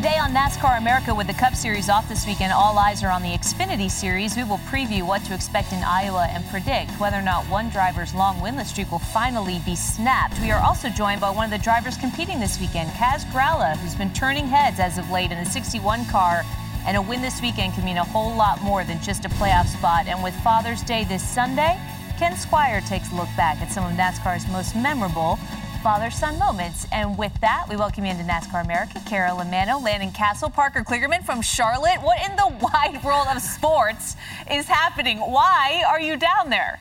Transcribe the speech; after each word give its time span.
Today 0.00 0.16
on 0.16 0.32
NASCAR 0.32 0.78
America, 0.78 1.14
with 1.14 1.26
the 1.26 1.34
Cup 1.34 1.54
Series 1.54 1.90
off 1.90 2.08
this 2.08 2.26
weekend, 2.26 2.54
all 2.54 2.78
eyes 2.78 3.04
are 3.04 3.10
on 3.10 3.20
the 3.20 3.36
Xfinity 3.36 3.90
Series. 3.90 4.34
We 4.34 4.44
will 4.44 4.56
preview 4.60 5.02
what 5.06 5.22
to 5.24 5.34
expect 5.34 5.74
in 5.74 5.82
Iowa 5.84 6.26
and 6.30 6.42
predict 6.46 6.92
whether 6.92 7.18
or 7.18 7.22
not 7.22 7.44
one 7.50 7.68
driver's 7.68 8.14
long 8.14 8.36
winless 8.36 8.68
streak 8.68 8.90
will 8.90 8.98
finally 8.98 9.60
be 9.66 9.76
snapped. 9.76 10.40
We 10.40 10.52
are 10.52 10.62
also 10.62 10.88
joined 10.88 11.20
by 11.20 11.28
one 11.28 11.44
of 11.44 11.50
the 11.50 11.62
drivers 11.62 11.98
competing 11.98 12.40
this 12.40 12.58
weekend, 12.58 12.88
Kaz 12.92 13.30
Grala, 13.30 13.76
who's 13.76 13.94
been 13.94 14.10
turning 14.14 14.46
heads 14.46 14.80
as 14.80 14.96
of 14.96 15.10
late 15.10 15.32
in 15.32 15.44
the 15.44 15.50
61 15.50 16.06
car. 16.06 16.44
And 16.86 16.96
a 16.96 17.02
win 17.02 17.20
this 17.20 17.42
weekend 17.42 17.74
can 17.74 17.84
mean 17.84 17.98
a 17.98 18.04
whole 18.04 18.34
lot 18.34 18.62
more 18.62 18.84
than 18.84 19.02
just 19.02 19.26
a 19.26 19.28
playoff 19.28 19.66
spot. 19.66 20.06
And 20.06 20.22
with 20.22 20.34
Father's 20.36 20.82
Day 20.82 21.04
this 21.04 21.22
Sunday, 21.22 21.78
Ken 22.16 22.32
Squier 22.32 22.86
takes 22.88 23.12
a 23.12 23.16
look 23.16 23.28
back 23.36 23.60
at 23.60 23.70
some 23.70 23.84
of 23.84 23.92
NASCAR's 23.98 24.48
most 24.48 24.74
memorable 24.74 25.38
father 25.82 26.10
son 26.10 26.38
moments. 26.38 26.86
And 26.92 27.16
with 27.16 27.32
that, 27.40 27.66
we 27.68 27.76
welcome 27.76 28.04
you 28.04 28.10
into 28.10 28.24
NASCAR 28.24 28.62
America. 28.62 29.00
Carolyn 29.06 29.50
Manno, 29.50 29.78
Landon 29.78 30.10
Cassill, 30.10 30.52
Parker 30.52 30.84
Kligerman 30.84 31.24
from 31.24 31.40
Charlotte. 31.40 32.02
What 32.02 32.20
in 32.28 32.36
the 32.36 32.48
wide 32.60 33.02
world 33.02 33.26
of 33.34 33.40
sports 33.40 34.16
is 34.50 34.66
happening? 34.66 35.18
Why 35.18 35.82
are 35.88 36.00
you 36.00 36.16
down 36.16 36.50
there? 36.50 36.80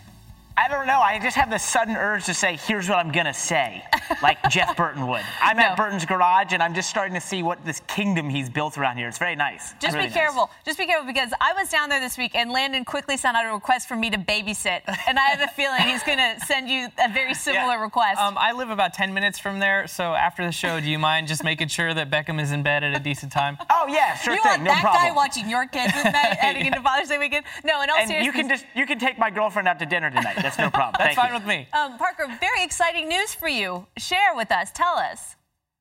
I 0.60 0.68
don't 0.68 0.88
know. 0.88 1.00
I 1.00 1.20
just 1.20 1.38
have 1.38 1.50
this 1.50 1.64
sudden 1.64 1.96
urge 1.96 2.26
to 2.26 2.34
say, 2.34 2.58
here's 2.58 2.90
what 2.90 2.98
I'm 2.98 3.14
going 3.14 3.28
to 3.28 3.34
say, 3.34 3.82
like 4.22 4.38
Jeff 4.50 4.76
Burton 4.76 5.08
would. 5.08 5.22
I'm 5.42 5.56
no. 5.56 5.64
at 5.64 5.78
Burton's 5.78 6.04
garage 6.04 6.52
and 6.52 6.62
I'm 6.62 6.74
just 6.74 6.90
starting 6.90 7.14
to 7.14 7.22
see 7.22 7.44
what 7.44 7.64
this 7.64 7.80
kingdom 7.88 8.30
he's 8.30 8.50
built 8.50 8.78
around 8.78 8.98
here. 8.98 9.08
It's 9.08 9.18
very 9.18 9.38
nice. 9.38 9.72
Just 9.80 9.96
really 9.96 10.10
be 10.10 10.14
careful. 10.14 10.48
Nice. 10.48 10.66
Just 10.66 10.78
be 10.78 10.86
careful 10.86 11.08
because 11.08 11.32
I 11.40 11.54
was 11.54 11.70
down 11.70 11.88
there 11.88 12.02
this 12.02 12.18
week 12.18 12.36
and 12.36 12.52
Landon 12.52 12.84
quickly 12.84 13.16
sent 13.16 13.38
out 13.38 13.46
a 13.46 13.54
request 13.54 13.88
for 13.88 13.96
me 13.96 14.10
to 14.10 14.18
babysit. 14.18 14.82
And 15.08 15.18
I 15.18 15.30
have 15.30 15.40
a 15.40 15.48
feeling 15.54 15.80
he's 15.84 16.04
going 16.04 16.18
to 16.18 16.36
send 16.46 16.68
you 16.68 16.90
a 17.02 17.10
very 17.10 17.34
similar 17.34 17.76
yeah. 17.76 17.82
request. 17.82 18.20
Um, 18.20 18.38
I 18.38 18.52
live 18.52 18.70
about 18.70 18.94
10 18.94 19.14
minutes 19.14 19.40
from 19.40 19.60
there. 19.60 19.88
So 19.88 20.14
after 20.14 20.46
the 20.46 20.52
show, 20.52 20.82
do 20.82 20.90
you 20.90 21.00
mind 21.00 21.30
just 21.30 21.42
making 21.42 21.70
sure 21.70 21.94
that 21.94 22.12
Beckham 22.12 22.42
is 22.42 22.52
in 22.52 22.64
bed 22.64 22.84
at 22.84 22.94
a 22.94 23.00
decent 23.00 23.32
time? 23.32 23.58
Oh, 23.72 23.88
yeah, 23.88 24.16
sure 24.16 24.34
you 24.34 24.42
thing. 24.42 24.50
Want 24.50 24.64
no 24.64 24.72
that 24.72 24.82
problem. 24.82 25.04
guy 25.04 25.16
watching 25.16 25.48
your 25.48 25.66
kids 25.66 25.94
at 25.96 26.12
night 26.12 26.38
heading 26.40 26.64
yeah. 26.64 26.68
into 26.68 26.82
Father's 26.82 27.08
Day 27.08 27.18
weekend? 27.18 27.46
No, 27.64 27.82
in 27.82 27.90
all 27.90 27.98
and 27.98 28.10
seriousness. 28.10 28.26
You 28.26 28.42
can, 28.42 28.50
just, 28.50 28.66
you 28.76 28.86
can 28.86 29.00
take 29.00 29.18
my 29.18 29.30
girlfriend 29.30 29.68
out 29.68 29.80
to 29.80 29.86
dinner 29.86 30.10
tonight. 30.10 30.36
That's 30.50 30.58
no 30.58 30.72
problem. 30.72 30.96
That's 30.98 31.16
Thank 31.16 31.18
fine 31.18 31.30
you. 31.30 31.40
with 31.40 31.48
me. 31.48 31.68
Um, 31.74 31.98
Parker, 31.98 32.28
very 32.40 32.64
exciting 32.64 33.08
news 33.08 33.36
for 33.36 33.48
you. 33.48 33.86
Share 33.98 34.36
with 34.36 34.52
us. 34.52 34.72
Tell 34.74 34.96
us. 34.96 35.36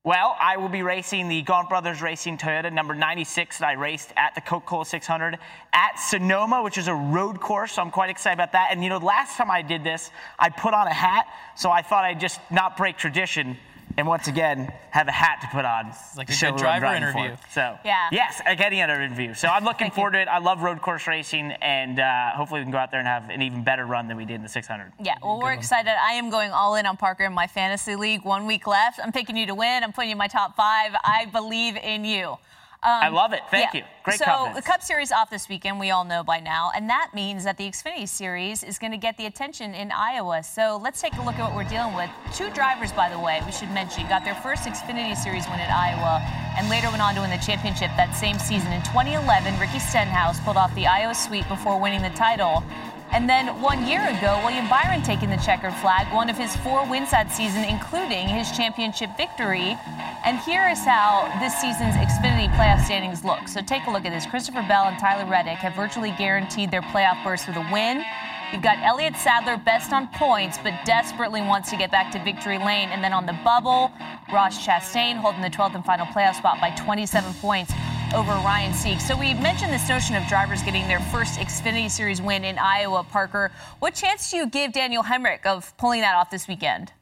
Well, 0.05 0.37
I 0.41 0.57
will 0.57 0.69
be 0.69 0.83
racing 0.83 1.29
the 1.29 1.43
Gaunt 1.43 1.69
Brothers 1.69 2.01
Racing 2.01 2.39
Toyota 2.39 2.73
number 2.73 2.95
96 2.95 3.59
that 3.59 3.67
I 3.67 3.73
raced 3.73 4.13
at 4.17 4.35
the 4.35 4.41
Coca-Cola 4.41 4.85
600 4.85 5.39
at 5.73 5.99
Sonoma, 5.99 6.63
which 6.63 6.79
is 6.79 6.89
a 6.89 6.95
road 6.95 7.41
course. 7.41 7.73
So 7.73 7.83
I'm 7.83 7.91
quite 7.91 8.09
excited 8.09 8.35
about 8.35 8.53
that. 8.53 8.69
And 8.71 8.83
you 8.83 8.91
know, 8.91 8.99
last 8.99 9.37
time 9.37 9.51
I 9.51 9.63
did 9.63 9.85
this, 9.85 10.11
I 10.39 10.51
put 10.51 10.73
on 10.73 10.87
a 10.87 10.95
hat, 10.95 11.27
so 11.57 11.71
I 11.71 11.83
thought 11.83 12.05
I'd 12.05 12.21
just 12.21 12.41
not 12.51 12.77
break 12.77 12.97
tradition 12.97 13.57
and 13.99 14.07
once 14.07 14.29
again 14.29 14.73
have 14.91 15.09
a 15.09 15.13
hat 15.13 15.41
to 15.43 15.49
put 15.49 15.65
on. 15.65 15.89
It's 15.89 16.17
like 16.17 16.31
a 16.31 16.33
good 16.33 16.57
driver 16.57 16.87
interview. 16.87 17.37
For. 17.37 17.51
So 17.51 17.79
yeah, 17.85 18.09
yes, 18.13 18.41
a 18.47 18.55
getting 18.55 18.81
an 18.81 18.91
interview. 18.91 19.35
So 19.35 19.49
I'm 19.49 19.65
looking 19.65 19.91
forward 19.91 20.15
you. 20.15 20.19
to 20.19 20.23
it. 20.23 20.29
I 20.29 20.39
love 20.39 20.63
road 20.63 20.81
course 20.81 21.07
racing, 21.09 21.51
and 21.61 21.99
uh, 21.99 22.31
hopefully 22.31 22.61
we 22.61 22.65
can 22.65 22.71
go 22.71 22.79
out 22.79 22.93
there 22.93 23.01
and 23.01 23.09
have 23.09 23.29
an 23.29 23.43
even 23.43 23.65
better 23.65 23.85
run 23.85 24.07
than 24.07 24.17
we 24.17 24.25
did 24.25 24.37
in 24.37 24.43
the 24.43 24.49
600. 24.49 24.93
Yeah, 25.03 25.17
well, 25.21 25.41
we're 25.41 25.53
excited. 25.53 25.91
I 25.91 26.13
am 26.13 26.31
going 26.31 26.53
all 26.53 26.77
in 26.77 26.87
on 26.87 26.97
Parker 26.97 27.25
in 27.25 27.33
my 27.33 27.49
fantasy 27.49 27.97
league. 27.97 28.25
One 28.25 28.47
week 28.47 28.69
left. 28.69 29.01
I'm 29.03 29.13
picking 29.13 29.37
you 29.37 29.47
to 29.47 29.55
win. 29.55 29.83
I'm 29.83 29.93
putting 29.93 30.11
you 30.11 30.15
in 30.15 30.19
my 30.19 30.29
top 30.29 30.55
five. 30.55 30.93
I 31.05 31.27
believe 31.27 31.77
in 31.77 32.05
you. 32.05 32.39
Um, 32.81 32.93
I 32.93 33.09
love 33.09 33.33
it. 33.33 33.41
Thank 33.51 33.75
yeah. 33.75 33.81
you. 33.81 33.87
Great 34.05 34.19
so 34.21 34.53
the 34.55 34.63
Cup 34.63 34.83
Series 34.83 35.11
off 35.11 35.31
this 35.31 35.49
weekend, 35.49 35.81
we 35.81 35.91
all 35.91 36.05
know 36.05 36.23
by 36.23 36.39
now, 36.39 36.71
and 36.75 36.89
that 36.89 37.11
means 37.13 37.43
that 37.43 37.57
the 37.59 37.69
Xfinity 37.69 38.09
Series 38.09 38.63
is 38.63 38.79
going 38.79 38.93
to 38.93 38.97
get 38.97 39.17
the 39.17 39.27
attention 39.27 39.75
in 39.75 39.91
Iowa. 39.91 40.45
So 40.45 40.81
let's 40.81 41.01
take 41.01 41.15
a 41.15 41.23
look 41.23 41.35
at 41.35 41.43
what 41.43 41.57
we're 41.57 41.69
dealing 41.69 41.95
with. 41.97 42.09
Two 42.33 42.51
drivers, 42.51 42.93
by 42.93 43.11
the 43.11 43.19
way, 43.19 43.43
we 43.45 43.51
should 43.51 43.71
mention, 43.73 44.09
got 44.09 44.25
their 44.25 44.37
first 44.37 44.63
Xfinity 44.63 45.17
Series 45.17 45.45
win 45.49 45.59
at 45.59 45.71
Iowa, 45.71 46.23
and 46.57 46.71
later 46.71 46.89
went 46.89 47.03
on 47.03 47.17
to 47.17 47.21
win 47.21 47.31
the 47.31 47.45
championship 47.45 47.91
that 47.97 48.15
same 48.15 48.39
season. 48.39 48.73
In 48.73 48.81
2011, 48.83 49.59
Ricky 49.59 49.81
Stenhouse 49.81 50.39
pulled 50.41 50.57
off 50.57 50.73
the 50.77 50.87
Iowa 50.87 51.15
sweep 51.15 51.49
before 51.49 51.81
winning 51.81 52.03
the 52.03 52.11
title. 52.11 52.63
And 53.11 53.29
then 53.29 53.61
one 53.63 53.87
year 53.87 54.03
ago, 54.07 54.39
William 54.45 54.69
Byron 54.69 55.03
taking 55.03 55.31
the 55.31 55.39
checkered 55.39 55.73
flag, 55.75 56.13
one 56.13 56.29
of 56.29 56.37
his 56.37 56.55
four 56.57 56.87
wins 56.89 57.11
that 57.11 57.33
season, 57.33 57.65
including 57.65 58.29
his 58.29 58.53
championship 58.53 59.17
victory. 59.17 59.79
And 60.25 60.39
here 60.41 60.69
is 60.69 60.85
how 60.85 61.33
this 61.41 61.57
season's 61.57 61.95
Xfinity 61.95 62.53
playoff 62.53 62.85
standings 62.85 63.25
look. 63.25 63.49
So 63.49 63.63
take 63.63 63.87
a 63.87 63.91
look 63.91 64.05
at 64.05 64.11
this. 64.11 64.27
Christopher 64.27 64.65
Bell 64.69 64.85
and 64.85 64.99
Tyler 64.99 65.29
Reddick 65.29 65.59
have 65.59 65.75
virtually 65.75 66.13
guaranteed 66.19 66.71
their 66.71 66.83
playoff 66.83 67.25
berths 67.25 67.47
with 67.47 67.57
a 67.57 67.67
win. 67.73 68.05
You've 68.53 68.63
got 68.63 68.79
Elliott 68.83 69.17
Sadler 69.17 69.57
best 69.57 69.93
on 69.93 70.09
points, 70.09 70.59
but 70.63 70.73
desperately 70.85 71.41
wants 71.41 71.71
to 71.71 71.77
get 71.77 71.91
back 71.91 72.13
to 72.13 72.23
victory 72.23 72.59
lane. 72.59 72.91
And 72.91 73.03
then 73.03 73.13
on 73.13 73.25
the 73.27 73.39
bubble, 73.45 73.91
Ross 74.33 74.65
Chastain 74.65 75.17
holding 75.17 75.43
the 75.43 75.51
12th 75.51 75.75
and 75.75 75.85
final 75.85 76.07
playoff 76.07 76.37
spot 76.37 76.61
by 76.61 76.71
27 76.71 77.35
points 77.35 77.73
over 78.15 78.33
Ryan 78.33 78.73
Sieg. 78.75 79.01
So 79.01 79.17
we 79.17 79.35
mentioned 79.35 79.73
this 79.73 79.89
notion 79.89 80.17
of 80.17 80.27
drivers 80.29 80.63
getting 80.63 80.89
their 80.89 81.01
first 81.01 81.39
Xfinity 81.39 81.91
Series 81.91 82.21
win 82.23 82.45
in 82.45 82.59
Iowa, 82.59 83.05
Parker. 83.05 83.51
What 83.79 83.95
chance 83.95 84.31
do 84.31 84.37
you 84.37 84.47
give 84.47 84.73
Daniel 84.73 85.03
Hemric 85.03 85.47
of 85.47 85.77
pulling 85.77 86.01
that 86.01 86.15
off 86.15 86.31
this 86.31 86.49
weekend? 86.49 86.93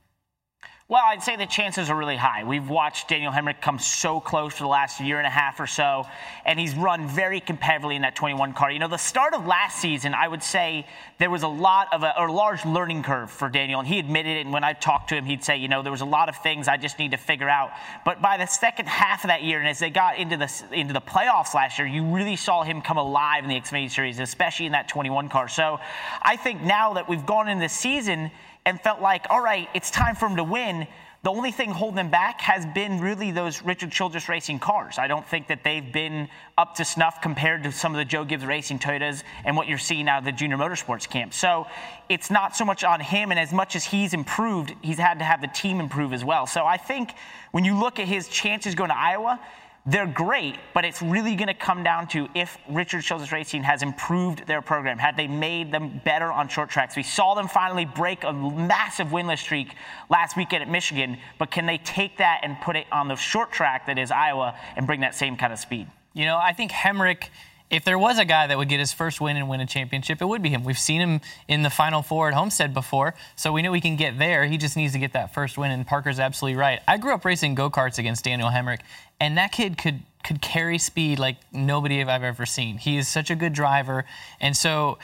Well, 0.89 1.03
I'd 1.05 1.21
say 1.21 1.35
the 1.35 1.47
chances 1.47 1.91
are 1.91 1.97
really 1.97 2.15
high. 2.15 2.45
We've 2.45 2.69
watched 2.69 3.09
Daniel 3.09 3.33
Hemric 3.33 3.61
come 3.61 3.81
so 3.81 4.21
close 4.21 4.53
for 4.55 4.63
the 4.63 4.69
last 4.69 5.01
year 5.01 5.19
and 5.19 5.27
a 5.27 5.31
half 5.31 5.59
or 5.59 5.67
so, 5.67 6.07
and 6.45 6.61
he's 6.61 6.77
run 6.77 7.09
very 7.09 7.41
competitively 7.41 7.97
in 7.97 8.03
that 8.03 8.15
21 8.15 8.53
car. 8.53 8.71
You 8.71 8.79
know, 8.79 8.87
the 8.87 8.97
start 8.97 9.35
of 9.35 9.47
last 9.47 9.81
season, 9.81 10.15
I 10.15 10.29
would 10.29 10.45
say 10.45 10.87
there 11.19 11.29
was 11.29 11.43
a 11.43 11.49
lot 11.49 11.89
of 11.93 12.05
a, 12.05 12.13
a 12.17 12.31
large 12.31 12.65
learning 12.65 13.03
curve 13.03 13.33
for 13.33 13.49
Daniel, 13.49 13.81
and 13.81 13.89
he 13.89 13.99
admitted 13.99 14.37
it. 14.37 14.43
And 14.43 14.53
when 14.53 14.63
I 14.63 14.75
talked 14.75 15.09
to 15.09 15.17
him, 15.17 15.25
he'd 15.25 15.43
say, 15.43 15.57
you 15.57 15.67
know, 15.67 15.83
there 15.83 15.91
was 15.91 16.03
a 16.03 16.07
lot 16.07 16.29
of 16.29 16.37
things 16.37 16.69
I 16.69 16.77
just 16.77 17.01
need 17.01 17.11
to 17.11 17.17
figure 17.17 17.49
out. 17.49 17.73
But 18.05 18.23
by 18.23 18.37
the 18.37 18.47
second 18.47 18.87
half 18.87 19.25
of 19.25 19.29
that 19.29 19.43
year, 19.43 19.59
and 19.59 19.67
as 19.67 19.81
they 19.81 19.91
got 19.91 20.19
into 20.19 20.37
the 20.37 20.65
into 20.71 20.93
the 20.93 21.01
playoffs 21.01 21.53
last 21.53 21.81
year, 21.81 21.89
you 21.89 22.05
really 22.05 22.37
saw 22.37 22.63
him 22.63 22.81
come 22.81 22.97
alive 22.97 23.43
in 23.43 23.51
the 23.51 23.61
Xfinity 23.61 23.91
Series, 23.91 24.21
especially 24.21 24.67
in 24.67 24.73
that 24.73 24.87
21 24.87 25.31
car. 25.31 25.49
So 25.49 25.81
I 26.23 26.37
think 26.37 26.63
now 26.63 26.93
that 26.93 27.09
we've 27.09 27.27
gone 27.27 27.49
in 27.49 27.59
this 27.59 27.73
season 27.73 28.31
and 28.67 28.81
felt 28.81 29.01
like, 29.01 29.25
all 29.31 29.41
right, 29.41 29.69
it's 29.73 29.91
time 29.91 30.17
for 30.17 30.27
him 30.27 30.37
to 30.37 30.45
win. 30.45 30.87
The 31.23 31.31
only 31.31 31.51
thing 31.51 31.71
holding 31.71 31.97
them 31.97 32.11
back 32.11 32.41
has 32.43 32.67
been 32.67 33.01
really 33.01 33.31
those 33.31 33.63
Richard 33.63 33.91
Childress 33.91 34.29
racing 34.29 34.59
cars. 34.59 34.97
I 34.99 35.09
don't 35.09 35.27
think 35.27 35.49
that 35.49 35.65
they've 35.65 35.93
been 35.93 36.29
up 36.59 36.75
to 36.77 36.85
snuff 36.85 37.21
compared 37.21 37.65
to 37.65 37.73
some 37.73 37.93
of 37.93 37.99
the 37.99 38.05
Joe 38.05 38.25
Gibbs 38.25 38.45
racing 38.45 38.79
Toyotas 38.79 39.25
and 39.45 39.57
what 39.57 39.67
you're 39.67 39.79
seeing 39.79 40.09
out 40.09 40.19
of 40.19 40.25
the 40.25 40.33
junior 40.33 40.57
motorsports 40.57 41.09
camp. 41.09 41.33
So 41.33 41.67
it's 42.09 42.31
not 42.31 42.55
so 42.55 42.65
much 42.65 42.85
on 42.85 43.01
him, 43.01 43.31
and 43.31 43.41
as 43.41 43.53
much 43.53 43.75
as 43.75 43.85
he's 43.85 44.15
improved, 44.15 44.75
he's 44.83 44.99
had 44.99 45.19
to 45.19 45.25
have 45.25 45.41
the 45.41 45.49
team 45.49 45.81
improve 45.81 46.13
as 46.13 46.25
well. 46.25 46.47
So 46.47 46.65
I 46.65 46.77
think 46.77 47.15
when 47.51 47.65
you 47.65 47.79
look 47.79 47.99
at 47.99 48.07
his 48.07 48.29
chances 48.29 48.75
going 48.75 48.91
to 48.91 48.97
Iowa, 48.97 49.41
they're 49.87 50.07
great, 50.07 50.57
but 50.75 50.85
it's 50.85 51.01
really 51.01 51.37
going 51.37 51.47
to 51.47 51.55
come 51.55 51.85
down 51.85 52.09
to 52.09 52.29
if 52.35 52.59
Richard 52.69 53.03
Childress 53.03 53.31
Racing 53.31 53.63
has 53.63 53.83
improved 53.83 54.45
their 54.47 54.61
program. 54.61 54.99
Had 54.99 55.17
they 55.17 55.29
made 55.29 55.71
them 55.71 56.01
better 56.05 56.33
on 56.33 56.49
short 56.49 56.71
tracks? 56.71 56.97
We 56.97 57.05
saw 57.05 57.35
them 57.35 57.47
finally 57.47 57.85
break 57.85 58.25
a 58.25 58.33
massive 58.33 59.09
winless 59.09 59.39
streak 59.39 59.75
last 60.11 60.37
weekend 60.37 60.63
at 60.63 60.69
Michigan, 60.69 61.19
but 61.39 61.53
can 61.53 61.67
they 61.67 61.79
take 61.79 62.19
that 62.19 62.41
and 62.43 62.61
put 62.61 62.75
it 62.75 62.87
on 62.91 63.07
the 63.07 63.15
short 63.15 63.53
track 63.53 63.87
that 63.87 63.97
is 63.97 64.11
Iowa 64.11 64.59
and 64.77 64.89
bring 64.89 65.01
that 65.01 65.15
same 65.15 65.37
kind 65.37 65.53
of 65.53 65.59
speed? 65.61 65.87
You 66.15 66.25
know, 66.25 66.37
I 66.37 66.53
think 66.53 66.73
Hemric 66.73 67.29
if 67.69 67.85
there 67.85 67.99
was 67.99 68.19
a 68.19 68.25
guy 68.25 68.47
that 68.47 68.57
would 68.57 68.69
get 68.69 68.79
his 68.79 68.93
first 68.93 69.21
win 69.21 69.37
and 69.37 69.49
win 69.49 69.61
a 69.61 69.67
championship, 69.67 70.23
it 70.23 70.27
would 70.27 70.43
be 70.43 70.51
him. 70.51 70.63
We've 70.63 70.79
seen 70.79 71.01
him 71.01 71.21
in 71.49 71.63
the 71.63 71.71
Final 71.71 72.03
Four 72.03 72.29
at 72.29 72.35
Homestead 72.35 72.73
before, 72.73 73.15
so 73.35 73.53
we 73.53 73.63
know 73.63 73.73
he 73.73 73.81
can 73.81 73.97
get 73.97 74.19
there. 74.19 74.45
He 74.47 74.57
just 74.57 74.77
needs 74.77 74.93
to 74.93 74.99
get 74.99 75.15
that 75.15 75.35
first 75.35 75.59
win, 75.59 75.73
and 75.73 75.87
Parker's 75.87 76.21
absolutely 76.21 76.57
right. 76.59 76.81
I 76.87 76.99
grew 76.99 77.13
up 77.13 77.25
racing 77.25 77.55
go 77.55 77.69
karts 77.69 77.99
against 77.99 78.25
Daniel 78.25 78.51
Hemric, 78.51 78.81
and 79.21 79.37
that 79.37 79.53
kid 79.53 79.79
could 79.79 80.01
could 80.23 80.43
carry 80.43 80.77
speed 80.79 81.21
like 81.21 81.37
nobody 81.53 82.03
I've 82.03 82.23
ever 82.23 82.47
seen. 82.47 82.79
He 82.79 82.97
is 82.97 83.07
such 83.07 83.31
a 83.31 83.37
good 83.37 83.53
driver, 83.53 84.05
and 84.41 84.57
so 84.57 84.99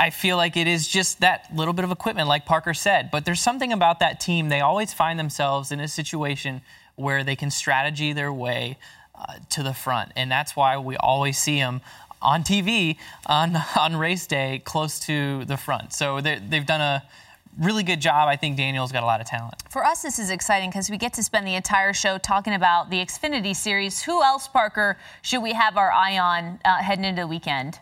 I 0.00 0.10
feel 0.10 0.36
like 0.36 0.56
it 0.56 0.66
is 0.66 0.88
just 0.88 1.20
that 1.20 1.54
little 1.54 1.74
bit 1.74 1.84
of 1.84 1.90
equipment, 1.90 2.28
like 2.28 2.44
Parker 2.44 2.74
said. 2.74 3.10
But 3.10 3.24
there's 3.24 3.40
something 3.40 3.72
about 3.72 4.00
that 4.00 4.20
team; 4.20 4.48
they 4.48 4.60
always 4.60 4.94
find 4.94 5.18
themselves 5.18 5.70
in 5.70 5.80
a 5.80 5.88
situation 5.88 6.62
where 6.96 7.22
they 7.22 7.36
can 7.36 7.50
strategy 7.50 8.12
their 8.12 8.32
way 8.32 8.76
uh, 9.18 9.34
to 9.50 9.62
the 9.62 9.74
front, 9.74 10.12
and 10.16 10.30
that's 10.30 10.54
why 10.56 10.78
we 10.78 10.96
always 10.96 11.38
see 11.38 11.56
him 11.56 11.80
on 12.20 12.42
TV 12.42 12.96
on 13.26 13.56
on 13.78 13.96
race 13.96 14.26
day 14.26 14.62
close 14.64 14.98
to 15.00 15.44
the 15.44 15.56
front. 15.56 15.92
So 15.92 16.20
they've 16.20 16.66
done 16.66 16.80
a 16.80 17.02
really 17.58 17.82
good 17.82 18.00
job. 18.00 18.28
I 18.28 18.36
think 18.36 18.56
Daniel's 18.56 18.92
got 18.92 19.02
a 19.02 19.06
lot 19.06 19.20
of 19.20 19.26
talent. 19.26 19.54
For 19.70 19.84
us, 19.84 20.02
this 20.02 20.18
is 20.18 20.30
exciting 20.30 20.70
because 20.70 20.90
we 20.90 20.96
get 20.96 21.12
to 21.14 21.22
spend 21.22 21.46
the 21.46 21.54
entire 21.54 21.92
show 21.92 22.18
talking 22.18 22.54
about 22.54 22.90
the 22.90 22.98
Xfinity 22.98 23.54
Series. 23.54 24.02
Who 24.02 24.22
else, 24.22 24.48
Parker, 24.48 24.96
should 25.22 25.42
we 25.42 25.52
have 25.52 25.76
our 25.76 25.90
eye 25.90 26.18
on 26.18 26.60
uh, 26.64 26.76
heading 26.76 27.04
into 27.04 27.22
the 27.22 27.26
weekend? 27.26 27.80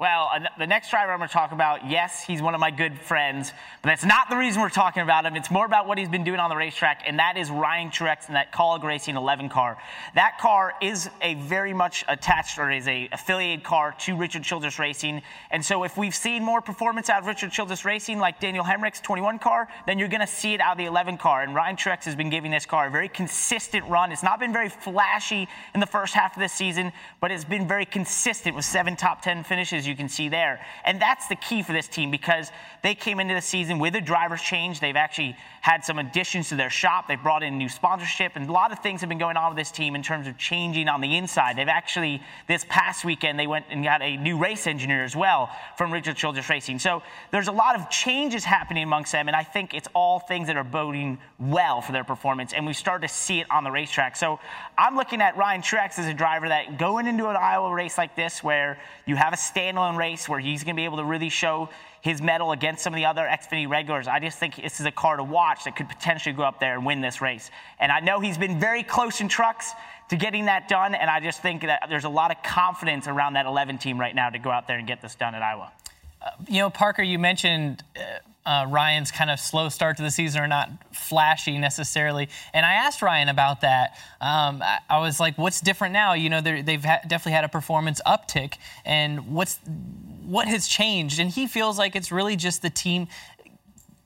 Well, 0.00 0.30
the 0.56 0.66
next 0.68 0.90
driver 0.90 1.10
I'm 1.10 1.18
going 1.18 1.28
to 1.28 1.32
talk 1.32 1.50
about, 1.50 1.90
yes, 1.90 2.22
he's 2.22 2.40
one 2.40 2.54
of 2.54 2.60
my 2.60 2.70
good 2.70 3.00
friends, 3.00 3.50
but 3.82 3.88
that's 3.88 4.04
not 4.04 4.30
the 4.30 4.36
reason 4.36 4.62
we're 4.62 4.68
talking 4.68 5.02
about 5.02 5.26
him. 5.26 5.34
It's 5.34 5.50
more 5.50 5.66
about 5.66 5.88
what 5.88 5.98
he's 5.98 6.08
been 6.08 6.22
doing 6.22 6.38
on 6.38 6.50
the 6.50 6.54
racetrack, 6.54 7.02
and 7.04 7.18
that 7.18 7.36
is 7.36 7.50
Ryan 7.50 7.90
Truex 7.90 8.28
in 8.28 8.34
that 8.34 8.52
Kaulig 8.52 8.84
Racing 8.84 9.16
11 9.16 9.48
car. 9.48 9.76
That 10.14 10.38
car 10.38 10.74
is 10.80 11.10
a 11.20 11.34
very 11.34 11.74
much 11.74 12.04
attached 12.06 12.60
or 12.60 12.70
is 12.70 12.86
a 12.86 13.08
affiliated 13.10 13.64
car 13.64 13.92
to 14.02 14.16
Richard 14.16 14.44
Childress 14.44 14.78
Racing, 14.78 15.20
and 15.50 15.64
so 15.64 15.82
if 15.82 15.96
we've 15.96 16.14
seen 16.14 16.44
more 16.44 16.60
performance 16.60 17.10
out 17.10 17.22
of 17.22 17.26
Richard 17.26 17.50
Childress 17.50 17.84
Racing, 17.84 18.20
like 18.20 18.38
Daniel 18.38 18.64
Hemric's 18.64 19.00
21 19.00 19.40
car, 19.40 19.66
then 19.88 19.98
you're 19.98 20.06
going 20.06 20.20
to 20.20 20.28
see 20.28 20.54
it 20.54 20.60
out 20.60 20.74
of 20.74 20.78
the 20.78 20.84
11 20.84 21.18
car. 21.18 21.42
And 21.42 21.56
Ryan 21.56 21.74
Truex 21.74 22.04
has 22.04 22.14
been 22.14 22.30
giving 22.30 22.52
this 22.52 22.66
car 22.66 22.86
a 22.86 22.90
very 22.90 23.08
consistent 23.08 23.84
run. 23.86 24.12
It's 24.12 24.22
not 24.22 24.38
been 24.38 24.52
very 24.52 24.68
flashy 24.68 25.48
in 25.74 25.80
the 25.80 25.86
first 25.86 26.14
half 26.14 26.36
of 26.36 26.40
this 26.40 26.52
season, 26.52 26.92
but 27.20 27.32
it's 27.32 27.44
been 27.44 27.66
very 27.66 27.84
consistent 27.84 28.54
with 28.54 28.64
seven 28.64 28.94
top 28.94 29.22
10 29.22 29.42
finishes 29.42 29.87
you 29.88 29.96
can 29.96 30.08
see 30.08 30.28
there. 30.28 30.64
And 30.84 31.00
that's 31.00 31.26
the 31.26 31.36
key 31.36 31.62
for 31.62 31.72
this 31.72 31.88
team 31.88 32.10
because 32.10 32.52
they 32.82 32.94
came 32.94 33.18
into 33.18 33.34
the 33.34 33.40
season 33.40 33.78
with 33.78 33.96
a 33.96 34.00
driver's 34.00 34.42
change. 34.42 34.78
They've 34.78 34.94
actually 34.94 35.36
had 35.60 35.84
some 35.84 35.98
additions 35.98 36.50
to 36.50 36.56
their 36.56 36.70
shop. 36.70 37.08
They've 37.08 37.22
brought 37.22 37.42
in 37.42 37.58
new 37.58 37.68
sponsorship, 37.68 38.32
and 38.36 38.48
a 38.48 38.52
lot 38.52 38.70
of 38.70 38.78
things 38.78 39.00
have 39.00 39.08
been 39.08 39.18
going 39.18 39.36
on 39.36 39.50
with 39.50 39.58
this 39.58 39.70
team 39.70 39.94
in 39.94 40.02
terms 40.02 40.26
of 40.26 40.38
changing 40.38 40.88
on 40.88 41.00
the 41.00 41.16
inside. 41.16 41.56
They've 41.56 41.66
actually, 41.68 42.22
this 42.46 42.64
past 42.68 43.04
weekend, 43.04 43.38
they 43.38 43.46
went 43.46 43.66
and 43.70 43.82
got 43.82 44.00
a 44.00 44.16
new 44.16 44.38
race 44.38 44.66
engineer 44.66 45.02
as 45.02 45.16
well 45.16 45.50
from 45.76 45.92
Richard 45.92 46.16
Childress 46.16 46.48
Racing. 46.48 46.78
So 46.78 47.02
there's 47.32 47.48
a 47.48 47.52
lot 47.52 47.74
of 47.74 47.90
changes 47.90 48.44
happening 48.44 48.82
amongst 48.82 49.12
them, 49.12 49.26
and 49.26 49.36
I 49.36 49.42
think 49.42 49.74
it's 49.74 49.88
all 49.94 50.20
things 50.20 50.46
that 50.46 50.56
are 50.56 50.64
boding 50.64 51.18
well 51.38 51.80
for 51.80 51.92
their 51.92 52.04
performance, 52.04 52.52
and 52.52 52.66
we 52.66 52.72
start 52.72 53.02
to 53.02 53.08
see 53.08 53.40
it 53.40 53.50
on 53.50 53.64
the 53.64 53.70
racetrack. 53.70 54.16
So 54.16 54.38
I'm 54.76 54.96
looking 54.96 55.20
at 55.20 55.36
Ryan 55.36 55.62
Truex 55.62 55.98
as 55.98 56.06
a 56.06 56.14
driver 56.14 56.48
that 56.48 56.78
going 56.78 57.06
into 57.06 57.28
an 57.28 57.36
Iowa 57.36 57.72
race 57.72 57.98
like 57.98 58.14
this, 58.14 58.42
where 58.42 58.78
you 59.06 59.16
have 59.16 59.32
a 59.32 59.36
standalone 59.78 59.96
race 59.96 60.28
where 60.28 60.40
he's 60.40 60.64
going 60.64 60.74
to 60.74 60.80
be 60.80 60.84
able 60.84 60.98
to 60.98 61.04
really 61.04 61.28
show 61.28 61.68
his 62.00 62.22
mettle 62.22 62.52
against 62.52 62.82
some 62.82 62.92
of 62.92 62.96
the 62.96 63.06
other 63.06 63.22
Xfinity 63.22 63.68
regulars. 63.68 64.06
I 64.06 64.20
just 64.20 64.38
think 64.38 64.56
this 64.56 64.80
is 64.80 64.86
a 64.86 64.90
car 64.90 65.16
to 65.16 65.24
watch 65.24 65.64
that 65.64 65.76
could 65.76 65.88
potentially 65.88 66.34
go 66.34 66.42
up 66.42 66.60
there 66.60 66.74
and 66.74 66.86
win 66.86 67.00
this 67.00 67.20
race. 67.20 67.50
And 67.80 67.90
I 67.90 68.00
know 68.00 68.20
he's 68.20 68.38
been 68.38 68.60
very 68.60 68.82
close 68.82 69.20
in 69.20 69.28
trucks 69.28 69.72
to 70.10 70.16
getting 70.16 70.46
that 70.46 70.68
done, 70.68 70.94
and 70.94 71.10
I 71.10 71.20
just 71.20 71.42
think 71.42 71.62
that 71.62 71.86
there's 71.88 72.04
a 72.04 72.08
lot 72.08 72.30
of 72.30 72.42
confidence 72.42 73.08
around 73.08 73.34
that 73.34 73.46
11 73.46 73.78
team 73.78 73.98
right 73.98 74.14
now 74.14 74.30
to 74.30 74.38
go 74.38 74.50
out 74.50 74.66
there 74.66 74.78
and 74.78 74.86
get 74.86 75.02
this 75.02 75.14
done 75.14 75.34
at 75.34 75.42
Iowa. 75.42 75.70
Uh, 76.22 76.30
you 76.48 76.60
know, 76.60 76.70
Parker, 76.70 77.02
you 77.02 77.18
mentioned. 77.18 77.82
Uh, 77.96 78.00
uh, 78.46 78.66
Ryan's 78.68 79.10
kind 79.10 79.30
of 79.30 79.38
slow 79.38 79.68
start 79.68 79.96
to 79.98 80.02
the 80.02 80.10
season 80.10 80.40
or 80.40 80.46
not 80.46 80.70
flashy 80.94 81.58
necessarily. 81.58 82.28
And 82.54 82.64
I 82.64 82.72
asked 82.74 83.02
Ryan 83.02 83.28
about 83.28 83.60
that. 83.60 83.98
Um, 84.20 84.62
I, 84.62 84.78
I, 84.88 84.98
was 85.00 85.20
like, 85.20 85.36
"What's 85.36 85.60
different 85.60 85.92
now?" 85.92 86.14
You 86.14 86.30
know, 86.30 86.40
they've 86.40 86.84
ha- 86.84 87.00
definitely 87.06 87.32
had 87.32 87.44
a 87.44 87.48
performance 87.48 88.00
uptick, 88.06 88.54
and 88.84 89.34
what's 89.34 89.58
what 90.24 90.48
has 90.48 90.66
changed? 90.66 91.18
And 91.20 91.30
he 91.30 91.46
feels 91.46 91.78
like 91.78 91.94
it's 91.94 92.10
really 92.10 92.36
just 92.36 92.62
the 92.62 92.70
team 92.70 93.08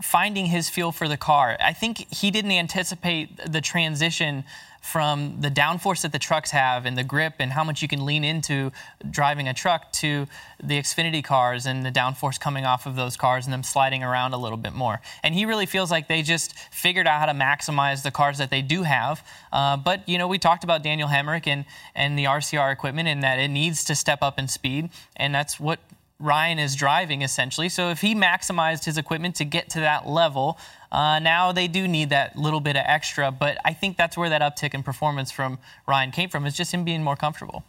finding 0.02 0.46
his 0.46 0.68
feel 0.68 0.92
for 0.92 1.08
the 1.08 1.16
car. 1.16 1.56
I 1.60 1.72
think 1.72 2.12
he 2.12 2.30
didn't 2.30 2.52
anticipate 2.52 3.36
the 3.50 3.60
transition 3.60 4.44
from 4.82 5.40
the 5.40 5.48
downforce 5.48 6.02
that 6.02 6.10
the 6.10 6.18
trucks 6.18 6.50
have 6.50 6.84
and 6.84 6.98
the 6.98 7.04
grip 7.04 7.34
and 7.38 7.52
how 7.52 7.62
much 7.62 7.82
you 7.82 7.88
can 7.88 8.04
lean 8.04 8.24
into 8.24 8.72
driving 9.08 9.46
a 9.46 9.54
truck 9.54 9.92
to 9.92 10.26
the 10.60 10.76
Xfinity 10.76 11.22
cars 11.22 11.66
and 11.66 11.86
the 11.86 11.92
downforce 11.92 12.38
coming 12.38 12.66
off 12.66 12.84
of 12.84 12.96
those 12.96 13.16
cars 13.16 13.46
and 13.46 13.52
them 13.52 13.62
sliding 13.62 14.02
around 14.02 14.34
a 14.34 14.36
little 14.36 14.58
bit 14.58 14.72
more. 14.72 15.00
And 15.22 15.36
he 15.36 15.46
really 15.46 15.66
feels 15.66 15.92
like 15.92 16.08
they 16.08 16.20
just 16.22 16.58
figured 16.72 17.06
out 17.06 17.20
how 17.20 17.26
to 17.26 17.32
maximize 17.32 18.02
the 18.02 18.10
cars 18.10 18.38
that 18.38 18.50
they 18.50 18.60
do 18.60 18.82
have. 18.82 19.24
Uh, 19.52 19.76
but, 19.76 20.06
you 20.08 20.18
know, 20.18 20.26
we 20.26 20.38
talked 20.38 20.64
about 20.64 20.82
Daniel 20.82 21.08
Hemric 21.08 21.46
and, 21.46 21.64
and 21.94 22.18
the 22.18 22.24
RCR 22.24 22.72
equipment 22.72 23.06
and 23.06 23.22
that 23.22 23.38
it 23.38 23.48
needs 23.48 23.84
to 23.84 23.94
step 23.94 24.18
up 24.20 24.36
in 24.36 24.48
speed. 24.48 24.90
And 25.16 25.32
that's 25.32 25.60
what 25.60 25.78
Ryan 26.22 26.58
is 26.58 26.76
driving 26.76 27.22
essentially. 27.22 27.68
So 27.68 27.90
if 27.90 28.00
he 28.00 28.14
maximized 28.14 28.84
his 28.84 28.96
equipment 28.96 29.34
to 29.36 29.44
get 29.44 29.68
to 29.70 29.80
that 29.80 30.08
level, 30.08 30.58
uh, 30.90 31.18
now 31.18 31.52
they 31.52 31.68
do 31.68 31.88
need 31.88 32.10
that 32.10 32.36
little 32.36 32.60
bit 32.60 32.76
of 32.76 32.84
extra. 32.86 33.30
But 33.32 33.58
I 33.64 33.72
think 33.72 33.96
that's 33.96 34.16
where 34.16 34.28
that 34.28 34.40
uptick 34.40 34.72
in 34.72 34.82
performance 34.82 35.30
from 35.30 35.58
Ryan 35.86 36.12
came 36.12 36.28
from, 36.28 36.46
is 36.46 36.56
just 36.56 36.72
him 36.72 36.84
being 36.84 37.02
more 37.02 37.16
comfortable. 37.16 37.64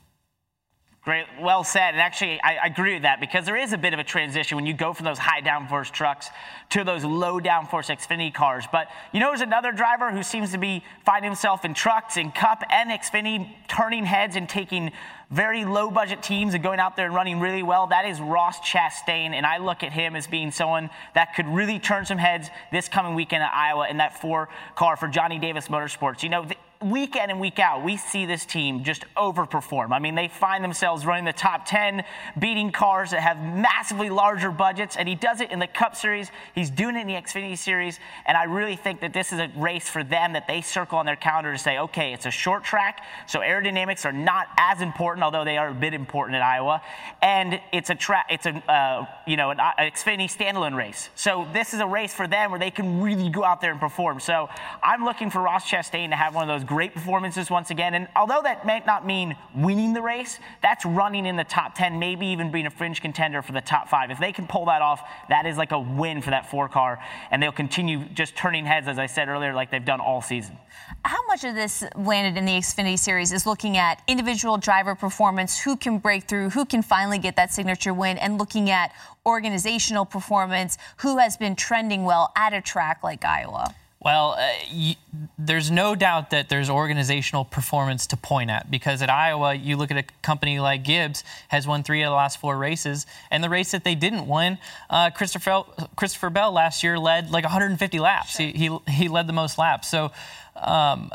Great, 1.05 1.25
well 1.41 1.65
said. 1.65 1.89
And 1.89 1.99
actually, 1.99 2.39
I, 2.41 2.55
I, 2.63 2.67
agree 2.67 2.93
with 2.93 3.03
that 3.03 3.19
because 3.19 3.45
there 3.45 3.57
is 3.57 3.73
a 3.73 3.77
bit 3.77 3.93
of 3.93 3.99
a 3.99 4.05
transition 4.05 4.55
when 4.55 4.65
you 4.65 4.73
go 4.73 4.93
from 4.93 5.03
those 5.03 5.17
high 5.17 5.41
downforce 5.41 5.91
trucks 5.91 6.29
to 6.69 6.85
those 6.85 7.03
low 7.03 7.41
downforce 7.41 7.93
Xfinity 7.93 8.33
cars. 8.33 8.63
But 8.71 8.87
you 9.11 9.19
know, 9.19 9.27
there's 9.27 9.41
another 9.41 9.73
driver 9.73 10.13
who 10.13 10.23
seems 10.23 10.53
to 10.53 10.57
be 10.57 10.81
finding 11.05 11.29
himself 11.29 11.65
in 11.65 11.73
trucks, 11.73 12.15
in 12.15 12.31
Cup, 12.31 12.63
and 12.69 12.89
Xfinity, 12.89 13.53
turning 13.67 14.05
heads 14.05 14.37
and 14.37 14.47
taking 14.47 14.93
very 15.29 15.65
low 15.65 15.91
budget 15.91 16.23
teams 16.23 16.53
and 16.53 16.63
going 16.63 16.79
out 16.79 16.95
there 16.95 17.07
and 17.07 17.13
running 17.13 17.41
really 17.41 17.63
well. 17.63 17.87
That 17.87 18.05
is 18.05 18.21
Ross 18.21 18.59
Chastain. 18.61 19.33
And 19.33 19.45
I 19.45 19.57
look 19.57 19.83
at 19.83 19.91
him 19.91 20.15
as 20.15 20.25
being 20.25 20.51
someone 20.51 20.89
that 21.15 21.35
could 21.35 21.47
really 21.47 21.79
turn 21.79 22.05
some 22.05 22.17
heads 22.17 22.49
this 22.71 22.87
coming 22.87 23.13
weekend 23.13 23.43
at 23.43 23.53
Iowa 23.53 23.89
in 23.89 23.97
that 23.97 24.21
four 24.21 24.47
car 24.75 24.95
for 24.95 25.09
Johnny 25.09 25.37
Davis 25.37 25.67
Motorsports. 25.67 26.23
You 26.23 26.29
know, 26.29 26.47
week 26.83 27.15
in 27.15 27.29
and 27.29 27.39
week 27.39 27.59
out, 27.59 27.83
we 27.83 27.97
see 27.97 28.25
this 28.25 28.45
team 28.45 28.83
just 28.83 29.05
overperform. 29.15 29.91
I 29.91 29.99
mean, 29.99 30.15
they 30.15 30.27
find 30.27 30.63
themselves 30.63 31.05
running 31.05 31.25
the 31.25 31.33
top 31.33 31.65
10, 31.65 32.03
beating 32.37 32.71
cars 32.71 33.11
that 33.11 33.21
have 33.21 33.37
massively 33.37 34.09
larger 34.09 34.51
budgets, 34.51 34.97
and 34.97 35.07
he 35.07 35.15
does 35.15 35.41
it 35.41 35.51
in 35.51 35.59
the 35.59 35.67
Cup 35.67 35.95
Series. 35.95 36.31
He's 36.55 36.69
doing 36.69 36.95
it 36.95 37.01
in 37.01 37.07
the 37.07 37.13
Xfinity 37.13 37.57
Series, 37.57 37.99
and 38.25 38.37
I 38.37 38.43
really 38.43 38.75
think 38.75 39.01
that 39.01 39.13
this 39.13 39.31
is 39.31 39.39
a 39.39 39.49
race 39.55 39.89
for 39.89 40.03
them 40.03 40.33
that 40.33 40.47
they 40.47 40.61
circle 40.61 40.97
on 40.97 41.05
their 41.05 41.15
calendar 41.15 41.51
to 41.51 41.57
say, 41.57 41.77
okay, 41.79 42.13
it's 42.13 42.25
a 42.25 42.31
short 42.31 42.63
track, 42.63 43.03
so 43.27 43.39
aerodynamics 43.39 44.05
are 44.05 44.13
not 44.13 44.47
as 44.57 44.81
important, 44.81 45.23
although 45.23 45.45
they 45.45 45.57
are 45.57 45.69
a 45.69 45.73
bit 45.73 45.93
important 45.93 46.35
at 46.35 46.41
Iowa, 46.41 46.81
and 47.21 47.59
it's 47.71 47.89
a 47.89 47.95
track, 47.95 48.27
it's 48.29 48.45
a 48.45 48.53
uh, 48.71 49.05
you 49.27 49.37
know 49.37 49.51
an, 49.51 49.59
an 49.59 49.91
Xfinity 49.91 50.25
standalone 50.25 50.75
race. 50.75 51.09
So 51.15 51.47
this 51.53 51.73
is 51.73 51.79
a 51.79 51.87
race 51.87 52.13
for 52.13 52.27
them 52.27 52.51
where 52.51 52.59
they 52.59 52.71
can 52.71 53.01
really 53.01 53.29
go 53.29 53.43
out 53.43 53.61
there 53.61 53.71
and 53.71 53.79
perform. 53.79 54.19
So 54.19 54.49
I'm 54.81 55.03
looking 55.03 55.29
for 55.29 55.41
Ross 55.41 55.69
Chastain 55.69 56.09
to 56.09 56.15
have 56.15 56.35
one 56.35 56.49
of 56.49 56.59
those 56.59 56.67
great 56.73 56.91
performances 56.91 57.51
once 57.51 57.69
again. 57.69 57.93
And 57.93 58.07
although 58.15 58.41
that 58.41 58.65
may 58.65 58.81
not 58.83 59.05
mean 59.05 59.35
winning 59.55 59.93
the 59.93 60.01
race, 60.01 60.39
that's 60.63 60.83
running 60.85 61.27
in 61.27 61.35
the 61.35 61.43
top 61.43 61.75
10, 61.75 61.99
maybe 61.99 62.25
even 62.25 62.51
being 62.51 62.65
a 62.65 62.71
fringe 62.71 62.99
contender 62.99 63.43
for 63.43 63.51
the 63.51 63.61
top 63.61 63.89
five. 63.89 64.09
If 64.09 64.19
they 64.19 64.31
can 64.31 64.47
pull 64.47 64.65
that 64.65 64.81
off, 64.81 65.07
that 65.29 65.45
is 65.45 65.55
like 65.55 65.71
a 65.71 65.79
win 65.79 66.19
for 66.19 66.31
that 66.31 66.49
four 66.49 66.67
car. 66.67 66.99
And 67.29 67.43
they'll 67.43 67.51
continue 67.51 68.05
just 68.15 68.35
turning 68.35 68.65
heads, 68.65 68.87
as 68.87 68.97
I 68.97 69.05
said 69.05 69.29
earlier, 69.29 69.53
like 69.53 69.69
they've 69.69 69.85
done 69.85 70.01
all 70.01 70.19
season. 70.19 70.57
How 71.05 71.23
much 71.27 71.43
of 71.43 71.53
this 71.53 71.83
landed 71.95 72.39
in 72.39 72.45
the 72.45 72.53
Xfinity 72.53 72.97
Series 72.97 73.31
is 73.31 73.45
looking 73.45 73.77
at 73.77 74.01
individual 74.07 74.57
driver 74.57 74.95
performance, 74.95 75.59
who 75.59 75.77
can 75.77 75.99
break 75.99 76.23
through, 76.23 76.49
who 76.49 76.65
can 76.65 76.81
finally 76.81 77.19
get 77.19 77.35
that 77.35 77.53
signature 77.53 77.93
win, 77.93 78.17
and 78.17 78.39
looking 78.39 78.71
at 78.71 78.93
organizational 79.27 80.05
performance, 80.05 80.79
who 80.97 81.19
has 81.19 81.37
been 81.37 81.55
trending 81.55 82.03
well 82.03 82.31
at 82.35 82.51
a 82.51 82.61
track 82.61 83.03
like 83.03 83.23
Iowa? 83.23 83.75
Well, 84.03 84.31
uh, 84.31 84.47
y- 84.71 84.97
there's 85.37 85.71
no 85.71 85.95
doubt 85.95 86.31
that 86.31 86.49
there's 86.49 86.69
organizational 86.69 87.45
performance 87.45 88.05
to 88.07 88.17
point 88.17 88.49
at 88.49 88.69
because 88.69 89.01
at 89.01 89.09
Iowa, 89.09 89.53
you 89.53 89.77
look 89.77 89.91
at 89.91 89.97
a 89.97 90.03
company 90.21 90.59
like 90.59 90.83
Gibbs 90.83 91.23
has 91.47 91.65
won 91.65 91.83
three 91.83 92.01
of 92.03 92.09
the 92.09 92.15
last 92.15 92.39
four 92.39 92.57
races, 92.57 93.05
and 93.31 93.43
the 93.43 93.49
race 93.49 93.71
that 93.71 93.83
they 93.83 93.95
didn't 93.95 94.27
win, 94.27 94.57
uh, 94.89 95.09
Christopher 95.11 95.63
Christopher 95.95 96.29
Bell 96.29 96.51
last 96.51 96.83
year 96.83 96.99
led 96.99 97.31
like 97.31 97.43
150 97.43 97.99
laps. 97.99 98.37
Sure. 98.37 98.45
He, 98.47 98.69
he, 98.69 98.91
he 98.91 99.07
led 99.07 99.27
the 99.27 99.33
most 99.33 99.57
laps. 99.57 99.89
So. 99.89 100.11
Um, 100.55 101.11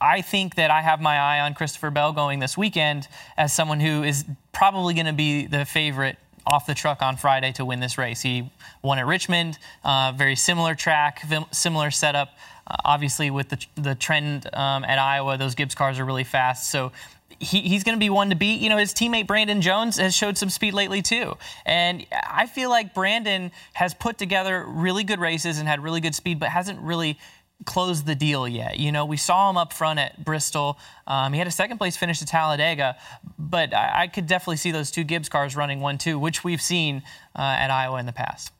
I 0.00 0.20
think 0.20 0.56
that 0.56 0.72
I 0.72 0.82
have 0.82 1.00
my 1.00 1.16
eye 1.16 1.38
on 1.38 1.54
Christopher 1.54 1.90
Bell 1.90 2.12
going 2.12 2.40
this 2.40 2.58
weekend 2.58 3.06
as 3.36 3.52
someone 3.52 3.78
who 3.78 4.02
is 4.02 4.24
probably 4.52 4.94
going 4.94 5.06
to 5.06 5.12
be 5.12 5.46
the 5.46 5.64
favorite 5.64 6.18
off 6.46 6.66
the 6.66 6.74
truck 6.74 7.02
on 7.02 7.16
Friday 7.16 7.52
to 7.52 7.64
win 7.64 7.80
this 7.80 7.98
race. 7.98 8.20
He 8.20 8.50
won 8.82 8.98
at 8.98 9.06
Richmond, 9.06 9.58
uh, 9.84 10.12
very 10.16 10.36
similar 10.36 10.74
track, 10.74 11.24
similar 11.50 11.90
setup. 11.90 12.30
Uh, 12.66 12.76
obviously, 12.84 13.30
with 13.30 13.48
the, 13.48 13.64
the 13.76 13.94
trend 13.94 14.48
um, 14.54 14.84
at 14.84 14.98
Iowa, 14.98 15.36
those 15.36 15.54
Gibbs 15.54 15.74
cars 15.74 15.98
are 15.98 16.04
really 16.04 16.24
fast. 16.24 16.70
So 16.70 16.92
he, 17.38 17.60
he's 17.60 17.82
going 17.82 17.96
to 17.96 18.00
be 18.00 18.10
one 18.10 18.30
to 18.30 18.36
beat. 18.36 18.60
You 18.60 18.68
know, 18.68 18.76
his 18.76 18.94
teammate 18.94 19.26
Brandon 19.26 19.60
Jones 19.60 19.96
has 19.98 20.14
showed 20.14 20.38
some 20.38 20.48
speed 20.48 20.74
lately 20.74 21.02
too. 21.02 21.36
And 21.66 22.06
I 22.12 22.46
feel 22.46 22.70
like 22.70 22.94
Brandon 22.94 23.50
has 23.74 23.94
put 23.94 24.18
together 24.18 24.64
really 24.66 25.04
good 25.04 25.18
races 25.18 25.58
and 25.58 25.68
had 25.68 25.82
really 25.82 26.00
good 26.00 26.14
speed, 26.14 26.38
but 26.38 26.50
hasn't 26.50 26.80
really 26.80 27.18
closed 27.64 28.06
the 28.06 28.14
deal 28.14 28.46
yet. 28.48 28.78
You 28.78 28.92
know, 28.92 29.04
we 29.04 29.16
saw 29.16 29.50
him 29.50 29.56
up 29.56 29.72
front 29.72 29.98
at 29.98 30.24
Bristol. 30.24 30.78
Um, 31.06 31.32
he 31.32 31.38
had 31.38 31.48
a 31.48 31.52
second 31.52 31.78
place 31.78 31.96
finish 31.96 32.22
at 32.22 32.28
Talladega, 32.28 32.96
but 33.38 33.74
I, 33.74 34.02
I, 34.02 34.06
could 34.06 34.26
definitely 34.26 34.56
see 34.56 34.70
those 34.70 34.90
two 34.90 35.04
Gibbs 35.04 35.28
cars 35.28 35.56
running 35.56 35.80
one 35.80 35.98
two, 35.98 36.18
which 36.18 36.44
we've 36.44 36.62
seen 36.62 37.02
uh, 37.36 37.40
at 37.42 37.70
Iowa 37.70 37.98
in 37.98 38.06
the 38.06 38.12
past. 38.12 38.52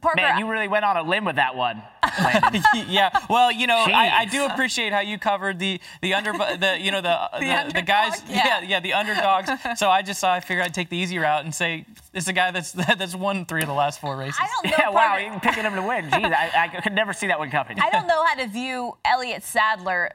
Parker, 0.00 0.20
Man, 0.20 0.38
you 0.38 0.50
really 0.50 0.68
went 0.68 0.84
on 0.84 0.96
a 0.96 1.02
limb 1.02 1.24
with 1.24 1.36
that 1.36 1.56
one. 1.56 1.82
Yeah. 2.88 3.10
Well, 3.28 3.52
you 3.52 3.66
know, 3.66 3.76
I, 3.76 4.20
I 4.20 4.24
do 4.24 4.44
appreciate 4.46 4.92
how 4.92 5.00
you 5.00 5.18
covered 5.18 5.58
the 5.58 5.80
the 6.02 6.14
under 6.14 6.32
the 6.32 6.76
you 6.80 6.90
know 6.90 7.00
the 7.00 7.28
the, 7.38 7.72
the, 7.74 7.82
guys? 7.82 8.22
Yeah. 8.28 8.60
yeah 8.60 8.60
yeah 8.62 8.80
the 8.80 8.94
underdogs. 8.94 9.50
so 9.78 9.90
I 9.90 10.02
just 10.02 10.22
I 10.24 10.40
figured 10.40 10.64
I'd 10.66 10.74
take 10.74 10.88
the 10.88 10.96
easy 10.96 11.18
route 11.18 11.44
and 11.44 11.54
say 11.54 11.84
it's 12.12 12.26
a 12.26 12.32
guy 12.32 12.50
that's 12.50 12.72
that's 12.98 13.14
won 13.14 13.44
three 13.44 13.60
of 13.62 13.68
the 13.68 13.74
last 13.74 14.00
four 14.00 14.16
races. 14.16 14.38
I 14.40 14.48
don't 14.48 14.70
know. 14.70 14.76
yeah, 14.78 14.90
wow, 14.90 15.18
even 15.24 15.40
picking 15.40 15.62
him 15.62 15.74
to 15.74 15.82
win. 15.82 16.06
Jeez, 16.10 16.32
I, 16.32 16.64
I 16.74 16.80
could 16.80 16.94
never 16.94 17.12
see 17.12 17.28
that 17.28 17.38
one 17.38 17.50
coming. 17.50 17.78
I 17.80 17.90
don't 17.90 18.06
know 18.08 18.24
how 18.24 18.34
to 18.34 18.46
view 18.48 18.96
Elliott 19.04 19.44
Sadler, 19.44 20.10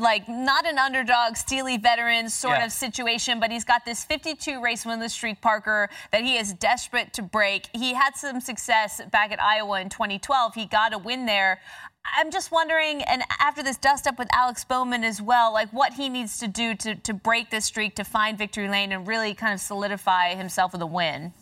like 0.00 0.28
not 0.28 0.66
an 0.66 0.78
underdog, 0.78 1.36
steely 1.36 1.76
veteran 1.78 2.28
sort 2.28 2.58
Yeah. 2.58 2.66
of 2.66 2.72
situation, 2.72 3.40
but 3.40 3.50
he's 3.50 3.64
got 3.64 3.84
this 3.84 4.04
52 4.04 4.62
race 4.62 4.84
winless 4.84 5.10
streak, 5.10 5.40
Parker, 5.40 5.88
that 6.12 6.22
he 6.22 6.36
is 6.36 6.52
desperate 6.52 7.12
to 7.14 7.22
break. 7.22 7.68
He 7.72 7.94
had 7.94 8.14
some 8.16 8.40
success 8.40 8.93
back 9.10 9.32
at 9.32 9.42
Iowa 9.42 9.80
in 9.80 9.88
2012. 9.88 10.54
He 10.54 10.66
got 10.66 10.92
a 10.92 10.98
win 10.98 11.26
there. 11.26 11.60
I'm 12.16 12.30
just 12.30 12.52
wondering, 12.52 13.02
and 13.02 13.22
after 13.40 13.62
this 13.62 13.78
dust 13.78 14.06
up 14.06 14.18
with 14.18 14.28
Alex 14.32 14.64
Bowman 14.64 15.04
as 15.04 15.22
well, 15.22 15.52
like 15.52 15.70
what 15.72 15.94
he 15.94 16.08
needs 16.08 16.38
to 16.38 16.48
do 16.48 16.74
to, 16.74 16.94
to 16.94 17.14
break 17.14 17.50
this 17.50 17.64
streak, 17.64 17.96
to 17.96 18.04
find 18.04 18.36
victory 18.36 18.68
lane, 18.68 18.92
and 18.92 19.06
really 19.06 19.34
kind 19.34 19.54
of 19.54 19.60
solidify 19.60 20.34
himself 20.34 20.72
with 20.72 20.82
a 20.82 20.86
win. 20.86 21.32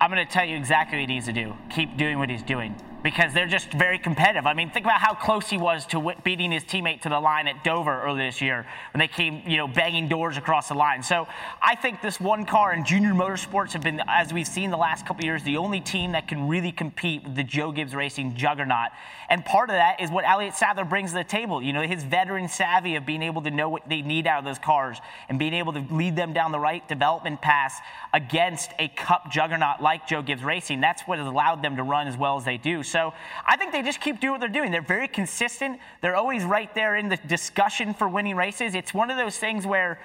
I'm 0.00 0.10
going 0.10 0.24
to 0.24 0.32
tell 0.32 0.44
you 0.44 0.56
exactly 0.56 0.98
what 0.98 1.08
he 1.08 1.14
needs 1.14 1.26
to 1.26 1.32
do. 1.32 1.54
Keep 1.70 1.96
doing 1.96 2.18
what 2.18 2.30
he's 2.30 2.42
doing 2.42 2.74
because 3.06 3.32
they're 3.32 3.46
just 3.46 3.70
very 3.70 4.00
competitive. 4.00 4.48
I 4.48 4.52
mean, 4.52 4.68
think 4.68 4.84
about 4.84 5.00
how 5.00 5.14
close 5.14 5.48
he 5.48 5.56
was 5.56 5.86
to 5.86 6.12
beating 6.24 6.50
his 6.50 6.64
teammate 6.64 7.02
to 7.02 7.08
the 7.08 7.20
line 7.20 7.46
at 7.46 7.62
Dover 7.62 8.02
earlier 8.02 8.26
this 8.26 8.42
year 8.42 8.66
when 8.92 8.98
they 8.98 9.06
came, 9.06 9.42
you 9.46 9.56
know, 9.58 9.68
banging 9.68 10.08
doors 10.08 10.36
across 10.36 10.66
the 10.66 10.74
line. 10.74 11.04
So 11.04 11.28
I 11.62 11.76
think 11.76 12.02
this 12.02 12.18
one 12.18 12.46
car 12.46 12.72
and 12.72 12.84
Junior 12.84 13.12
Motorsports 13.12 13.74
have 13.74 13.82
been, 13.82 14.02
as 14.08 14.32
we've 14.32 14.48
seen 14.48 14.72
the 14.72 14.76
last 14.76 15.06
couple 15.06 15.24
years, 15.24 15.44
the 15.44 15.56
only 15.56 15.80
team 15.80 16.10
that 16.12 16.26
can 16.26 16.48
really 16.48 16.72
compete 16.72 17.22
with 17.22 17.36
the 17.36 17.44
Joe 17.44 17.70
Gibbs 17.70 17.94
Racing 17.94 18.34
juggernaut. 18.34 18.90
And 19.30 19.44
part 19.44 19.70
of 19.70 19.74
that 19.74 20.00
is 20.00 20.10
what 20.10 20.24
Elliott 20.24 20.54
Sadler 20.56 20.84
brings 20.84 21.12
to 21.12 21.18
the 21.18 21.24
table. 21.24 21.62
You 21.62 21.72
know, 21.72 21.82
his 21.82 22.02
veteran 22.02 22.48
savvy 22.48 22.96
of 22.96 23.06
being 23.06 23.22
able 23.22 23.42
to 23.42 23.52
know 23.52 23.68
what 23.68 23.88
they 23.88 24.02
need 24.02 24.26
out 24.26 24.40
of 24.40 24.44
those 24.44 24.58
cars 24.58 24.98
and 25.28 25.38
being 25.38 25.54
able 25.54 25.72
to 25.74 25.86
lead 25.92 26.16
them 26.16 26.32
down 26.32 26.50
the 26.50 26.58
right 26.58 26.86
development 26.88 27.40
path 27.40 27.80
against 28.12 28.72
a 28.80 28.88
cup 28.88 29.30
juggernaut 29.30 29.80
like 29.80 30.08
Joe 30.08 30.22
Gibbs 30.22 30.42
Racing. 30.42 30.80
That's 30.80 31.02
what 31.02 31.18
has 31.18 31.28
allowed 31.28 31.62
them 31.62 31.76
to 31.76 31.84
run 31.84 32.08
as 32.08 32.16
well 32.16 32.36
as 32.36 32.44
they 32.44 32.56
do. 32.56 32.82
So 32.82 32.95
I 33.46 33.56
think 33.56 33.72
they 33.72 33.82
just 33.82 34.00
keep 34.00 34.20
doing 34.20 34.32
what 34.32 34.40
they're 34.40 34.48
doing. 34.48 34.70
They're 34.70 34.82
very 34.82 35.08
consistent. 35.08 35.78
They're 36.00 36.16
always 36.16 36.44
right 36.44 36.74
there 36.74 36.96
in 36.96 37.08
the 37.08 37.16
discussion 37.16 37.94
for 37.94 38.08
winning 38.08 38.36
races. 38.36 38.74
It's 38.74 38.94
one 38.94 39.10
of 39.10 39.16
those 39.16 39.38
things 39.38 39.66
where 39.66 39.98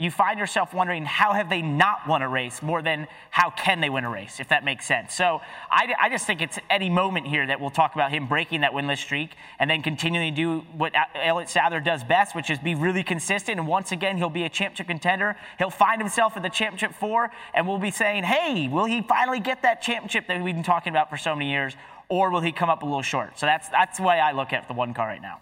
you 0.00 0.12
find 0.12 0.38
yourself 0.38 0.72
wondering 0.72 1.04
how 1.04 1.32
have 1.32 1.50
they 1.50 1.60
not 1.60 2.06
won 2.06 2.22
a 2.22 2.28
race 2.28 2.62
more 2.62 2.82
than 2.82 3.08
how 3.30 3.50
can 3.50 3.80
they 3.80 3.90
win 3.90 4.04
a 4.04 4.08
race, 4.08 4.38
if 4.38 4.48
that 4.48 4.64
makes 4.64 4.86
sense. 4.86 5.12
So 5.12 5.40
I, 5.70 5.92
I 6.00 6.08
just 6.08 6.24
think 6.24 6.40
it's 6.40 6.56
any 6.70 6.88
moment 6.88 7.26
here 7.26 7.44
that 7.44 7.60
we'll 7.60 7.70
talk 7.70 7.96
about 7.96 8.12
him 8.12 8.28
breaking 8.28 8.60
that 8.60 8.70
winless 8.70 8.98
streak 8.98 9.34
and 9.58 9.68
then 9.68 9.82
continuing 9.82 10.32
to 10.32 10.36
do 10.36 10.66
what 10.76 10.92
Elliott 11.16 11.48
Sadler 11.48 11.80
does 11.80 12.04
best, 12.04 12.36
which 12.36 12.48
is 12.48 12.60
be 12.60 12.76
really 12.76 13.02
consistent. 13.02 13.58
And 13.58 13.66
once 13.66 13.90
again, 13.90 14.16
he'll 14.16 14.30
be 14.30 14.44
a 14.44 14.48
championship 14.48 14.86
contender. 14.86 15.36
He'll 15.58 15.68
find 15.68 16.00
himself 16.00 16.36
at 16.36 16.44
the 16.44 16.48
championship 16.48 16.94
four, 16.94 17.32
and 17.52 17.66
we'll 17.66 17.78
be 17.78 17.90
saying, 17.90 18.22
hey, 18.22 18.68
will 18.68 18.84
he 18.84 19.02
finally 19.02 19.40
get 19.40 19.62
that 19.62 19.82
championship 19.82 20.28
that 20.28 20.40
we've 20.40 20.54
been 20.54 20.62
talking 20.62 20.92
about 20.92 21.10
for 21.10 21.16
so 21.16 21.34
many 21.34 21.50
years? 21.50 21.74
Or 22.08 22.30
will 22.30 22.40
he 22.40 22.52
come 22.52 22.70
up 22.70 22.82
a 22.82 22.86
little 22.86 23.02
short? 23.02 23.38
So 23.38 23.46
that's 23.46 23.68
that's 23.68 23.98
the 23.98 24.04
way 24.04 24.18
I 24.20 24.32
look 24.32 24.52
at 24.52 24.66
the 24.68 24.74
one 24.74 24.94
car 24.94 25.06
right 25.06 25.20
now. 25.22 25.40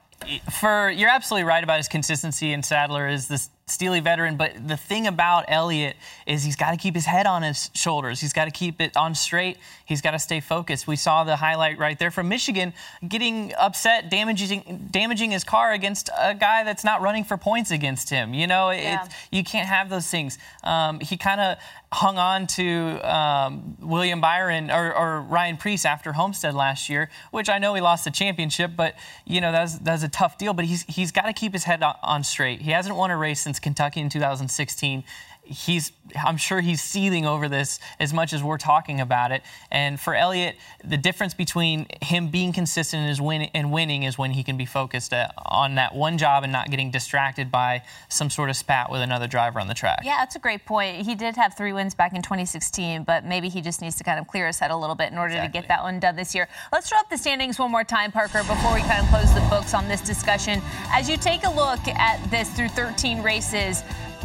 for 0.61 0.91
you're 0.91 1.11
absolutely 1.11 1.45
right 1.45 1.63
about 1.63 1.77
his 1.77 1.89
consistency 1.89 2.53
and 2.53 2.65
Sadler 2.65 3.07
is 3.07 3.29
this 3.29 3.51
steely 3.69 4.01
veteran 4.01 4.37
but 4.37 4.53
the 4.67 4.77
thing 4.77 5.07
about 5.07 5.45
Elliott 5.49 5.95
is 6.27 6.43
he's 6.43 6.57
got 6.57 6.71
to 6.71 6.77
keep 6.79 6.95
his 6.95 7.05
head 7.05 7.27
on 7.27 7.43
his 7.43 7.69
shoulders 7.75 8.21
he's 8.21 8.33
got 8.33 8.47
to 8.47 8.51
keep 8.51 8.81
it 8.81 8.97
on 8.97 9.15
straight 9.15 9.59
he's 9.85 10.01
got 10.01 10.13
to 10.13 10.19
stay 10.19 10.41
focused 10.41 10.87
we 10.87 10.97
saw 10.97 11.23
the 11.25 11.37
highlight 11.37 11.77
right 11.79 11.99
there 11.99 12.11
from 12.11 12.29
Michigan 12.29 12.73
getting 13.07 13.53
upset 13.59 14.09
damaging 14.09 14.89
damaging 14.91 15.33
his 15.33 15.45
car 15.45 15.73
against 15.73 16.09
a 16.19 16.35
guy 16.35 16.65
that's 16.65 16.85
not 16.85 17.03
running 17.03 17.25
for 17.25 17.37
points 17.37 17.71
against 17.71 18.09
him 18.09 18.33
you 18.33 18.47
know 18.47 18.71
it, 18.71 18.83
Yeah. 18.83 19.07
you 19.31 19.45
can't 19.45 19.69
have 19.69 19.91
those 19.91 20.07
things 20.09 20.39
um, 20.65 21.01
he 21.01 21.17
kind 21.17 21.41
of 21.41 21.59
hung 21.97 22.19
on 22.19 22.47
to 22.47 23.01
um, 23.11 23.75
William 23.81 24.21
Byron 24.21 24.71
or, 24.71 24.95
or 24.95 25.23
Ryan 25.23 25.57
Preece 25.57 25.87
after 25.87 26.13
Homestead 26.13 26.55
last 26.55 26.91
year, 26.91 27.09
which 27.31 27.49
I 27.49 27.59
know 27.59 27.73
he 27.73 27.81
lost 27.81 28.05
the 28.05 28.11
championship, 28.11 28.73
but 28.77 28.95
you 29.25 29.41
know 29.41 29.51
that's 29.51 29.79
that's 29.79 30.03
a 30.03 30.09
tough 30.09 30.37
deal. 30.37 30.53
But 30.53 30.67
he's 30.67 30.83
he's 30.83 31.11
got 31.11 31.23
to 31.23 31.33
keep 31.33 31.55
his 31.55 31.65
head 31.65 31.83
on, 31.83 31.97
on 32.03 32.23
straight. 32.23 32.61
He 32.61 32.71
hasn't 32.73 32.95
won 32.97 33.11
a 33.11 33.17
race 33.17 33.41
since 33.41 33.59
Kentucky 33.59 34.01
in 34.01 34.11
2016. 34.11 35.05
He's 35.47 35.93
I'm 36.15 36.37
sure 36.37 36.61
he's 36.61 36.83
seething 36.83 37.27
over 37.27 37.49
this 37.49 37.81
as 37.99 38.13
much 38.13 38.33
as 38.33 38.43
we're 38.43 38.59
talking 38.59 39.01
about 39.01 39.33
it. 39.33 39.43
And 39.71 39.99
for 39.99 40.15
Elliott, 40.15 40.57
the 40.85 40.97
difference 40.97 41.35
between 41.35 41.87
him 42.03 42.29
being 42.29 42.53
consistent 42.53 43.03
in 43.03 43.09
his 43.09 43.21
win 43.21 43.43
and 43.55 43.73
winning 43.73 44.05
is 44.05 44.19
when 44.19 44.33
he 44.33 44.43
can 44.43 44.57
be 44.57 44.67
focused 44.67 45.13
uh, 45.13 45.29
on 45.45 45.77
that 45.77 45.95
one 45.95 46.19
job 46.19 46.45
and 46.45 46.53
not 46.53 46.71
getting 46.71 46.91
distracted 46.91 47.51
by 47.51 47.83
some 48.09 48.31
sort 48.31 48.51
of 48.51 48.57
spat 48.57 48.91
with 48.91 49.01
another 49.01 49.27
driver 49.27 49.61
on 49.61 49.69
the 49.69 49.75
track. 49.75 50.01
Yeah, 50.05 50.19
that's 50.19 50.37
a 50.37 50.39
great 50.39 50.65
point. 50.65 51.05
He 51.05 51.15
did 51.15 51.37
have 51.37 51.57
three 51.57 51.73
wins 51.73 51.95
back 51.95 52.15
in 52.15 52.23
2016, 52.23 53.05
but 53.05 53.25
maybe 53.25 53.49
he 53.49 53.61
just 53.61 53.81
needs 53.81 53.97
to 53.97 54.05
kind 54.05 54.19
of 54.19 54.27
clear 54.27 54.47
his 54.47 54.59
head 54.59 54.71
a 54.71 54.77
little 54.77 54.95
bit 54.95 55.13
in 55.13 55.19
order 55.19 55.41
to 55.41 55.49
get 55.49 55.69
that 55.69 55.83
one 55.83 56.01
done 56.01 56.17
this 56.17 56.35
year. 56.35 56.49
Let's 56.73 56.91
up 56.93 57.11
the 57.11 57.19
standings 57.19 57.59
one 57.59 57.71
more 57.71 57.85
time, 57.85 58.13
Parker, 58.13 58.43
before 58.45 58.75
we 58.75 58.81
kind 58.81 59.03
of 59.03 59.09
close 59.09 59.33
the 59.35 59.47
books 59.51 59.75
on 59.75 59.89
this 59.89 60.01
discussion. 60.01 60.63
As 60.91 61.09
you 61.09 61.17
take 61.17 61.45
a 61.45 61.51
look 61.51 61.87
at 61.89 62.31
this 62.31 62.51
through 62.51 62.69
13 62.69 63.23
races, 63.23 63.83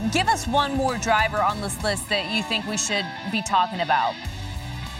give 0.09 0.27
us 0.27 0.47
one 0.47 0.75
more 0.75 0.97
driver 0.97 1.41
on 1.41 1.61
this 1.61 1.83
list 1.83 2.09
that 2.09 2.31
you 2.31 2.41
think 2.43 2.65
we 2.65 2.77
should 2.77 3.05
be 3.31 3.41
talking 3.43 3.81
about. 3.81 4.15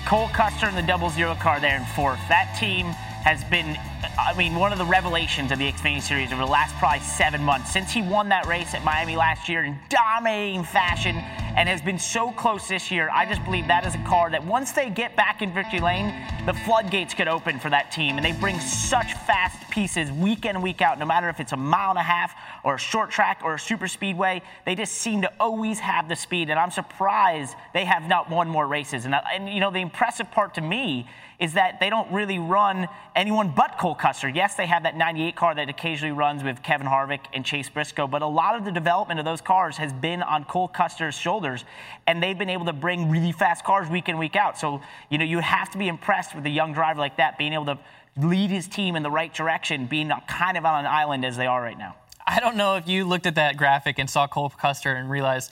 Cole 0.06 0.30
Custer 0.30 0.68
in 0.68 0.76
the 0.76 0.82
double 0.82 1.10
zero 1.10 1.36
car 1.36 1.60
there 1.60 1.78
in 1.78 1.86
fourth. 1.96 2.20
That 2.30 2.56
team 2.60 2.88
has 3.22 3.44
been, 3.46 3.78
I 4.20 4.34
mean, 4.36 4.56
one 4.56 4.72
of 4.72 4.80
the 4.80 4.86
revelations 4.86 5.52
of 5.52 5.60
the 5.60 5.72
Xfinity 5.72 6.02
Series 6.02 6.32
over 6.34 6.42
the 6.42 6.52
last 6.52 6.76
probably 6.78 7.00
seven 7.02 7.44
months. 7.44 7.72
Since 7.72 7.92
he 7.92 8.02
won 8.02 8.30
that 8.30 8.48
race 8.48 8.74
at 8.74 8.84
Miami 8.84 9.16
last 9.16 9.48
year 9.48 9.64
in 9.64 9.78
dominating 9.90 10.64
fashion 10.64 11.18
and 11.56 11.70
has 11.70 11.82
been 11.82 12.00
so 12.00 12.32
close 12.32 12.68
this 12.68 12.90
year, 12.90 13.10
I 13.14 13.28
just 13.28 13.44
believe 13.46 13.68
that 13.68 13.86
is 13.86 13.94
a 13.94 14.04
car 14.06 14.32
that 14.32 14.44
once 14.44 14.72
they 14.72 14.90
get 14.90 15.16
back 15.16 15.44
in 15.44 15.54
victory 15.54 15.80
lane, 15.80 16.16
the 16.48 16.54
floodgates 16.54 17.14
could 17.14 17.28
open 17.28 17.60
for 17.60 17.70
that 17.70 17.92
team. 17.92 18.18
And 18.18 18.26
they 18.26 18.32
bring 18.32 18.60
such 18.60 19.14
fast 19.14 19.70
pieces 19.70 20.12
week 20.12 20.46
in 20.46 20.60
week 20.64 20.82
out, 20.82 20.98
no 20.98 21.06
matter 21.06 21.30
if 21.30 21.40
it's 21.40 21.52
a 21.52 21.58
mile 21.58 21.92
and 21.92 22.00
a 22.00 22.04
half 22.04 22.34
or 22.64 22.76
a 22.76 22.80
short 22.80 23.12
track 23.12 23.42
or 23.44 23.56
a 23.56 23.60
super 23.60 23.88
speedway. 23.88 24.42
They 24.66 24.76
just 24.76 24.94
seem 24.94 25.22
to 25.22 25.32
always 25.40 25.80
have 25.80 26.08
the 26.08 26.16
speed. 26.16 26.50
And 26.50 26.60
I'm 26.60 26.72
surprised 26.72 27.56
they 27.74 27.86
have 27.86 28.08
not 28.08 28.30
won 28.30 28.50
more 28.50 28.68
races. 28.68 29.06
And, 29.06 29.16
uh, 29.16 29.22
and 29.34 29.50
you 29.50 29.60
know, 29.60 29.72
the 29.72 29.82
impressive 29.82 30.32
part 30.32 30.56
to 30.56 30.62
me 30.62 31.08
is 31.42 31.54
that 31.54 31.80
they 31.80 31.90
don't 31.90 32.10
really 32.12 32.38
run 32.38 32.88
anyone 33.16 33.52
but 33.56 33.80
Cole 33.80 33.96
Custer. 33.96 34.30
Yes, 34.30 34.54
they 34.54 34.68
have 34.68 34.84
that 34.84 34.96
98 34.96 35.36
car 35.36 35.56
that 35.56 35.70
occasionally 35.70 36.12
runs 36.12 36.44
with 36.44 36.62
Kevin 36.62 36.86
Harvick 36.86 37.22
and 37.34 37.44
Chase 37.44 37.68
Briscoe, 37.68 38.06
but 38.06 38.22
a 38.22 38.28
lot 38.28 38.56
of 38.56 38.64
the 38.64 38.72
development 38.72 39.20
of 39.20 39.26
those 39.26 39.42
cars 39.42 39.76
has 39.78 39.92
been 39.92 40.22
on 40.22 40.44
Cole 40.44 40.68
Custer's 40.68 41.16
shoulders, 41.16 41.66
and 42.06 42.22
they've 42.22 42.38
been 42.38 42.50
able 42.50 42.66
to 42.66 42.74
bring 42.74 43.10
really 43.10 43.32
fast 43.32 43.66
cars 43.66 43.90
week 43.90 44.08
in, 44.08 44.20
week 44.20 44.36
out. 44.36 44.60
So, 44.60 44.82
you 45.10 45.18
know, 45.18 45.26
you 45.26 45.40
have 45.40 45.72
to 45.72 45.80
be 45.80 45.88
impressed 45.88 46.36
with 46.36 46.46
a 46.46 46.50
young 46.50 46.74
driver 46.74 47.00
like 47.00 47.18
that, 47.18 47.40
being 47.40 47.54
able 47.54 47.66
to 47.66 47.80
lead 48.18 48.52
his 48.52 48.68
team 48.68 48.96
in 48.96 49.02
the 49.02 49.10
right 49.10 49.34
direction, 49.34 49.88
being 49.88 50.12
kind 50.28 50.58
of 50.58 50.66
on 50.66 50.86
an 50.86 50.92
island 50.92 51.26
as 51.26 51.38
they 51.38 51.48
are 51.48 51.62
right 51.62 51.78
now. 51.78 51.96
I 52.26 52.40
don't 52.40 52.56
know 52.56 52.76
if 52.76 52.88
you 52.88 53.06
looked 53.06 53.26
at 53.26 53.36
that 53.36 53.58
graphic 53.58 54.00
and 54.00 54.10
saw 54.10 54.28
Cole 54.28 54.50
Custer 54.50 54.94
and 54.94 55.10
realized, 55.10 55.52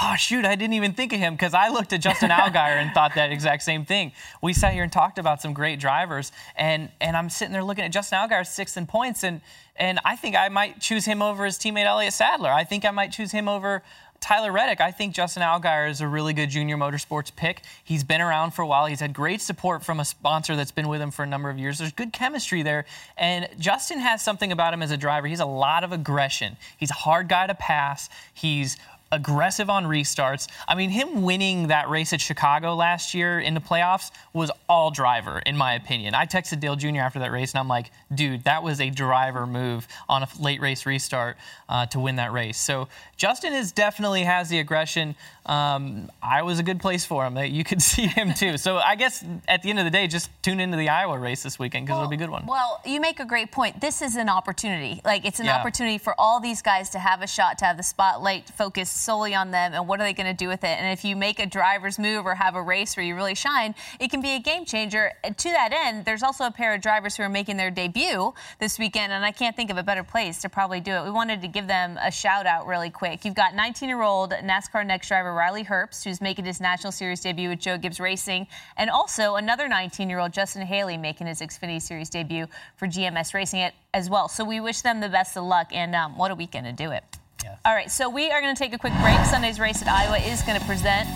oh 0.00 0.14
shoot, 0.16 0.44
I 0.44 0.54
didn't 0.54 0.74
even 0.74 0.92
think 0.92 1.12
of 1.12 1.18
him 1.18 1.34
because 1.34 1.54
I 1.54 1.68
looked 1.68 1.92
at 1.92 2.00
Justin 2.00 2.30
Allgaier 2.30 2.76
and 2.76 2.92
thought 2.92 3.14
that 3.14 3.32
exact 3.32 3.62
same 3.62 3.84
thing. 3.84 4.12
We 4.42 4.52
sat 4.52 4.72
here 4.72 4.82
and 4.82 4.92
talked 4.92 5.18
about 5.18 5.42
some 5.42 5.52
great 5.52 5.80
drivers, 5.80 6.32
and 6.56 6.90
and 7.00 7.16
I'm 7.16 7.30
sitting 7.30 7.52
there 7.52 7.64
looking 7.64 7.84
at 7.84 7.92
Justin 7.92 8.18
Allgaier 8.18 8.46
sixth 8.46 8.76
in 8.76 8.86
points, 8.86 9.24
and 9.24 9.40
and 9.76 9.98
I 10.04 10.16
think 10.16 10.36
I 10.36 10.48
might 10.48 10.80
choose 10.80 11.04
him 11.04 11.22
over 11.22 11.44
his 11.44 11.58
teammate 11.58 11.86
Elliott 11.86 12.12
Sadler. 12.12 12.50
I 12.50 12.64
think 12.64 12.84
I 12.84 12.90
might 12.90 13.12
choose 13.12 13.32
him 13.32 13.48
over. 13.48 13.82
Tyler 14.20 14.50
Reddick, 14.50 14.80
I 14.80 14.90
think 14.90 15.14
Justin 15.14 15.42
Allgaier 15.42 15.88
is 15.88 16.00
a 16.00 16.08
really 16.08 16.32
good 16.32 16.50
junior 16.50 16.76
motorsports 16.76 17.34
pick. 17.34 17.62
He's 17.84 18.02
been 18.02 18.20
around 18.20 18.50
for 18.50 18.62
a 18.62 18.66
while. 18.66 18.86
He's 18.86 19.00
had 19.00 19.12
great 19.12 19.40
support 19.40 19.84
from 19.84 20.00
a 20.00 20.04
sponsor 20.04 20.56
that's 20.56 20.72
been 20.72 20.88
with 20.88 21.00
him 21.00 21.10
for 21.10 21.22
a 21.22 21.26
number 21.26 21.50
of 21.50 21.58
years. 21.58 21.78
There's 21.78 21.92
good 21.92 22.12
chemistry 22.12 22.62
there. 22.62 22.84
And 23.16 23.48
Justin 23.58 24.00
has 24.00 24.22
something 24.22 24.50
about 24.50 24.74
him 24.74 24.82
as 24.82 24.90
a 24.90 24.96
driver. 24.96 25.28
He's 25.28 25.40
a 25.40 25.46
lot 25.46 25.84
of 25.84 25.92
aggression. 25.92 26.56
He's 26.76 26.90
a 26.90 26.94
hard 26.94 27.28
guy 27.28 27.46
to 27.46 27.54
pass. 27.54 28.10
He's 28.34 28.76
aggressive 29.10 29.70
on 29.70 29.84
restarts. 29.84 30.48
I 30.66 30.74
mean, 30.74 30.90
him 30.90 31.22
winning 31.22 31.68
that 31.68 31.88
race 31.88 32.12
at 32.12 32.20
Chicago 32.20 32.74
last 32.74 33.14
year 33.14 33.40
in 33.40 33.54
the 33.54 33.60
playoffs 33.60 34.10
was 34.32 34.50
all 34.68 34.90
driver, 34.90 35.38
in 35.46 35.56
my 35.56 35.74
opinion. 35.74 36.14
I 36.14 36.26
texted 36.26 36.60
Dale 36.60 36.76
Jr. 36.76 36.98
after 37.00 37.18
that 37.20 37.32
race, 37.32 37.52
and 37.52 37.58
I'm 37.60 37.68
like, 37.68 37.90
dude, 38.14 38.44
that 38.44 38.62
was 38.62 38.80
a 38.80 38.90
driver 38.90 39.46
move 39.46 39.88
on 40.08 40.22
a 40.22 40.28
late 40.38 40.60
race 40.60 40.84
restart 40.86 41.36
uh, 41.68 41.86
to 41.86 42.00
win 42.00 42.16
that 42.16 42.32
race. 42.32 42.58
So 42.58 42.88
Justin 43.16 43.52
is 43.52 43.72
definitely 43.72 44.22
has 44.24 44.48
the 44.48 44.58
aggression. 44.58 45.14
Um, 45.46 46.10
I 46.22 46.42
was 46.42 46.58
a 46.58 46.62
good 46.62 46.78
place 46.80 47.04
for 47.06 47.24
him. 47.26 47.36
You 47.38 47.64
could 47.64 47.80
see 47.92 48.06
him 48.06 48.34
too. 48.34 48.58
So 48.58 48.76
I 48.76 48.94
guess 48.96 49.24
at 49.48 49.62
the 49.62 49.70
end 49.70 49.78
of 49.78 49.84
the 49.86 49.90
day, 49.90 50.06
just 50.06 50.30
tune 50.42 50.60
into 50.60 50.76
the 50.76 50.90
Iowa 50.90 51.18
race 51.18 51.42
this 51.42 51.58
weekend 51.58 51.86
because 51.86 51.98
it'll 51.98 52.10
be 52.10 52.16
a 52.16 52.18
good 52.18 52.30
one. 52.30 52.44
Well, 52.46 52.80
you 52.84 53.00
make 53.00 53.20
a 53.20 53.24
great 53.24 53.50
point. 53.50 53.80
This 53.80 54.02
is 54.02 54.16
an 54.16 54.28
opportunity. 54.28 55.00
Like 55.04 55.24
it's 55.24 55.40
an 55.40 55.46
Yeah. 55.46 55.56
opportunity 55.58 55.96
for 55.98 56.14
all 56.18 56.40
these 56.40 56.60
guys 56.60 56.90
to 56.90 56.98
have 56.98 57.22
a 57.22 57.26
shot, 57.26 57.56
to 57.58 57.64
have 57.64 57.76
the 57.78 57.82
spotlight 57.82 58.48
focus 58.50 58.97
solely 58.98 59.34
on 59.34 59.50
them 59.50 59.72
and 59.74 59.86
what 59.86 60.00
are 60.00 60.04
they 60.04 60.12
going 60.12 60.26
to 60.26 60.34
do 60.34 60.48
with 60.48 60.64
it. 60.64 60.78
And 60.78 60.92
if 60.92 61.04
you 61.04 61.16
make 61.16 61.38
a 61.38 61.46
driver's 61.46 61.98
move 61.98 62.26
or 62.26 62.34
have 62.34 62.54
a 62.54 62.62
race 62.62 62.96
where 62.96 63.04
you 63.04 63.14
really 63.14 63.34
shine, 63.34 63.74
it 64.00 64.10
can 64.10 64.20
be 64.20 64.30
a 64.34 64.40
game 64.40 64.64
changer. 64.64 65.12
And 65.24 65.36
to 65.38 65.48
that 65.50 65.72
end, 65.72 66.04
there's 66.04 66.22
also 66.22 66.44
a 66.44 66.50
pair 66.50 66.74
of 66.74 66.80
drivers 66.80 67.16
who 67.16 67.22
are 67.22 67.28
making 67.28 67.56
their 67.56 67.70
debut 67.70 68.32
this 68.58 68.78
weekend, 68.78 69.12
and 69.12 69.24
I 69.24 69.32
can't 69.32 69.56
think 69.56 69.70
of 69.70 69.76
a 69.76 69.82
better 69.82 70.04
place 70.04 70.40
to 70.42 70.48
probably 70.48 70.80
do 70.80 70.92
it. 70.92 71.04
We 71.04 71.10
wanted 71.10 71.40
to 71.42 71.48
give 71.48 71.66
them 71.66 71.98
a 72.02 72.10
shout 72.10 72.46
out 72.46 72.66
really 72.66 72.90
quick. 72.90 73.24
You've 73.24 73.34
got 73.34 73.54
19 73.54 73.88
year 73.88 74.02
old 74.02 74.32
NASCAR 74.32 74.86
Next 74.86 75.08
driver 75.08 75.34
Riley 75.34 75.64
Herbst, 75.64 76.04
who's 76.04 76.20
making 76.20 76.44
his 76.44 76.60
National 76.60 76.92
Series 76.92 77.20
debut 77.20 77.48
with 77.48 77.60
Joe 77.60 77.78
Gibbs 77.78 78.00
Racing, 78.00 78.46
and 78.76 78.90
also 78.90 79.36
another 79.36 79.68
19 79.68 80.08
year 80.08 80.18
old 80.18 80.32
Justin 80.32 80.66
Haley 80.66 80.96
making 80.96 81.26
his 81.26 81.40
Xfinity 81.40 81.80
Series 81.80 82.10
debut 82.10 82.46
for 82.76 82.86
GMS 82.86 83.34
Racing 83.34 83.70
as 83.94 84.10
well. 84.10 84.28
So 84.28 84.44
we 84.44 84.60
wish 84.60 84.82
them 84.82 85.00
the 85.00 85.08
best 85.08 85.36
of 85.36 85.44
luck, 85.44 85.68
and 85.72 85.94
um, 85.94 86.16
what 86.16 86.30
a 86.30 86.34
weekend 86.34 86.66
to 86.66 86.72
do 86.72 86.90
it. 86.90 87.04
Yes. 87.42 87.58
All 87.64 87.74
right, 87.74 87.90
so 87.90 88.08
we 88.08 88.30
are 88.30 88.40
going 88.40 88.54
to 88.54 88.58
take 88.58 88.72
a 88.72 88.78
quick 88.78 88.94
break. 89.00 89.18
Sunday's 89.26 89.60
race 89.60 89.82
at 89.82 89.88
Iowa 89.88 90.18
is 90.18 90.42
going 90.42 90.58
to 90.58 90.66
present 90.66 91.08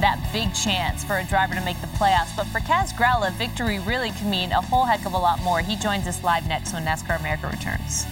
that 0.00 0.18
big 0.32 0.54
chance 0.54 1.04
for 1.04 1.18
a 1.18 1.24
driver 1.24 1.54
to 1.54 1.60
make 1.64 1.80
the 1.80 1.86
playoffs. 1.88 2.34
But 2.36 2.46
for 2.46 2.60
Kaz 2.60 2.92
Grala, 2.92 3.32
victory 3.32 3.78
really 3.80 4.10
can 4.10 4.30
mean 4.30 4.52
a 4.52 4.60
whole 4.60 4.84
heck 4.84 5.04
of 5.04 5.12
a 5.12 5.18
lot 5.18 5.40
more. 5.42 5.60
He 5.60 5.76
joins 5.76 6.06
us 6.06 6.22
live 6.24 6.46
next 6.48 6.72
when 6.72 6.84
NASCAR 6.84 7.20
America 7.20 7.48
returns. 7.48 8.06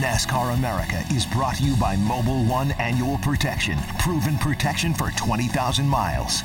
NASCAR 0.00 0.54
America 0.54 1.02
is 1.14 1.26
brought 1.26 1.56
to 1.56 1.64
you 1.64 1.76
by 1.76 1.96
Mobil 1.96 2.48
1 2.48 2.72
Annual 2.72 3.18
Protection, 3.18 3.78
proven 3.98 4.36
protection 4.38 4.94
for 4.94 5.10
20,000 5.12 5.86
miles. 5.86 6.42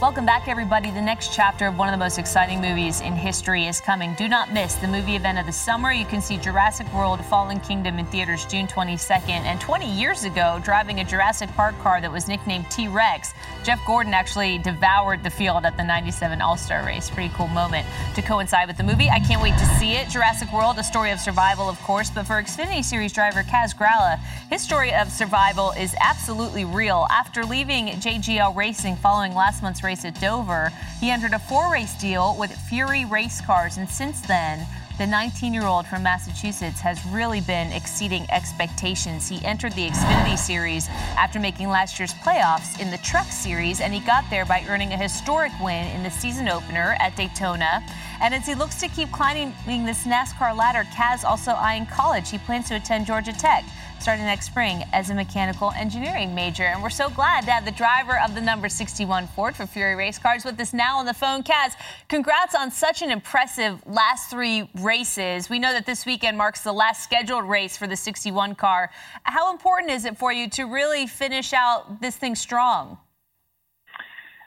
Welcome 0.00 0.24
back, 0.24 0.48
everybody. 0.48 0.90
The 0.90 1.02
next 1.02 1.30
chapter 1.30 1.66
of 1.66 1.76
one 1.76 1.86
of 1.88 1.92
the 1.92 2.02
most 2.02 2.18
exciting 2.18 2.62
movies 2.62 3.02
in 3.02 3.12
history 3.12 3.66
is 3.66 3.82
coming. 3.82 4.14
Do 4.14 4.28
not 4.28 4.50
miss 4.50 4.76
the 4.76 4.88
movie 4.88 5.14
event 5.14 5.38
of 5.38 5.44
the 5.44 5.52
summer. 5.52 5.92
You 5.92 6.06
can 6.06 6.22
see 6.22 6.38
Jurassic 6.38 6.90
World 6.94 7.22
Fallen 7.26 7.60
Kingdom 7.60 7.98
in 7.98 8.06
theaters 8.06 8.46
June 8.46 8.66
22nd. 8.66 9.28
And 9.28 9.60
20 9.60 9.92
years 9.92 10.24
ago, 10.24 10.58
driving 10.64 11.00
a 11.00 11.04
Jurassic 11.04 11.50
Park 11.50 11.78
car 11.80 12.00
that 12.00 12.10
was 12.10 12.28
nicknamed 12.28 12.70
T 12.70 12.88
Rex, 12.88 13.34
Jeff 13.62 13.78
Gordon 13.86 14.14
actually 14.14 14.56
devoured 14.56 15.22
the 15.22 15.28
field 15.28 15.66
at 15.66 15.76
the 15.76 15.84
97 15.84 16.40
All 16.40 16.56
Star 16.56 16.82
race. 16.82 17.10
Pretty 17.10 17.32
cool 17.34 17.48
moment 17.48 17.86
to 18.14 18.22
coincide 18.22 18.68
with 18.68 18.78
the 18.78 18.82
movie. 18.82 19.10
I 19.10 19.20
can't 19.20 19.42
wait 19.42 19.58
to 19.58 19.66
see 19.78 19.92
it. 19.96 20.08
Jurassic 20.08 20.50
World, 20.50 20.78
a 20.78 20.82
story 20.82 21.10
of 21.10 21.20
survival, 21.20 21.68
of 21.68 21.78
course. 21.82 22.08
But 22.08 22.26
for 22.26 22.42
Xfinity 22.42 22.82
Series 22.82 23.12
driver 23.12 23.42
Kaz 23.42 23.76
Grala, 23.76 24.18
his 24.48 24.62
story 24.62 24.94
of 24.94 25.10
survival 25.10 25.72
is 25.72 25.94
absolutely 26.00 26.64
real. 26.64 27.06
After 27.10 27.44
leaving 27.44 27.88
JGL 27.88 28.56
Racing 28.56 28.96
following 28.96 29.34
last 29.34 29.62
month's 29.62 29.82
race, 29.82 29.89
race 29.90 30.04
at 30.04 30.20
Dover. 30.20 30.70
He 31.00 31.10
entered 31.10 31.32
a 31.32 31.38
four 31.40 31.72
race 31.72 31.94
deal 31.94 32.36
with 32.38 32.52
Fury 32.68 33.04
Race 33.04 33.40
Cars, 33.40 33.76
and 33.76 33.88
since 33.90 34.20
then, 34.20 34.64
the 34.98 35.06
19 35.06 35.52
year 35.52 35.64
old 35.64 35.84
from 35.84 36.04
Massachusetts 36.04 36.78
has 36.78 37.04
really 37.06 37.40
been 37.40 37.72
exceeding 37.72 38.24
expectations. 38.30 39.28
He 39.28 39.44
entered 39.44 39.72
the 39.72 39.88
Xfinity 39.88 40.38
Series 40.38 40.86
after 41.18 41.40
making 41.40 41.70
last 41.70 41.98
year's 41.98 42.14
playoffs 42.14 42.80
in 42.80 42.92
the 42.92 42.98
Truck 42.98 43.26
Series, 43.32 43.80
and 43.80 43.92
he 43.92 43.98
got 43.98 44.22
there 44.30 44.44
by 44.44 44.64
earning 44.68 44.92
a 44.92 44.96
historic 44.96 45.50
win 45.60 45.88
in 45.88 46.04
the 46.04 46.10
season 46.10 46.48
opener 46.48 46.96
at 47.00 47.16
Daytona. 47.16 47.82
And 48.20 48.34
as 48.34 48.46
he 48.46 48.54
looks 48.54 48.78
to 48.80 48.88
keep 48.88 49.10
climbing 49.10 49.54
this 49.66 50.04
NASCAR 50.06 50.56
ladder, 50.56 50.84
Kaz 50.92 51.24
also 51.24 51.52
eyeing 51.52 51.86
college. 51.86 52.30
He 52.30 52.38
plans 52.38 52.68
to 52.68 52.76
attend 52.76 53.06
Georgia 53.06 53.32
Tech 53.32 53.64
starting 54.00 54.24
next 54.24 54.46
spring 54.46 54.82
as 54.94 55.10
a 55.10 55.14
mechanical 55.14 55.72
engineering 55.72 56.34
major. 56.34 56.64
And 56.64 56.82
we're 56.82 56.88
so 56.88 57.10
glad 57.10 57.44
to 57.44 57.50
have 57.50 57.66
the 57.66 57.70
driver 57.70 58.18
of 58.18 58.34
the 58.34 58.40
number 58.40 58.68
61 58.68 59.26
Ford 59.28 59.54
for 59.54 59.66
Fury 59.66 59.94
Race 59.94 60.18
Cars 60.18 60.44
with 60.44 60.58
us 60.58 60.72
now 60.72 60.98
on 60.98 61.06
the 61.06 61.12
phone. 61.12 61.42
Kaz, 61.42 61.74
congrats 62.08 62.54
on 62.54 62.70
such 62.70 63.02
an 63.02 63.10
impressive 63.10 63.82
last 63.86 64.30
three 64.30 64.70
races. 64.80 65.50
We 65.50 65.58
know 65.58 65.72
that 65.72 65.84
this 65.84 66.06
weekend 66.06 66.38
marks 66.38 66.62
the 66.62 66.72
last 66.72 67.04
scheduled 67.04 67.44
race 67.44 67.76
for 67.76 67.86
the 67.86 67.96
61 67.96 68.54
car. 68.54 68.90
How 69.24 69.52
important 69.52 69.92
is 69.92 70.06
it 70.06 70.16
for 70.16 70.32
you 70.32 70.48
to 70.50 70.64
really 70.64 71.06
finish 71.06 71.52
out 71.52 72.00
this 72.00 72.16
thing 72.16 72.34
strong? 72.34 72.98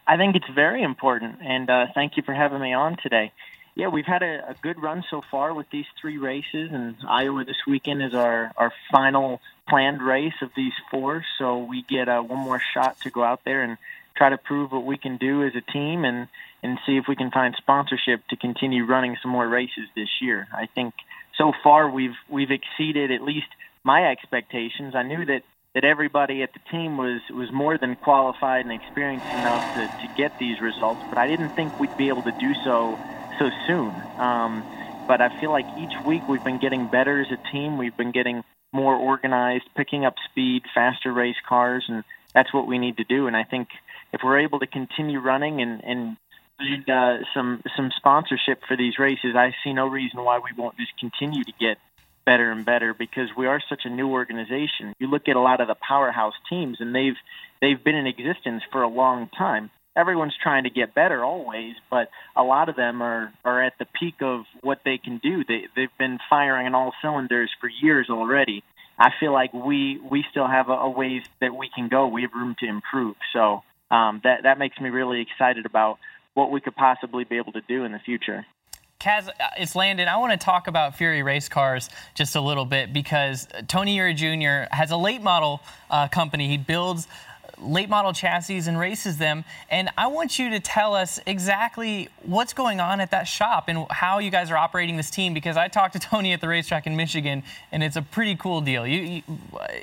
I 0.08 0.18
think 0.18 0.36
it's 0.36 0.50
very 0.53 0.84
important, 0.84 1.38
and 1.42 1.70
uh, 1.70 1.86
thank 1.94 2.18
you 2.18 2.24
for 2.24 2.34
having 2.34 2.60
me 2.60 2.74
on 2.74 2.98
today. 3.01 3.32
Yeah, 3.75 3.88
we've 3.88 4.06
had 4.06 4.22
a, 4.22 4.50
a 4.50 4.56
good 4.62 4.82
run 4.82 5.03
so 5.10 5.22
far 5.32 5.53
with 5.53 5.70
these 5.72 5.86
three 6.00 6.18
races, 6.18 6.70
and 6.72 6.96
Iowa 7.08 7.44
this 7.44 7.65
weekend 7.68 8.03
is 8.03 8.13
our, 8.13 8.51
our 8.56 8.72
final 8.92 9.42
planned 9.68 10.01
race 10.01 10.34
of 10.42 10.51
these 10.56 10.74
four. 10.92 11.25
So 11.39 11.58
we 11.58 11.84
get 11.89 12.08
uh, 12.08 12.21
one 12.21 12.39
more 12.39 12.62
shot 12.74 13.00
to 13.02 13.10
go 13.10 13.24
out 13.24 13.41
there 13.45 13.63
and 13.63 13.78
try 14.15 14.30
to 14.30 14.38
prove 14.38 14.71
what 14.71 14.86
we 14.86 14.98
can 14.98 15.17
do 15.17 15.43
as 15.43 15.54
a 15.56 15.71
team, 15.71 16.06
and 16.06 16.28
and 16.62 16.80
see 16.86 16.98
if 16.98 17.06
we 17.08 17.15
can 17.15 17.30
find 17.30 17.56
sponsorship 17.58 18.26
to 18.30 18.38
continue 18.38 18.86
running 18.86 19.17
some 19.21 19.32
more 19.32 19.48
races 19.48 19.84
this 19.95 20.21
year. 20.21 20.48
I 20.54 20.67
think 20.67 20.93
so 21.38 21.52
far 21.63 21.89
we've 21.89 22.15
we've 22.30 22.52
exceeded 22.52 23.12
at 23.12 23.21
least 23.24 23.48
my 23.84 24.12
expectations. 24.12 24.93
I 24.95 25.02
knew 25.02 25.26
that 25.26 25.41
that 25.74 25.84
everybody 25.84 26.43
at 26.43 26.54
the 26.54 26.60
team 26.71 26.98
was 26.98 27.21
was 27.32 27.52
more 27.52 27.80
than 27.80 27.95
qualified 27.95 28.65
and 28.65 28.71
experienced 28.71 29.34
enough 29.34 29.63
to, 29.74 29.88
to 29.88 30.08
get 30.15 30.34
these 30.38 30.62
results, 30.62 31.02
but 31.10 31.17
I 31.17 31.28
didn't 31.28 31.56
think 31.56 31.74
we'd 31.80 31.98
be 31.98 32.10
able 32.10 32.24
to 32.24 32.32
do 32.32 32.54
so 32.63 33.00
so 33.39 33.50
soon. 33.67 33.93
Um, 34.17 34.63
but 35.08 35.22
I 35.22 35.30
feel 35.39 35.52
like 35.52 35.65
each 35.76 35.93
week 36.06 36.28
we've 36.28 36.43
been 36.43 36.60
getting 36.60 36.88
better 36.88 37.22
as 37.22 37.28
a 37.32 37.52
team. 37.52 37.78
We've 37.78 37.96
been 37.96 38.12
getting 38.12 38.43
more 38.72 38.96
organized, 38.96 39.65
picking 39.76 40.06
up 40.06 40.15
speed, 40.30 40.63
faster 40.74 41.12
race 41.12 41.36
cars, 41.48 41.86
and 41.88 42.04
that's 42.34 42.54
what 42.54 42.67
we 42.67 42.78
need 42.78 42.98
to 42.98 43.04
do. 43.04 43.28
And 43.28 43.36
I 43.36 43.43
think 43.43 43.69
if 44.12 44.22
we're 44.24 44.39
able 44.39 44.60
to 44.60 44.67
continue 44.67 45.19
running 45.19 45.62
and 45.62 45.84
and 45.84 46.17
uh, 46.89 47.24
some 47.34 47.62
some 47.76 47.91
sponsorship 47.96 48.62
for 48.67 48.78
these 48.78 48.98
races, 48.98 49.36
I 49.36 49.54
see 49.63 49.74
no 49.74 49.88
reason 49.88 50.24
why 50.24 50.39
we 50.39 50.52
won't 50.58 50.78
just 50.78 50.98
continue 50.98 51.43
to 51.43 51.52
get 51.60 51.78
better 52.26 52.52
and 52.52 52.65
better 52.65 52.93
because 52.93 53.30
we 53.36 53.48
are 53.48 53.62
such 53.67 53.82
a 53.84 53.89
new 53.89 54.10
organization. 54.10 54.93
You 54.98 55.08
look 55.08 55.28
at 55.28 55.36
a 55.36 55.41
lot 55.41 55.60
of 55.60 55.67
the 55.67 55.76
powerhouse 55.76 56.36
teams, 56.50 56.78
and 56.80 56.96
they've 56.96 57.17
they've 57.62 57.84
been 57.84 57.96
in 57.96 58.08
existence 58.08 58.63
for 58.72 58.82
a 58.82 58.88
long 58.88 59.30
time 59.38 59.69
everyone's 59.95 60.36
trying 60.41 60.63
to 60.63 60.69
get 60.69 60.93
better 60.93 61.23
always, 61.23 61.75
but 61.89 62.10
a 62.36 62.43
lot 62.43 62.69
of 62.69 62.75
them 62.75 63.01
are 63.01 63.32
are 63.43 63.63
at 63.63 63.73
the 63.79 63.86
peak 63.99 64.15
of 64.21 64.45
what 64.62 64.79
they 64.86 64.97
can 64.97 65.19
do. 65.19 65.43
They 65.47 65.67
they've 65.75 65.97
been 65.97 66.19
firing 66.29 66.67
on 66.67 66.75
all 66.75 66.93
cylinders 67.01 67.51
for 67.60 67.69
years 67.69 68.10
already. 68.10 68.63
I 68.97 69.10
feel 69.19 69.34
like 69.34 69.53
we 69.53 69.99
we 69.99 70.23
still 70.32 70.47
have 70.47 70.69
a, 70.69 70.73
a 70.73 70.89
ways 70.89 71.23
that 71.41 71.56
we 71.56 71.69
can 71.73 71.89
go. 71.89 72.08
We 72.08 72.23
have 72.23 72.34
room 72.34 72.56
to 72.60 72.67
improve. 72.67 73.15
So 73.34 73.63
um, 73.91 74.21
that 74.23 74.43
that 74.43 74.58
makes 74.58 74.79
me 74.79 74.89
really 74.89 75.21
excited 75.21 75.65
about 75.65 75.99
what 76.34 76.51
we 76.51 76.62
could 76.62 76.75
possibly 76.75 77.23
be 77.23 77.38
able 77.38 77.53
to 77.53 77.62
do 77.62 77.84
in 77.84 77.91
the 77.91 77.99
future. 77.99 78.45
Kaz, 78.99 79.27
uh, 79.27 79.32
it's 79.58 79.75
Landon. 79.75 80.08
I 80.08 80.17
want 80.17 80.32
to 80.32 80.43
talk 80.43 80.67
about 80.67 80.95
Fury 80.95 81.23
race 81.23 81.49
cars 81.49 81.89
just 82.15 82.36
a 82.36 82.41
little 82.41 82.65
bit 82.65 82.93
because 82.93 83.47
Tony 83.67 83.97
Eury 83.97 84.15
Jr. 84.15 84.73
has 84.73 84.91
a 84.91 84.97
late 84.97 85.21
model 85.21 85.62
uh, 85.89 86.08
company. 86.08 86.47
He 86.47 86.58
builds 86.58 87.08
late 87.60 87.89
model 87.89 88.13
chassis 88.13 88.68
and 88.68 88.78
races 88.80 89.18
them. 89.18 89.44
And 89.70 89.89
I 89.98 90.08
want 90.08 90.39
you 90.39 90.50
to 90.52 90.60
tell 90.60 90.96
us 90.96 91.20
exactly 91.26 92.10
what's 92.24 92.54
going 92.54 92.80
on 92.80 93.00
at 93.02 93.12
that 93.12 93.24
shop 93.28 93.68
and 93.68 93.86
how 93.89 94.20
you 94.20 94.32
guys 94.32 94.52
are 94.52 94.58
operating 94.58 94.98
this 94.98 95.10
team 95.10 95.34
because 95.34 95.58
I 95.58 95.68
talked 95.68 95.94
to 95.94 96.00
Tony 96.00 96.34
at 96.34 96.42
the 96.42 96.48
racetrack 96.48 96.88
in 96.88 96.96
Michigan 96.96 97.44
and 97.72 97.84
it's 97.84 97.96
a 97.96 98.02
pretty 98.02 98.36
cool 98.36 98.62
deal. 98.62 98.86
You, 98.86 99.02
you 99.02 99.24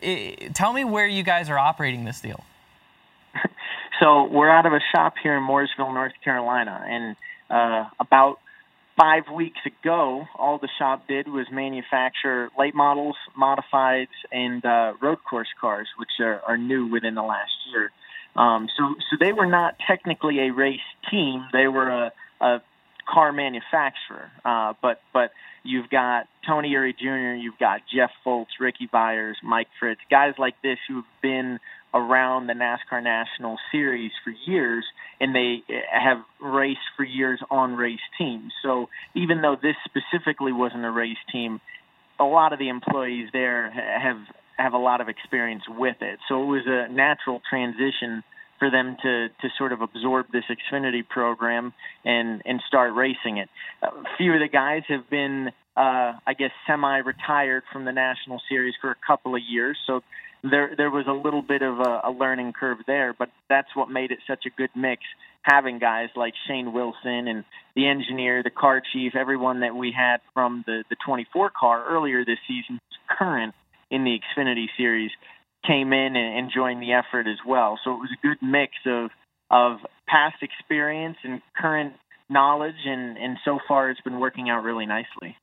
it, 0.03 0.55
tell 0.55 0.73
me 0.73 0.85
where 0.85 1.07
you 1.07 1.23
guys 1.23 1.49
are 1.51 1.59
operating 1.59 2.05
this 2.05 2.21
deal. 2.21 2.45
So 4.01 4.25
we're 4.25 4.49
out 4.49 4.65
of 4.65 4.73
a 4.73 4.81
shop 4.95 5.17
here 5.23 5.37
in 5.37 5.43
Mooresville, 5.43 5.93
North 5.93 6.15
Carolina, 6.25 6.83
and 6.89 7.17
uh, 7.51 7.85
about 8.01 8.41
five 9.01 9.25
weeks 9.35 9.61
ago, 9.65 10.27
all 10.37 10.59
the 10.59 10.69
shop 10.79 11.09
did 11.09 11.27
was 11.27 11.47
manufacture 11.51 12.51
late 12.59 12.75
models, 12.75 13.17
modifieds, 13.39 14.09
and 14.31 14.65
uh, 14.65 14.93
road 15.01 15.19
course 15.29 15.49
cars, 15.59 15.89
which 15.99 16.11
are, 16.21 16.41
are 16.47 16.59
new 16.59 16.87
within 16.87 17.15
the 17.15 17.23
last 17.23 17.51
year. 17.73 17.91
Um, 18.37 18.69
so, 18.77 18.95
so 19.11 19.17
they 19.19 19.33
were 19.33 19.47
not 19.47 19.77
technically 19.87 20.39
a 20.41 20.53
race 20.53 20.79
team; 21.11 21.47
they 21.53 21.67
were 21.67 21.89
a, 21.89 22.13
a 22.41 22.63
car 23.09 23.33
manufacturer. 23.33 24.31
Uh, 24.45 24.75
but, 24.83 25.01
but 25.13 25.31
you've 25.65 25.89
got 25.89 26.27
Tony 26.47 26.71
Eury 26.71 26.97
Jr., 26.97 27.41
you've 27.41 27.59
got 27.59 27.81
Jeff 27.93 28.11
Fultz, 28.25 28.61
Ricky 28.61 28.89
Byers, 28.91 29.39
Mike 29.43 29.69
Fritz, 29.79 30.01
guys 30.11 30.35
like 30.39 30.55
this 30.63 30.79
who've 30.89 31.05
been 31.23 31.59
around 31.93 32.47
the 32.47 32.53
NASCAR 32.53 33.03
National 33.03 33.59
Series 33.73 34.13
for 34.25 34.33
years, 34.47 34.85
and 35.21 35.35
they 35.35 35.63
have 35.93 36.19
raced 36.41 36.81
for 36.97 37.05
years 37.05 37.41
on 37.51 37.75
race 37.75 37.99
teams. 38.19 38.53
So 38.63 38.89
even 39.15 39.43
though 39.43 39.57
this 39.61 39.77
specifically 39.85 40.53
wasn't 40.53 40.85
a 40.85 40.91
race 40.91 41.19
team, 41.33 41.61
a 42.19 42.25
lot 42.25 42.53
of 42.53 42.59
the 42.59 42.69
employees 42.69 43.29
there 43.33 43.71
have 43.71 44.19
have 44.57 44.75
a 44.75 44.79
lot 44.79 45.01
of 45.01 45.09
experience 45.09 45.63
with 45.69 45.97
it. 46.03 46.19
So 46.29 46.43
it 46.43 46.47
was 46.47 46.63
a 46.67 46.93
natural 46.93 47.41
transition 47.49 48.23
for 48.59 48.71
them 48.71 48.97
to 49.03 49.29
to 49.29 49.49
sort 49.59 49.73
of 49.73 49.81
absorb 49.81 50.27
this 50.33 50.45
Xfinity 50.49 51.07
program 51.09 51.73
and 52.05 52.43
and 52.45 52.61
start 52.69 52.95
racing 52.95 53.39
it. 53.39 53.49
A 53.83 53.89
few 54.17 54.35
of 54.35 54.41
the 54.41 54.49
guys 54.49 54.83
have 54.89 55.09
been, 55.11 55.49
uh, 55.77 56.13
I 56.27 56.35
guess, 56.39 56.51
semi-retired 56.67 57.65
from 57.73 57.85
the 57.87 57.93
National 57.93 58.41
Series 58.49 58.75
for 58.81 58.91
a 58.91 58.97
couple 59.07 59.35
of 59.35 59.41
years, 59.49 59.79
so 59.87 60.03
there 60.43 60.75
there 60.77 60.91
was 60.91 61.07
a 61.07 61.13
little 61.13 61.43
bit 61.43 61.63
of 61.63 61.79
a, 61.79 62.01
a 62.05 62.11
learning 62.11 62.53
curve 62.53 62.79
there, 62.87 63.15
but 63.19 63.29
that's 63.49 63.69
what 63.75 63.91
made 63.91 64.11
it 64.11 64.19
such 64.27 64.45
a 64.47 64.51
good 64.51 64.71
mix. 64.75 65.03
having 65.43 65.79
guys 65.79 66.09
like 66.17 66.35
Shane 66.47 66.73
Wilson 66.73 67.29
and 67.29 67.45
the 67.75 67.87
engineer, 67.87 68.43
the 68.43 68.51
car 68.51 68.83
chief, 68.93 69.15
everyone 69.15 69.61
that 69.61 69.75
we 69.75 69.93
had 69.97 70.19
from 70.35 70.65
the 70.67 70.85
the 70.89 70.97
24 71.05 71.51
car 71.59 71.85
earlier 71.89 72.25
this 72.25 72.39
season, 72.49 72.79
current 73.09 73.55
in 73.91 74.05
the 74.05 74.19
Xfinity 74.19 74.67
series, 74.77 75.11
came 75.67 75.93
in 75.93 76.17
and, 76.17 76.39
and 76.39 76.51
joined 76.55 76.83
the 76.83 76.93
effort 76.93 77.27
as 77.27 77.39
well. 77.47 77.79
So 77.85 77.93
it 77.93 77.99
was 77.99 78.11
a 78.13 78.27
good 78.27 78.39
mix 78.43 78.73
of 78.87 79.11
of 79.51 79.79
past 80.07 80.43
experience 80.43 81.17
and 81.25 81.43
current 81.57 81.95
knowledge, 82.29 82.87
and 82.87 83.19
and 83.19 83.37
so 83.45 83.59
far 83.69 83.91
it's 83.91 84.01
been 84.01 84.21
working 84.21 84.49
out 84.49 84.63
really 84.63 84.87
nicely. 84.87 85.37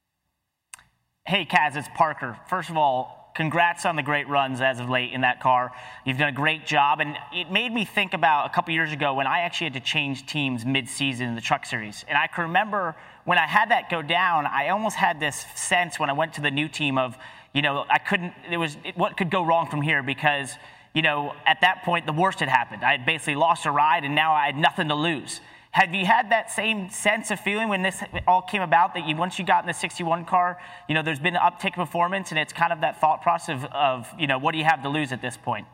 Hey, 1.25 1.45
Kaz, 1.45 1.75
it's 1.75 1.89
Parker. 1.93 2.37
First 2.47 2.69
of 2.69 2.77
all, 2.77 3.26
congrats 3.37 3.85
on 3.85 3.95
the 3.95 4.01
great 4.01 4.27
runs 4.27 4.61
as 4.61 4.79
of 4.79 4.89
late 4.89 5.13
in 5.13 5.21
that 5.21 5.39
car. 5.39 5.71
You've 6.03 6.17
done 6.17 6.29
a 6.29 6.31
great 6.33 6.65
job, 6.65 6.99
and 6.99 7.15
it 7.31 7.51
made 7.51 7.71
me 7.71 7.85
think 7.85 8.15
about 8.15 8.47
a 8.47 8.49
couple 8.49 8.73
years 8.73 8.91
ago 8.91 9.13
when 9.13 9.27
I 9.27 9.41
actually 9.41 9.65
had 9.65 9.75
to 9.75 9.79
change 9.79 10.25
teams 10.25 10.65
mid-season 10.65 11.27
in 11.27 11.35
the 11.35 11.41
Truck 11.41 11.63
Series, 11.63 12.03
and 12.07 12.17
I 12.17 12.25
can 12.25 12.45
remember 12.45 12.95
when 13.25 13.37
I 13.37 13.45
had 13.45 13.69
that 13.69 13.91
go 13.91 14.01
down, 14.01 14.47
I 14.47 14.69
almost 14.69 14.95
had 14.95 15.19
this 15.19 15.45
sense 15.53 15.99
when 15.99 16.09
I 16.09 16.13
went 16.13 16.33
to 16.33 16.41
the 16.41 16.49
new 16.49 16.67
team 16.67 16.97
of, 16.97 17.15
you 17.53 17.61
know, 17.61 17.85
I 17.89 17.99
couldn't. 17.99 18.33
It 18.49 18.57
was 18.57 18.75
what 18.95 19.17
could 19.17 19.29
go 19.29 19.45
wrong 19.45 19.69
from 19.69 19.83
here 19.83 20.01
because, 20.01 20.55
you 20.95 21.03
know, 21.03 21.35
at 21.45 21.61
that 21.61 21.83
point 21.83 22.07
the 22.07 22.13
worst 22.13 22.39
had 22.39 22.49
happened. 22.49 22.83
I 22.83 22.91
had 22.93 23.05
basically 23.05 23.35
lost 23.35 23.67
a 23.67 23.71
ride, 23.71 24.03
and 24.03 24.15
now 24.15 24.33
I 24.33 24.47
had 24.47 24.57
nothing 24.57 24.87
to 24.87 24.95
lose. 24.95 25.41
Have 25.77 25.93
you 25.93 26.07
had 26.07 26.31
that 26.31 26.49
same 26.49 26.89
sense 26.89 27.29
of 27.29 27.39
feeling 27.39 27.69
when 27.69 27.83
this 27.83 28.01
all 28.25 28.41
came 28.41 28.63
about 28.63 28.95
that 28.95 29.07
you 29.07 29.15
once 29.15 29.37
you 29.37 29.45
got 29.45 29.61
in 29.63 29.67
the 29.67 29.75
61 29.75 30.25
car, 30.25 30.57
you 30.89 30.95
know, 30.95 31.03
there's 31.03 31.19
been 31.19 31.35
an 31.35 31.41
uptick 31.41 31.65
in 31.65 31.73
performance 31.73 32.31
and 32.31 32.39
it's 32.39 32.51
kind 32.51 32.73
of 32.73 32.81
that 32.81 32.99
thought 32.99 33.21
process 33.21 33.63
of, 33.63 33.65
of 33.71 34.11
you 34.17 34.25
know, 34.25 34.39
what 34.39 34.53
do 34.53 34.57
you 34.57 34.63
have 34.63 34.81
to 34.81 34.89
lose 34.89 35.11
at 35.11 35.21
this 35.21 35.37
point? 35.37 35.67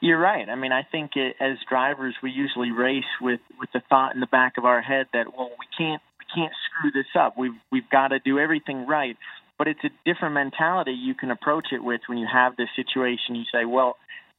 You're 0.00 0.20
right. 0.20 0.48
I 0.48 0.54
mean, 0.54 0.70
I 0.70 0.84
think 0.84 1.16
it, 1.16 1.34
as 1.40 1.56
drivers, 1.68 2.14
we 2.22 2.30
usually 2.30 2.70
race 2.70 3.02
with 3.20 3.40
with 3.58 3.70
the 3.74 3.82
thought 3.88 4.14
in 4.14 4.20
the 4.20 4.28
back 4.28 4.58
of 4.58 4.64
our 4.64 4.80
head 4.80 5.08
that 5.12 5.36
well, 5.36 5.50
we 5.58 5.66
can't 5.76 6.00
we 6.20 6.26
can't 6.32 6.52
screw 6.66 6.92
this 6.92 7.10
up. 7.18 7.36
We've 7.36 7.58
we've 7.72 7.90
got 7.90 8.08
to 8.08 8.20
do 8.20 8.38
everything 8.38 8.86
right. 8.86 9.16
But 9.58 9.66
it's 9.66 9.82
a 9.82 9.90
different 10.04 10.34
mentality 10.34 10.92
you 10.92 11.14
can 11.14 11.32
approach 11.32 11.72
it 11.72 11.82
with 11.82 12.02
when 12.06 12.18
you 12.18 12.28
have 12.32 12.54
this 12.54 12.68
situation. 12.76 13.34
You 13.34 13.44
say, 13.52 13.64
well, 13.64 13.96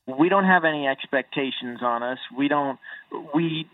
we 0.07 0.29
don't 0.29 0.45
have 0.45 0.63
any 0.63 0.87
expectations 0.87 1.79
on 1.81 2.01
us. 2.01 2.19
We 2.35 2.47
don't 2.47 2.79
we 3.33 3.67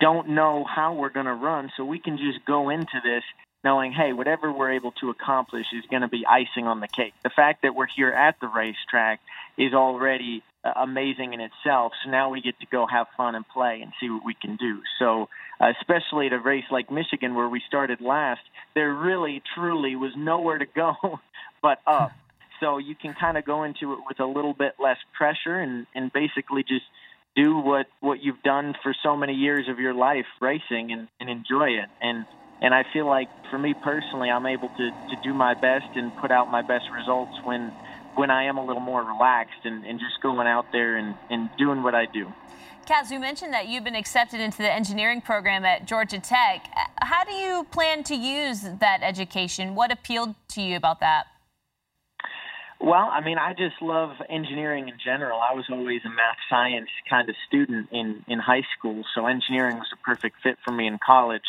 don't 0.00 0.30
know 0.30 0.64
how 0.64 0.94
we're 0.94 1.10
going 1.10 1.26
to 1.26 1.34
run, 1.34 1.70
so 1.76 1.84
we 1.84 1.98
can 1.98 2.16
just 2.16 2.44
go 2.46 2.70
into 2.70 3.00
this 3.02 3.22
knowing, 3.62 3.92
hey, 3.92 4.12
whatever 4.12 4.52
we're 4.52 4.72
able 4.72 4.92
to 4.92 5.10
accomplish 5.10 5.66
is 5.72 5.84
going 5.90 6.02
to 6.02 6.08
be 6.08 6.24
icing 6.26 6.66
on 6.66 6.80
the 6.80 6.88
cake. 6.88 7.14
The 7.22 7.30
fact 7.30 7.62
that 7.62 7.74
we're 7.74 7.86
here 7.86 8.10
at 8.10 8.38
the 8.40 8.46
racetrack 8.46 9.20
is 9.56 9.72
already 9.72 10.42
uh, 10.62 10.72
amazing 10.76 11.32
in 11.32 11.40
itself. 11.40 11.92
So 12.04 12.10
now 12.10 12.30
we 12.30 12.42
get 12.42 12.60
to 12.60 12.66
go 12.66 12.86
have 12.86 13.06
fun 13.16 13.34
and 13.34 13.48
play 13.48 13.80
and 13.80 13.92
see 14.00 14.10
what 14.10 14.24
we 14.24 14.34
can 14.34 14.56
do. 14.56 14.80
So, 14.98 15.28
uh, 15.60 15.72
especially 15.80 16.26
at 16.26 16.34
a 16.34 16.38
race 16.38 16.64
like 16.70 16.90
Michigan 16.90 17.34
where 17.34 17.48
we 17.48 17.62
started 17.66 18.00
last, 18.00 18.42
there 18.74 18.92
really 18.92 19.42
truly 19.54 19.96
was 19.96 20.12
nowhere 20.16 20.58
to 20.58 20.66
go 20.66 20.94
but 21.62 21.80
up. 21.86 22.12
So 22.64 22.78
you 22.78 22.94
can 22.94 23.12
kind 23.12 23.36
of 23.36 23.44
go 23.44 23.64
into 23.64 23.92
it 23.92 23.98
with 24.08 24.20
a 24.20 24.24
little 24.24 24.54
bit 24.54 24.76
less 24.82 24.96
pressure 25.12 25.60
and, 25.60 25.86
and 25.94 26.10
basically 26.10 26.62
just 26.62 26.86
do 27.36 27.58
what, 27.58 27.86
what 28.00 28.22
you've 28.22 28.42
done 28.42 28.74
for 28.82 28.94
so 29.02 29.16
many 29.16 29.34
years 29.34 29.68
of 29.68 29.78
your 29.78 29.92
life 29.92 30.24
racing 30.40 30.90
and, 30.90 31.08
and 31.20 31.28
enjoy 31.28 31.68
it. 31.70 31.90
And 32.00 32.24
and 32.62 32.72
I 32.72 32.84
feel 32.94 33.04
like 33.04 33.28
for 33.50 33.58
me 33.58 33.74
personally, 33.74 34.30
I'm 34.30 34.46
able 34.46 34.68
to, 34.68 34.90
to 34.90 35.16
do 35.22 35.34
my 35.34 35.52
best 35.52 35.84
and 35.96 36.16
put 36.16 36.30
out 36.30 36.50
my 36.50 36.62
best 36.62 36.86
results 36.96 37.32
when 37.44 37.70
when 38.14 38.30
I 38.30 38.44
am 38.44 38.56
a 38.56 38.64
little 38.64 38.80
more 38.80 39.02
relaxed 39.02 39.64
and, 39.64 39.84
and 39.84 40.00
just 40.00 40.22
going 40.22 40.46
out 40.46 40.66
there 40.72 40.96
and, 40.96 41.14
and 41.28 41.50
doing 41.58 41.82
what 41.82 41.94
I 41.94 42.06
do. 42.06 42.32
Kaz, 42.86 43.10
you 43.10 43.18
mentioned 43.18 43.52
that 43.52 43.68
you've 43.68 43.84
been 43.84 43.96
accepted 43.96 44.40
into 44.40 44.58
the 44.58 44.72
engineering 44.72 45.20
program 45.20 45.66
at 45.66 45.84
Georgia 45.84 46.20
Tech. 46.20 46.66
How 47.02 47.24
do 47.24 47.32
you 47.32 47.66
plan 47.72 48.04
to 48.04 48.14
use 48.14 48.62
that 48.62 49.00
education? 49.02 49.74
What 49.74 49.92
appealed 49.92 50.34
to 50.48 50.62
you 50.62 50.76
about 50.76 51.00
that? 51.00 51.26
Well, 52.84 53.08
I 53.10 53.22
mean, 53.24 53.38
I 53.38 53.54
just 53.54 53.80
love 53.80 54.10
engineering 54.28 54.90
in 54.90 54.96
general. 55.02 55.40
I 55.40 55.54
was 55.54 55.64
always 55.70 56.02
a 56.04 56.10
math 56.10 56.36
science 56.50 56.90
kind 57.08 57.30
of 57.30 57.34
student 57.48 57.88
in, 57.90 58.22
in 58.28 58.38
high 58.38 58.60
school, 58.76 59.04
so 59.14 59.26
engineering 59.26 59.78
was 59.78 59.88
a 59.94 59.96
perfect 60.04 60.36
fit 60.42 60.58
for 60.62 60.70
me 60.70 60.86
in 60.86 60.98
college, 61.04 61.48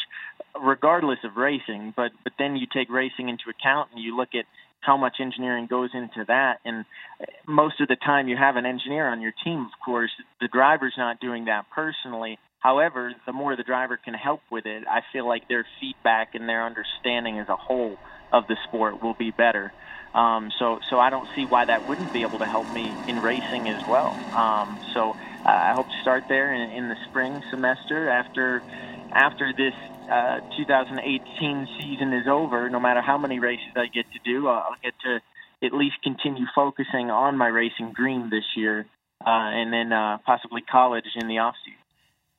regardless 0.58 1.20
of 1.26 1.36
racing. 1.36 1.94
But 1.94 2.12
but 2.24 2.32
then 2.40 2.56
you 2.56 2.68
take 2.74 2.90
racing 2.90 3.28
into 3.28 3.50
account 3.50 3.90
and 3.94 4.02
you 4.02 4.16
look 4.16 4.30
at 4.34 4.46
how 4.80 4.96
much 4.96 5.18
engineering 5.20 5.68
goes 5.68 5.90
into 5.94 6.24
that. 6.26 6.60
And 6.64 6.86
uh, 7.20 7.26
most 7.46 7.82
of 7.82 7.90
the 7.90 7.98
time, 7.98 8.30
you 8.30 8.38
have 8.38 8.56
an 8.56 8.66
engineer 8.66 9.10
on 9.10 9.20
your 9.20 9.34
team, 9.44 9.60
of 9.60 9.78
course. 9.84 10.12
The 10.40 10.48
driver's 10.48 10.96
not 10.98 11.20
doing 11.20 11.46
that 11.46 11.66
personally. 11.76 12.40
However, 12.60 13.12
the 13.26 13.34
more 13.34 13.58
the 13.58 13.64
driver 13.64 14.00
can 14.04 14.14
help 14.14 14.40
with 14.50 14.66
it, 14.66 14.86
I 14.90 15.02
feel 15.12 15.28
like 15.28 15.50
their 15.50 15.68
feedback 15.82 16.34
and 16.34 16.48
their 16.48 16.66
understanding 16.66 17.40
as 17.40 17.50
a 17.50 17.58
whole 17.58 17.98
of 18.32 18.48
the 18.48 18.56
sport 18.70 19.04
will 19.04 19.14
be 19.14 19.32
better. 19.32 19.74
Um, 20.16 20.50
so, 20.58 20.80
so 20.90 20.98
I 20.98 21.10
don't 21.10 21.28
see 21.36 21.46
why 21.46 21.66
that 21.66 21.88
wouldn't 21.90 22.14
be 22.14 22.22
able 22.22 22.40
to 22.40 22.46
help 22.46 22.72
me 22.74 22.92
in 23.08 23.22
racing 23.22 23.68
as 23.68 23.86
well. 23.88 24.12
Um, 24.34 24.80
so, 24.94 25.12
uh, 25.46 25.50
I 25.50 25.74
hope 25.74 25.88
to 25.88 26.02
start 26.02 26.24
there 26.28 26.54
in, 26.54 26.72
in 26.72 26.90
the 26.90 26.96
spring 27.10 27.44
semester 27.52 28.10
after 28.10 28.64
after 29.12 29.54
this 29.54 29.74
uh, 30.10 30.40
2018 30.58 31.68
season 31.80 32.14
is 32.14 32.28
over. 32.28 32.70
No 32.70 32.80
matter 32.80 33.02
how 33.02 33.18
many 33.18 33.40
races 33.40 33.68
I 33.76 33.88
get 33.88 34.06
to 34.14 34.20
do, 34.24 34.48
I'll 34.48 34.76
get 34.82 34.94
to 35.04 35.20
at 35.66 35.74
least 35.74 35.96
continue 36.04 36.46
focusing 36.56 37.12
on 37.12 37.38
my 37.38 37.48
racing 37.48 37.94
dream 37.94 38.30
this 38.30 38.44
year, 38.56 38.86
uh, 39.26 39.30
and 39.30 39.72
then 39.72 39.94
uh, 39.94 40.18
possibly 40.26 40.62
college 40.62 41.06
in 41.16 41.28
the 41.28 41.40
off 41.40 41.56
season. 41.64 41.80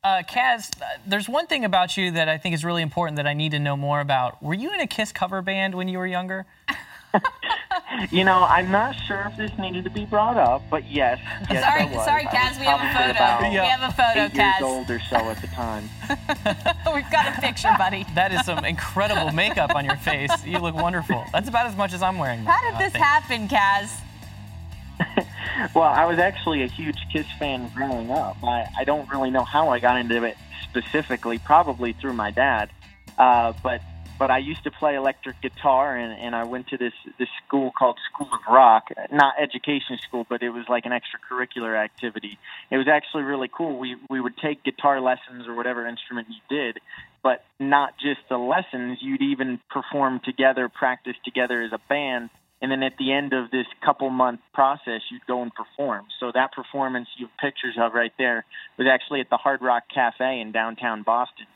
Uh, 0.02 0.22
Kaz, 0.22 0.70
uh, 0.80 0.84
there's 1.06 1.28
one 1.28 1.46
thing 1.46 1.64
about 1.64 1.96
you 1.96 2.12
that 2.12 2.28
I 2.28 2.38
think 2.38 2.54
is 2.54 2.64
really 2.64 2.82
important 2.82 3.16
that 3.16 3.26
I 3.26 3.34
need 3.34 3.50
to 3.52 3.58
know 3.58 3.76
more 3.76 4.00
about. 4.00 4.40
Were 4.42 4.54
you 4.54 4.72
in 4.72 4.80
a 4.80 4.86
Kiss 4.86 5.12
cover 5.12 5.42
band 5.42 5.74
when 5.74 5.88
you 5.88 5.98
were 5.98 6.06
younger? 6.06 6.46
you 8.10 8.24
know, 8.24 8.44
I'm 8.44 8.70
not 8.70 8.94
sure 9.06 9.24
if 9.30 9.36
this 9.36 9.50
needed 9.58 9.84
to 9.84 9.90
be 9.90 10.04
brought 10.04 10.36
up, 10.36 10.62
but 10.70 10.88
yes. 10.90 11.18
yes 11.50 11.64
sorry, 11.64 12.04
sorry, 12.04 12.24
Kaz. 12.24 12.58
We 12.58 12.66
have 12.66 12.80
a 12.80 13.12
photo. 13.14 13.48
We 13.48 13.56
have 13.56 13.82
a 13.82 13.92
photo, 13.92 14.24
eight 14.24 14.32
Kaz. 14.32 14.60
years 14.60 14.62
old 14.62 14.90
or 14.90 15.00
so 15.00 15.16
at 15.16 15.40
the 15.40 15.46
time. 15.48 15.88
We've 16.94 17.10
got 17.10 17.36
a 17.36 17.40
picture, 17.40 17.74
buddy. 17.78 18.04
That 18.14 18.32
is 18.32 18.44
some 18.46 18.64
incredible 18.64 19.30
makeup 19.32 19.74
on 19.74 19.84
your 19.84 19.96
face. 19.96 20.30
You 20.44 20.58
look 20.58 20.74
wonderful. 20.74 21.22
That's 21.32 21.48
about 21.48 21.66
as 21.66 21.76
much 21.76 21.92
as 21.92 22.02
I'm 22.02 22.18
wearing. 22.18 22.44
How 22.44 22.70
did 22.70 22.80
this 22.80 22.94
happen, 22.94 23.46
Kaz? 23.46 24.00
well, 25.74 25.84
I 25.84 26.06
was 26.06 26.18
actually 26.18 26.62
a 26.62 26.66
huge 26.66 26.96
Kiss 27.12 27.26
fan 27.38 27.70
growing 27.74 28.10
up. 28.10 28.36
I, 28.42 28.66
I 28.78 28.84
don't 28.84 29.08
really 29.10 29.30
know 29.30 29.44
how 29.44 29.68
I 29.68 29.80
got 29.80 29.98
into 29.98 30.24
it 30.24 30.36
specifically, 30.62 31.38
probably 31.38 31.92
through 31.92 32.14
my 32.14 32.30
dad. 32.30 32.70
Uh, 33.18 33.52
but 33.62 33.82
but 34.18 34.30
I 34.30 34.38
used 34.38 34.64
to 34.64 34.70
play 34.70 34.94
electric 34.94 35.40
guitar, 35.40 35.96
and, 35.96 36.18
and 36.18 36.34
I 36.34 36.44
went 36.44 36.68
to 36.68 36.78
this 36.78 36.92
this 37.18 37.28
school 37.46 37.70
called 37.70 37.98
School 38.12 38.28
of 38.32 38.40
Rock, 38.48 38.88
not 39.10 39.34
education 39.40 39.98
school, 39.98 40.26
but 40.28 40.42
it 40.42 40.50
was 40.50 40.64
like 40.68 40.86
an 40.86 40.92
extracurricular 40.92 41.76
activity. 41.76 42.38
It 42.70 42.78
was 42.78 42.88
actually 42.88 43.24
really 43.24 43.48
cool. 43.48 43.78
We 43.78 43.96
we 44.08 44.20
would 44.20 44.36
take 44.38 44.64
guitar 44.64 45.00
lessons 45.00 45.46
or 45.46 45.54
whatever 45.54 45.86
instrument 45.86 46.28
you 46.28 46.56
did, 46.56 46.78
but 47.22 47.44
not 47.60 47.94
just 47.98 48.20
the 48.28 48.38
lessons. 48.38 48.98
You'd 49.00 49.22
even 49.22 49.60
perform 49.70 50.20
together, 50.24 50.68
practice 50.68 51.16
together 51.24 51.62
as 51.62 51.72
a 51.72 51.80
band, 51.88 52.30
and 52.62 52.70
then 52.70 52.82
at 52.82 52.96
the 52.98 53.12
end 53.12 53.32
of 53.34 53.50
this 53.50 53.66
couple 53.84 54.08
month 54.08 54.40
process, 54.54 55.02
you'd 55.10 55.26
go 55.26 55.42
and 55.42 55.52
perform. 55.54 56.06
So 56.20 56.32
that 56.32 56.52
performance 56.52 57.08
you 57.18 57.26
have 57.26 57.36
pictures 57.38 57.76
of 57.78 57.92
right 57.92 58.12
there 58.18 58.44
was 58.78 58.86
actually 58.90 59.20
at 59.20 59.28
the 59.28 59.36
Hard 59.36 59.60
Rock 59.60 59.84
Cafe 59.92 60.40
in 60.40 60.52
downtown 60.52 61.02
Boston 61.02 61.46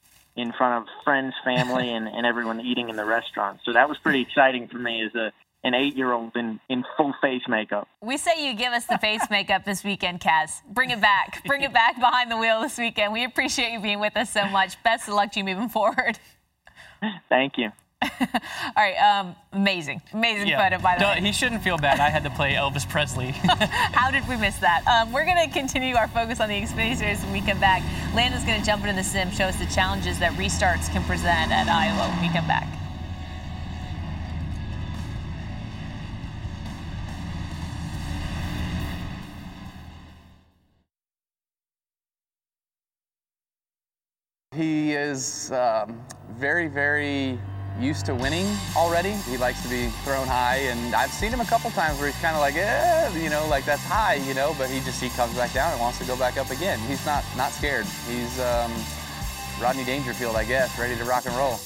in 0.41 0.53
front 0.53 0.83
of 0.83 0.95
friends, 1.05 1.35
family, 1.45 1.93
and, 1.93 2.09
and 2.09 2.27
everyone 2.27 2.61
eating 2.61 2.89
in 2.89 2.97
the 2.97 3.05
restaurant. 3.05 3.61
So 3.65 3.73
that 3.73 3.89
was 3.89 3.99
pretty 3.99 4.23
exciting 4.23 4.69
for 4.69 4.79
me 4.79 5.03
as 5.05 5.15
a 5.15 5.33
an 5.63 5.75
eight 5.75 5.95
year 5.95 6.13
old 6.13 6.35
in, 6.37 6.59
in 6.69 6.85
full 6.97 7.15
face 7.21 7.43
makeup. 7.49 7.87
We 8.03 8.17
say 8.17 8.47
you 8.47 8.55
give 8.55 8.73
us 8.73 8.87
the 8.87 8.99
face 8.99 9.23
makeup 9.31 9.65
this 9.65 9.85
weekend, 9.85 10.21
Kaz. 10.21 10.63
Bring 10.67 10.91
it 10.91 11.01
back. 11.01 11.45
Bring 11.45 11.63
it 11.63 11.73
back 11.73 11.97
behind 12.01 12.31
the 12.31 12.39
wheel 12.39 12.61
this 12.61 12.79
weekend. 12.79 13.13
We 13.13 13.25
appreciate 13.25 13.73
you 13.73 13.81
being 13.81 14.01
with 14.01 14.17
us 14.17 14.31
so 14.31 14.47
much. 14.47 14.83
Best 14.83 15.09
of 15.09 15.15
luck 15.15 15.33
to 15.33 15.41
you 15.41 15.45
moving 15.45 15.69
forward. 15.69 16.19
Thank 17.29 17.59
you. 17.59 17.73
All 18.21 18.73
right, 18.77 18.97
um, 18.97 19.37
amazing, 19.53 20.01
amazing 20.15 20.49
yeah. 20.49 20.63
photo 20.63 20.83
by 20.83 20.97
the 20.97 21.05
way. 21.05 21.21
He 21.21 21.33
shouldn't 21.33 21.63
feel 21.63 21.77
bad. 21.77 22.01
I 22.01 22.09
had 22.09 22.25
to 22.25 22.31
play 22.31 22.55
Elvis 22.55 22.89
Presley. 22.89 23.31
How 23.33 24.11
did 24.11 24.27
we 24.27 24.37
miss 24.37 24.57
that? 24.59 24.87
Um, 24.87 25.13
we're 25.13 25.27
going 25.27 25.37
to 25.37 25.53
continue 25.53 25.97
our 25.97 26.09
focus 26.09 26.41
on 26.41 26.49
the 26.49 26.55
Xfinity 26.55 26.97
Series 26.97 27.23
when 27.23 27.33
we 27.33 27.43
come 27.43 27.61
back. 27.61 27.83
Landon's 28.15 28.45
going 28.45 28.59
to 28.59 28.65
jump 28.65 28.85
into 28.85 28.95
the 28.97 29.05
sim, 29.05 29.31
show 29.31 29.45
us 29.45 29.59
the 29.59 29.67
challenges 29.67 30.19
that 30.19 30.33
restarts 30.33 30.91
can 30.91 31.03
present 31.05 31.53
at 31.53 31.69
Iowa 31.69 32.09
when 32.09 32.23
we 32.23 32.33
come 32.33 32.47
back. 32.47 32.67
He 44.57 44.93
is 44.93 45.53
um, 45.53 46.01
very, 46.31 46.67
very 46.67 47.39
used 47.81 48.07
to 48.07 48.15
winning 48.15 48.47
already. 48.77 49.13
He 49.13 49.37
likes 49.37 49.63
to 49.63 49.69
be 49.69 49.89
thrown 50.05 50.27
high, 50.27 50.57
and 50.69 50.95
I've 50.95 51.11
seen 51.11 51.33
him 51.33 51.41
a 51.41 51.45
couple 51.45 51.71
times 51.71 51.99
where 51.99 52.09
he's 52.09 52.21
kind 52.21 52.35
of 52.35 52.41
like, 52.41 52.55
eh, 52.57 53.11
you 53.19 53.31
know, 53.31 53.47
like 53.49 53.65
that's 53.65 53.85
high, 53.85 54.15
you 54.15 54.35
know, 54.35 54.55
but 54.59 54.69
he 54.69 54.81
just 54.81 55.03
he 55.03 55.09
comes 55.11 55.35
back 55.35 55.53
down 55.53 55.73
and 55.73 55.81
wants 55.81 55.99
to 55.99 56.05
go 56.05 56.17
back 56.17 56.37
up 56.37 56.51
again. 56.51 56.79
He's 56.81 57.05
not 57.07 57.25
not 57.37 57.53
scared. 57.53 57.87
He's 58.07 58.39
um, 58.41 58.73
Rodney 59.61 59.85
Dangerfield, 59.85 60.37
I 60.37 60.45
guess, 60.45 60.79
ready 60.79 60.97
to 60.97 61.05
rock 61.05 61.27
and 61.27 61.35
roll. 61.37 61.59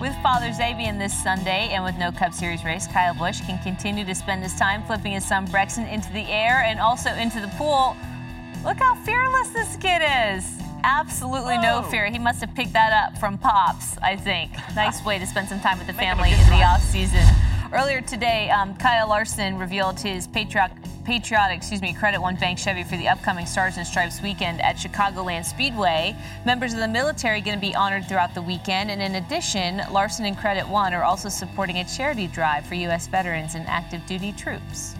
With 0.00 0.14
Father's 0.22 0.56
Day 0.56 0.72
being 0.74 0.96
this 0.96 1.12
Sunday 1.12 1.68
and 1.72 1.84
with 1.84 1.98
no 1.98 2.10
Cup 2.10 2.32
Series 2.32 2.64
race, 2.64 2.86
Kyle 2.86 3.14
Busch 3.14 3.40
can 3.42 3.62
continue 3.62 4.04
to 4.06 4.14
spend 4.14 4.42
his 4.42 4.54
time 4.54 4.82
flipping 4.84 5.12
his 5.12 5.26
son 5.26 5.44
Brexton 5.46 5.84
into 5.86 6.10
the 6.12 6.22
air 6.22 6.62
and 6.64 6.80
also 6.80 7.10
into 7.14 7.38
the 7.40 7.48
pool. 7.58 7.94
Look 8.64 8.78
how 8.78 8.94
fearless 8.94 9.50
this 9.50 9.76
kid 9.76 10.00
is. 10.34 10.59
Absolutely 10.84 11.56
Whoa. 11.56 11.80
no 11.80 11.82
fear. 11.82 12.06
He 12.06 12.18
must 12.18 12.40
have 12.40 12.54
picked 12.54 12.72
that 12.72 12.92
up 12.92 13.18
from 13.18 13.38
Pops, 13.38 13.98
I 13.98 14.16
think. 14.16 14.52
Nice 14.74 15.04
way 15.04 15.18
to 15.18 15.26
spend 15.26 15.48
some 15.48 15.60
time 15.60 15.78
with 15.78 15.86
the 15.86 15.92
family 15.92 16.30
in 16.32 16.38
the 16.48 16.62
off 16.62 16.82
season. 16.82 17.24
Earlier 17.72 18.00
today, 18.00 18.50
um, 18.50 18.74
Kyle 18.76 19.08
Larson 19.08 19.56
revealed 19.56 20.00
his 20.00 20.26
patriotic 20.26 20.76
patriotic, 21.04 21.56
excuse 21.56 21.80
me, 21.80 21.92
Credit 21.92 22.20
One 22.20 22.36
Bank 22.36 22.58
Chevy 22.58 22.84
for 22.84 22.96
the 22.96 23.08
upcoming 23.08 23.46
Stars 23.46 23.76
and 23.78 23.86
Stripes 23.86 24.20
weekend 24.22 24.60
at 24.60 24.76
Chicagoland 24.76 25.44
Speedway. 25.44 26.14
Members 26.44 26.72
of 26.72 26.78
the 26.78 26.88
military 26.88 27.38
are 27.40 27.44
going 27.44 27.56
to 27.56 27.60
be 27.60 27.74
honored 27.74 28.06
throughout 28.06 28.34
the 28.34 28.42
weekend, 28.42 28.90
and 28.90 29.00
in 29.00 29.16
addition, 29.16 29.80
Larson 29.90 30.26
and 30.26 30.36
Credit 30.36 30.68
One 30.68 30.92
are 30.94 31.02
also 31.02 31.28
supporting 31.28 31.78
a 31.78 31.84
charity 31.84 32.26
drive 32.26 32.66
for 32.66 32.74
U.S. 32.74 33.06
veterans 33.06 33.54
and 33.54 33.66
active 33.66 34.04
duty 34.06 34.32
troops. 34.32 34.94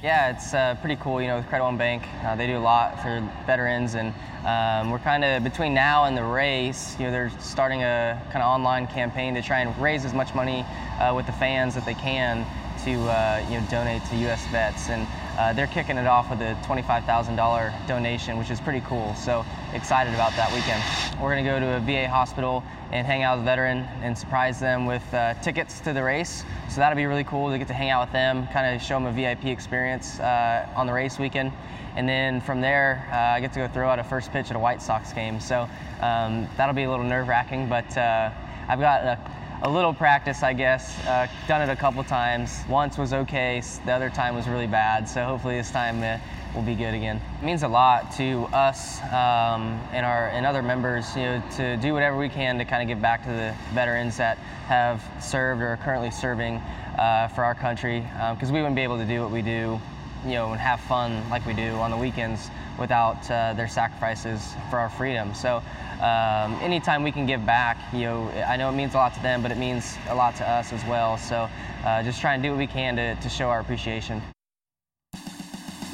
Yeah, 0.00 0.30
it's 0.30 0.54
uh, 0.54 0.76
pretty 0.76 0.94
cool. 1.02 1.20
You 1.20 1.26
know, 1.26 1.38
with 1.38 1.48
Credit 1.48 1.64
One 1.64 1.76
Bank, 1.76 2.04
uh, 2.24 2.36
they 2.36 2.46
do 2.46 2.56
a 2.56 2.60
lot 2.60 3.02
for 3.02 3.20
veterans, 3.46 3.96
and 3.96 4.14
um, 4.46 4.92
we're 4.92 5.00
kind 5.00 5.24
of 5.24 5.42
between 5.42 5.74
now 5.74 6.04
and 6.04 6.16
the 6.16 6.22
race. 6.22 6.94
You 7.00 7.06
know, 7.06 7.10
they're 7.10 7.32
starting 7.40 7.82
a 7.82 8.22
kind 8.30 8.40
of 8.40 8.48
online 8.48 8.86
campaign 8.86 9.34
to 9.34 9.42
try 9.42 9.58
and 9.58 9.76
raise 9.82 10.04
as 10.04 10.14
much 10.14 10.36
money 10.36 10.64
uh, 11.00 11.12
with 11.16 11.26
the 11.26 11.32
fans 11.32 11.74
that 11.74 11.84
they 11.84 11.94
can 11.94 12.46
to 12.84 12.92
uh, 13.10 13.44
you 13.50 13.60
know 13.60 13.66
donate 13.68 14.04
to 14.04 14.16
U.S. 14.18 14.46
vets, 14.46 14.88
and 14.88 15.08
uh, 15.38 15.52
they're 15.52 15.68
kicking 15.68 15.96
it 15.96 16.06
off 16.06 16.28
with 16.30 16.40
a 16.40 16.54
$25,000 16.64 17.86
donation, 17.86 18.38
which 18.38 18.50
is 18.50 18.60
pretty 18.60 18.80
cool. 18.80 19.14
So 19.14 19.46
excited 19.72 20.12
about 20.12 20.32
that 20.32 20.52
weekend. 20.52 20.82
We're 21.22 21.32
going 21.32 21.44
to 21.44 21.50
go 21.50 21.60
to 21.60 21.76
a 21.76 21.80
VA 21.80 22.08
hospital 22.08 22.64
and 22.90 23.06
hang 23.06 23.22
out 23.22 23.38
with 23.38 23.42
a 23.42 23.44
veteran 23.44 23.78
and 24.02 24.18
surprise 24.18 24.58
them 24.58 24.84
with 24.84 25.02
uh, 25.14 25.34
tickets 25.34 25.78
to 25.80 25.92
the 25.92 26.02
race. 26.02 26.44
So 26.68 26.80
that'll 26.80 26.96
be 26.96 27.06
really 27.06 27.22
cool 27.22 27.50
to 27.50 27.58
get 27.58 27.68
to 27.68 27.74
hang 27.74 27.90
out 27.90 28.06
with 28.06 28.12
them, 28.12 28.48
kind 28.48 28.74
of 28.74 28.82
show 28.82 28.96
them 28.96 29.06
a 29.06 29.12
VIP 29.12 29.46
experience 29.46 30.18
uh, 30.18 30.68
on 30.74 30.88
the 30.88 30.92
race 30.92 31.20
weekend. 31.20 31.52
And 31.94 32.08
then 32.08 32.40
from 32.40 32.60
there, 32.60 33.08
uh, 33.12 33.36
I 33.36 33.40
get 33.40 33.52
to 33.52 33.60
go 33.60 33.68
throw 33.68 33.88
out 33.88 33.98
a 33.98 34.04
first 34.04 34.32
pitch 34.32 34.50
at 34.50 34.56
a 34.56 34.58
White 34.58 34.82
Sox 34.82 35.12
game. 35.12 35.38
So 35.40 35.68
um, 36.00 36.48
that'll 36.56 36.74
be 36.74 36.84
a 36.84 36.90
little 36.90 37.04
nerve 37.04 37.28
wracking, 37.28 37.68
but 37.68 37.96
uh, 37.96 38.30
I've 38.68 38.80
got 38.80 39.04
a 39.04 39.18
a 39.62 39.68
little 39.68 39.92
practice, 39.92 40.42
I 40.42 40.52
guess. 40.52 40.98
Uh, 41.04 41.26
done 41.48 41.62
it 41.62 41.72
a 41.72 41.76
couple 41.76 42.02
times. 42.04 42.62
Once 42.68 42.96
was 42.96 43.12
okay, 43.12 43.60
the 43.84 43.92
other 43.92 44.10
time 44.10 44.34
was 44.36 44.46
really 44.46 44.66
bad. 44.66 45.08
So 45.08 45.24
hopefully 45.24 45.56
this 45.56 45.70
time 45.70 46.02
uh, 46.02 46.18
will 46.54 46.62
be 46.62 46.74
good 46.74 46.94
again. 46.94 47.20
It 47.40 47.44
means 47.44 47.64
a 47.64 47.68
lot 47.68 48.12
to 48.12 48.44
us 48.52 49.02
um, 49.04 49.80
and 49.92 50.06
our 50.06 50.28
and 50.28 50.46
other 50.46 50.62
members, 50.62 51.14
you 51.16 51.22
know, 51.22 51.42
to 51.56 51.76
do 51.78 51.92
whatever 51.92 52.16
we 52.16 52.28
can 52.28 52.56
to 52.58 52.64
kind 52.64 52.82
of 52.82 52.88
give 52.88 53.02
back 53.02 53.22
to 53.24 53.30
the 53.30 53.54
veterans 53.74 54.16
that 54.18 54.38
have 54.68 55.02
served 55.20 55.60
or 55.60 55.68
are 55.68 55.76
currently 55.78 56.10
serving 56.10 56.56
uh, 56.98 57.28
for 57.28 57.42
our 57.44 57.54
country, 57.54 58.00
because 58.00 58.48
um, 58.48 58.54
we 58.54 58.60
wouldn't 58.60 58.76
be 58.76 58.82
able 58.82 58.98
to 58.98 59.06
do 59.06 59.22
what 59.22 59.30
we 59.30 59.42
do, 59.42 59.80
you 60.24 60.32
know, 60.32 60.52
and 60.52 60.60
have 60.60 60.80
fun 60.80 61.28
like 61.30 61.44
we 61.46 61.54
do 61.54 61.70
on 61.74 61.90
the 61.90 61.96
weekends 61.96 62.50
without 62.78 63.30
uh, 63.30 63.52
their 63.54 63.68
sacrifices 63.68 64.54
for 64.70 64.78
our 64.78 64.88
freedom. 64.88 65.34
So 65.34 65.62
um, 66.00 66.54
anytime 66.62 67.02
we 67.02 67.12
can 67.12 67.26
give 67.26 67.44
back, 67.44 67.76
you 67.92 68.00
know, 68.00 68.28
I 68.46 68.56
know 68.56 68.68
it 68.68 68.72
means 68.72 68.94
a 68.94 68.98
lot 68.98 69.14
to 69.14 69.22
them, 69.22 69.42
but 69.42 69.50
it 69.50 69.58
means 69.58 69.96
a 70.08 70.14
lot 70.14 70.36
to 70.36 70.48
us 70.48 70.72
as 70.72 70.84
well. 70.84 71.16
So 71.18 71.48
uh, 71.84 72.02
just 72.02 72.20
try 72.20 72.34
and 72.34 72.42
do 72.42 72.50
what 72.50 72.58
we 72.58 72.66
can 72.66 72.96
to, 72.96 73.14
to 73.16 73.28
show 73.28 73.48
our 73.48 73.60
appreciation. 73.60 74.22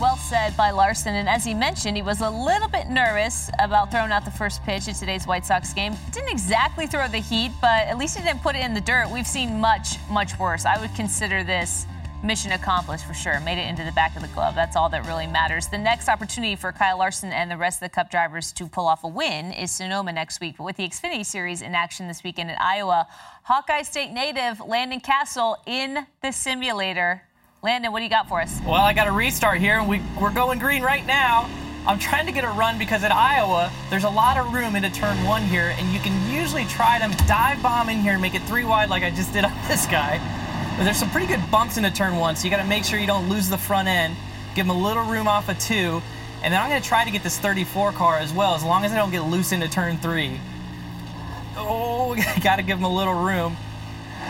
Well 0.01 0.17
said 0.17 0.57
by 0.57 0.73
Larson. 0.73 1.15
And 1.15 1.29
as 1.29 1.45
he 1.45 1.55
mentioned, 1.55 1.97
he 1.97 2.03
was 2.03 2.21
a 2.21 2.29
little 2.29 2.69
bit 2.69 2.89
nervous 2.89 3.49
about 3.61 3.93
throwing 3.93 4.11
out 4.11 4.25
the 4.25 4.31
first 4.31 4.63
pitch 4.65 4.89
in 4.89 4.95
today's 4.95 5.27
White 5.27 5.47
Sox 5.47 5.73
game. 5.73 5.95
Didn't 6.11 6.31
exactly 6.31 6.87
throw 6.87 7.07
the 7.07 7.19
heat, 7.19 7.53
but 7.61 7.87
at 7.87 7.97
least 7.97 8.19
he 8.19 8.25
didn't 8.25 8.43
put 8.43 8.57
it 8.57 8.65
in 8.65 8.75
the 8.75 8.81
dirt. 8.81 9.09
We've 9.09 9.27
seen 9.27 9.61
much, 9.61 9.97
much 10.11 10.39
worse. 10.39 10.67
I 10.67 10.81
would 10.81 10.95
consider 10.95 11.45
this 11.45 11.87
mission 12.25 12.53
accomplished 12.53 13.05
for 13.05 13.15
sure. 13.15 13.39
Made 13.41 13.59
it 13.59 13.69
into 13.69 13.85
the 13.85 13.93
back 13.93 14.17
of 14.17 14.23
the 14.23 14.29
glove. 14.29 14.55
That's 14.55 14.75
all 14.75 14.89
that 14.89 15.07
really 15.07 15.27
matters. 15.27 15.69
The 15.69 15.79
next 15.79 16.09
opportunity 16.09 16.57
for 16.57 16.73
Kyle 16.73 16.99
Larson 16.99 17.33
and 17.33 17.51
the 17.51 17.57
rest 17.57 17.77
of 17.77 17.89
the 17.89 17.95
Cup 17.95 18.11
drivers 18.11 18.51
to 18.53 18.67
pull 18.67 18.87
off 18.87 19.05
a 19.05 19.09
win 19.09 19.53
is 19.53 19.71
Sonoma 19.71 20.13
next 20.13 20.41
week. 20.41 20.57
But 20.57 20.65
with 20.65 20.77
the 20.77 20.89
Xfinity 20.89 21.25
Series 21.25 21.63
in 21.63 21.75
action 21.75 22.09
this 22.09 22.25
weekend 22.25 22.51
at 22.51 22.61
Iowa, 22.61 23.07
Hawkeye 23.45 23.83
State 23.83 24.11
native 24.13 24.61
Landon 24.61 25.01
Cassill 25.01 25.57
in 25.67 26.07
the 26.23 26.33
simulator. 26.33 27.23
Landon, 27.63 27.93
what 27.93 28.01
do 28.01 28.05
you 28.05 28.11
got 28.11 28.29
for 28.29 28.41
us? 28.41 28.61
Well, 28.65 28.75
I 28.75 28.93
got 28.93 29.07
a 29.07 29.13
restart 29.13 29.59
here, 29.59 29.79
and 29.79 29.89
we, 29.89 30.01
we're 30.21 30.33
going 30.33 30.59
green 30.59 30.83
right 30.83 31.07
now. 31.07 31.49
I'm 31.87 31.99
trying 31.99 32.25
to 32.25 32.33
get 32.33 32.45
a 32.45 32.49
run 32.49 32.79
because 32.79 33.05
at 33.05 33.13
Iowa, 33.13 33.71
there's 33.91 34.05
a 34.05 34.11
lot 34.11 34.39
of 34.39 34.53
room 34.55 34.75
into 34.75 34.91
turn 34.91 35.23
one 35.25 35.43
here, 35.43 35.75
and 35.79 35.93
you 35.93 36.01
can 36.01 36.35
usually 36.35 36.65
try 36.65 36.99
to 36.99 37.27
dive 37.27 37.63
bomb 37.63 37.91
in 37.91 37.99
here 37.99 38.15
and 38.15 38.23
make 38.23 38.35
it 38.35 38.43
three 38.43 38.65
wide 38.65 38.89
like 38.89 39.03
I 39.03 39.11
just 39.11 39.35
did 39.35 39.45
on 39.45 39.53
this 39.69 39.85
guy. 39.87 40.19
But 40.77 40.85
there's 40.85 40.97
some 40.97 41.11
pretty 41.11 41.29
good 41.29 41.41
bumps 41.51 41.77
into 41.77 41.91
turn 41.91 42.17
one, 42.17 42.35
so 42.35 42.45
you 42.45 42.51
got 42.51 42.63
to 42.63 42.69
make 42.69 42.85
sure 42.85 42.99
you 42.99 43.07
don't 43.07 43.29
lose 43.29 43.49
the 43.49 43.59
front 43.59 43.87
end. 43.87 44.17
Give 44.55 44.67
them 44.67 44.77
a 44.77 44.81
little 44.81 45.05
room 45.05 45.29
off 45.29 45.49
of 45.49 45.59
two. 45.59 46.03
And 46.43 46.53
then 46.53 46.61
I'm 46.61 46.69
going 46.69 46.83
to 46.83 46.87
try 46.87 47.05
to 47.05 47.11
get 47.11 47.23
this 47.23 47.39
34 47.39 47.93
car 47.93 48.19
as 48.19 48.33
well, 48.33 48.55
as 48.55 48.65
long 48.65 48.85
as 48.85 48.93
I 48.93 48.97
don't 48.97 49.11
get 49.11 49.23
loose 49.23 49.53
into 49.53 49.69
turn 49.69 49.99
three. 49.99 50.41
Oh, 51.57 52.17
got 52.43 52.57
to 52.57 52.63
give 52.63 52.77
them 52.77 52.85
a 52.85 52.95
little 52.95 53.15
room. 53.15 53.57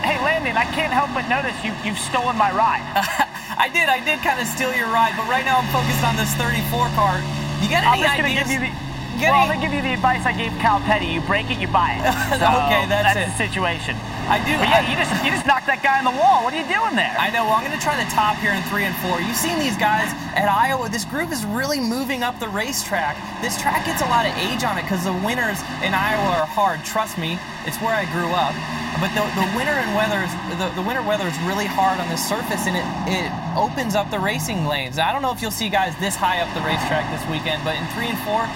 Hey, 0.05 0.21
Landon, 0.23 0.57
I 0.57 0.65
can't 0.65 0.93
help 0.93 1.15
but 1.15 1.29
notice 1.33 1.57
you, 1.65 1.73
you've 1.83 1.99
stolen 1.99 2.37
my 2.37 2.53
ride. 2.53 2.85
I 3.57 3.71
did. 3.73 3.89
I 3.89 4.05
did 4.05 4.21
kind 4.21 4.39
of 4.39 4.47
steal 4.47 4.75
your 4.75 4.89
ride, 4.93 5.15
but 5.17 5.27
right 5.31 5.45
now 5.45 5.59
I'm 5.59 5.71
focused 5.73 6.05
on 6.05 6.17
this 6.17 6.35
34 6.37 6.93
car. 6.93 7.17
You 7.65 7.73
got 7.73 7.89
any 7.89 8.05
I'm 8.05 8.05
just 8.05 8.21
ideas? 8.21 8.45
Give 8.45 8.53
you 8.53 8.69
the, 8.69 8.94
well, 9.21 9.35
I'm 9.35 9.49
going 9.49 9.61
to 9.61 9.65
give 9.67 9.75
you 9.75 9.83
the 9.83 9.93
advice 9.95 10.27
I 10.27 10.33
gave 10.33 10.51
Cal 10.59 10.81
Petty. 10.81 11.07
You 11.07 11.21
break 11.23 11.51
it, 11.51 11.59
you 11.59 11.69
buy 11.69 11.99
it. 11.99 12.05
So 12.35 12.51
okay, 12.67 12.85
that's, 12.91 13.15
that's 13.15 13.21
it. 13.21 13.27
the 13.31 13.37
situation. 13.39 13.95
I 14.27 14.41
do. 14.43 14.57
But 14.57 14.69
yeah, 14.73 14.83
I, 14.83 14.91
you 14.91 14.97
just 14.97 15.13
you 15.23 15.31
just 15.31 15.47
knocked 15.47 15.69
that 15.69 15.85
guy 15.85 16.01
on 16.01 16.05
the 16.09 16.17
wall. 16.17 16.43
What 16.43 16.57
are 16.57 16.61
you 16.61 16.67
doing 16.67 16.97
there? 16.97 17.13
I 17.15 17.29
know. 17.31 17.45
Well, 17.45 17.61
I'm 17.61 17.65
going 17.65 17.77
to 17.77 17.85
try 17.85 17.95
the 18.01 18.09
top 18.11 18.41
here 18.41 18.57
in 18.57 18.65
three 18.73 18.89
and 18.89 18.97
four. 19.05 19.21
You've 19.21 19.39
seen 19.39 19.61
these 19.61 19.77
guys 19.77 20.09
at 20.35 20.49
Iowa. 20.49 20.89
This 20.89 21.05
group 21.05 21.31
is 21.31 21.45
really 21.45 21.79
moving 21.79 22.25
up 22.25 22.41
the 22.41 22.49
racetrack. 22.49 23.15
This 23.45 23.61
track 23.61 23.85
gets 23.87 24.01
a 24.01 24.09
lot 24.09 24.25
of 24.25 24.33
age 24.41 24.65
on 24.65 24.81
it 24.81 24.89
because 24.89 25.05
the 25.05 25.13
winters 25.13 25.61
in 25.85 25.93
Iowa 25.93 26.43
are 26.43 26.49
hard. 26.49 26.83
Trust 26.83 27.21
me, 27.21 27.39
it's 27.69 27.79
where 27.85 27.95
I 27.95 28.09
grew 28.11 28.33
up. 28.33 28.57
But 29.03 29.11
the, 29.13 29.27
the 29.37 29.47
winter 29.59 29.75
and 29.75 29.91
weather 29.93 30.23
is 30.23 30.33
the, 30.57 30.71
the 30.79 30.85
winter 30.87 31.03
weather 31.03 31.27
is 31.27 31.37
really 31.45 31.67
hard 31.67 31.99
on 32.01 32.09
this 32.09 32.23
surface, 32.23 32.65
and 32.65 32.79
it 32.79 32.87
it 33.11 33.29
opens 33.59 33.95
up 33.95 34.11
the 34.11 34.19
racing 34.19 34.67
lanes. 34.67 34.99
I 34.99 35.13
don't 35.13 35.21
know 35.21 35.33
if 35.35 35.43
you'll 35.43 35.55
see 35.55 35.69
guys 35.69 35.93
this 35.99 36.15
high 36.15 36.41
up 36.41 36.49
the 36.55 36.63
racetrack 36.63 37.11
this 37.11 37.23
weekend, 37.29 37.67
but 37.67 37.75
in 37.75 37.85
three 37.93 38.09
and 38.09 38.19
four, 38.23 38.47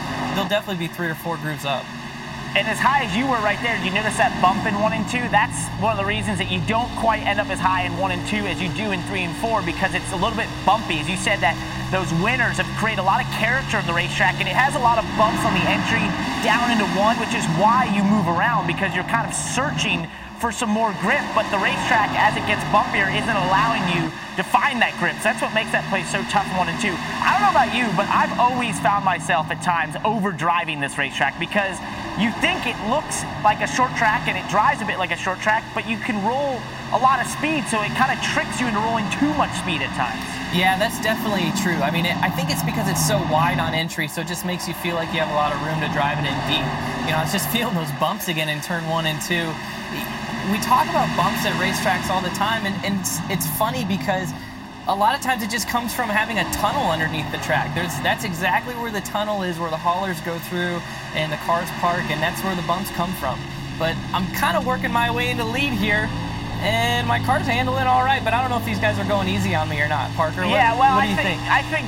there'll 0.49 0.65
definitely 0.65 0.89
be 0.89 0.93
three 0.93 1.09
or 1.09 1.15
four 1.15 1.37
grooves 1.37 1.65
up. 1.65 1.85
And 2.57 2.65
as 2.65 2.81
high 2.81 3.05
as 3.05 3.13
you 3.13 3.29
were 3.29 3.37
right 3.45 3.61
there, 3.61 3.77
you 3.85 3.93
notice 3.93 4.17
that 4.17 4.33
bump 4.41 4.65
in 4.65 4.81
one 4.81 4.97
and 4.97 5.05
two? 5.05 5.21
That's 5.29 5.69
one 5.85 5.93
of 5.93 6.01
the 6.01 6.09
reasons 6.09 6.41
that 6.41 6.49
you 6.49 6.65
don't 6.65 6.89
quite 6.97 7.21
end 7.21 7.37
up 7.37 7.53
as 7.53 7.61
high 7.61 7.85
in 7.85 7.93
one 8.01 8.09
and 8.09 8.25
two 8.25 8.49
as 8.49 8.57
you 8.57 8.73
do 8.73 8.89
in 8.91 9.05
three 9.05 9.21
and 9.21 9.37
four 9.37 9.61
because 9.61 9.93
it's 9.93 10.09
a 10.17 10.19
little 10.19 10.35
bit 10.35 10.49
bumpy. 10.65 10.97
As 10.97 11.07
you 11.13 11.21
said, 11.21 11.45
that 11.45 11.53
those 11.93 12.09
winners 12.25 12.57
have 12.57 12.69
created 12.81 13.05
a 13.05 13.07
lot 13.07 13.21
of 13.21 13.29
character 13.37 13.77
in 13.77 13.85
the 13.85 13.93
racetrack, 13.93 14.41
and 14.41 14.49
it 14.49 14.57
has 14.57 14.73
a 14.73 14.81
lot 14.81 14.97
of 14.97 15.05
bumps 15.21 15.45
on 15.45 15.53
the 15.53 15.65
entry 15.69 16.03
down 16.41 16.73
into 16.73 16.89
one, 16.97 17.21
which 17.21 17.37
is 17.37 17.45
why 17.61 17.85
you 17.93 18.01
move 18.01 18.25
around 18.25 18.65
because 18.65 18.97
you're 18.97 19.09
kind 19.13 19.29
of 19.29 19.37
searching 19.37 20.09
for 20.41 20.53
some 20.53 20.71
more 20.71 20.95
grip, 21.03 21.23
but 21.35 21.51
the 21.51 21.59
racetrack, 21.59 22.11
as 22.15 22.39
it 22.39 22.47
gets 22.47 22.63
bumpier, 22.71 23.11
isn't 23.11 23.39
allowing 23.51 23.83
you 23.91 24.07
to 24.39 24.47
find 24.47 24.79
that 24.79 24.95
grip. 25.03 25.19
So 25.19 25.35
that's 25.35 25.43
what 25.43 25.51
makes 25.51 25.75
that 25.75 25.83
place 25.91 26.07
so 26.15 26.23
tough 26.31 26.47
one 26.55 26.71
and 26.71 26.79
two. 26.79 26.95
I 26.95 27.35
don't 27.35 27.43
know 27.43 27.55
about 27.55 27.75
you, 27.75 27.91
but 27.99 28.07
I've 28.07 28.31
always 28.39 28.79
found 28.79 29.05
myself 29.05 29.51
at 29.51 29.59
times 29.67 29.99
overdriving 30.07 30.79
this 30.79 30.95
racetrack 30.95 31.35
because 31.43 31.75
you 32.23 32.31
think 32.39 32.67
it 32.71 32.79
looks 32.87 33.27
like 33.43 33.63
a 33.63 33.71
short 33.71 33.91
track 33.99 34.31
and 34.31 34.39
it 34.39 34.47
drives 34.47 34.79
a 34.79 34.87
bit 34.87 34.99
like 34.99 35.11
a 35.11 35.19
short 35.19 35.43
track, 35.43 35.67
but 35.75 35.91
you 35.91 35.99
can 35.99 36.23
roll 36.23 36.63
a 36.95 36.99
lot 36.99 37.19
of 37.19 37.27
speed, 37.27 37.67
so 37.67 37.83
it 37.83 37.91
kind 37.99 38.15
of 38.15 38.19
tricks 38.23 38.63
you 38.63 38.67
into 38.71 38.81
rolling 38.81 39.11
too 39.19 39.31
much 39.35 39.53
speed 39.59 39.83
at 39.83 39.91
times. 39.99 40.23
Yeah, 40.55 40.79
that's 40.79 40.97
definitely 41.03 41.53
true. 41.61 41.77
I 41.83 41.91
mean, 41.91 42.07
it, 42.07 42.17
I 42.23 42.31
think 42.31 42.49
it's 42.49 42.63
because 42.63 42.89
it's 42.89 43.03
so 43.03 43.19
wide 43.29 43.59
on 43.59 43.75
entry, 43.75 44.09
so 44.09 44.23
it 44.23 44.31
just 44.31 44.47
makes 44.47 44.67
you 44.67 44.73
feel 44.73 44.95
like 44.95 45.13
you 45.13 45.21
have 45.21 45.29
a 45.29 45.37
lot 45.37 45.53
of 45.53 45.61
room 45.67 45.83
to 45.83 45.91
drive 45.93 46.17
it 46.17 46.25
in 46.25 46.39
deep. 46.49 46.65
You 47.05 47.13
know, 47.13 47.21
it's 47.21 47.35
just 47.35 47.51
feeling 47.51 47.75
those 47.75 47.93
bumps 48.01 48.29
again 48.29 48.49
in 48.49 48.63
turn 48.63 48.89
one 48.89 49.05
and 49.05 49.21
two 49.21 49.53
we 50.51 50.59
talk 50.59 50.89
about 50.89 51.09
bumps 51.17 51.45
at 51.45 51.53
racetracks 51.61 52.09
all 52.11 52.23
the 52.23 52.31
time, 52.31 52.65
and, 52.65 52.75
and 52.85 53.01
it's, 53.01 53.19
it's, 53.29 53.47
funny 53.59 53.85
because 53.85 54.33
a 54.87 54.95
lot 54.95 55.15
of 55.15 55.21
times 55.21 55.43
it 55.43 55.51
just 55.51 55.69
comes 55.69 55.93
from 55.93 56.09
having 56.09 56.39
a 56.39 56.45
tunnel 56.53 56.91
underneath 56.91 57.31
the 57.33 57.39
track. 57.39 57.75
There's, 57.75 57.93
that's 58.01 58.25
exactly 58.25 58.75
where 58.75 58.91
the 58.91 59.03
tunnel 59.03 59.43
is, 59.43 59.59
where 59.59 59.71
the 59.71 59.77
haulers 59.77 60.21
go 60.23 60.39
through 60.39 60.81
and 61.15 61.31
the 61.33 61.37
cars 61.39 61.69
park, 61.81 62.05
and 62.11 62.23
that's 62.23 62.43
where 62.43 62.55
the 62.55 62.63
bumps 62.63 62.91
come 62.93 63.13
from. 63.15 63.39
But 63.79 63.95
I'm 64.15 64.27
kind 64.33 64.57
of 64.57 64.65
working 64.65 64.93
my 64.93 65.11
way 65.11 65.31
into 65.31 65.45
lead 65.45 65.73
here. 65.73 66.09
And 66.61 67.07
my 67.07 67.19
car's 67.23 67.47
handling 67.47 67.87
all 67.87 68.03
right, 68.03 68.23
but 68.23 68.35
I 68.35 68.41
don't 68.41 68.51
know 68.51 68.59
if 68.59 68.67
these 68.67 68.79
guys 68.79 68.99
are 68.99 69.07
going 69.07 69.29
easy 69.29 69.55
on 69.55 69.69
me 69.69 69.81
or 69.81 69.89
not. 69.89 70.11
Parker, 70.15 70.43
what, 70.43 70.51
yeah, 70.51 70.75
well, 70.75 70.97
what 70.97 71.07
do 71.07 71.09
I 71.09 71.11
you 71.11 71.17
think, 71.17 71.41
think? 71.41 71.51
I 71.51 71.63
think 71.63 71.87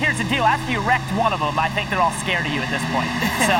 here's 0.00 0.18
the 0.18 0.28
deal. 0.28 0.44
After 0.44 0.72
you 0.72 0.80
wrecked 0.80 1.08
one 1.16 1.32
of 1.32 1.40
them, 1.40 1.58
I 1.58 1.68
think 1.72 1.88
they're 1.88 2.00
all 2.00 2.14
scared 2.20 2.44
of 2.44 2.52
you 2.52 2.60
at 2.60 2.70
this 2.72 2.84
point. 2.92 3.08
So 3.46 3.54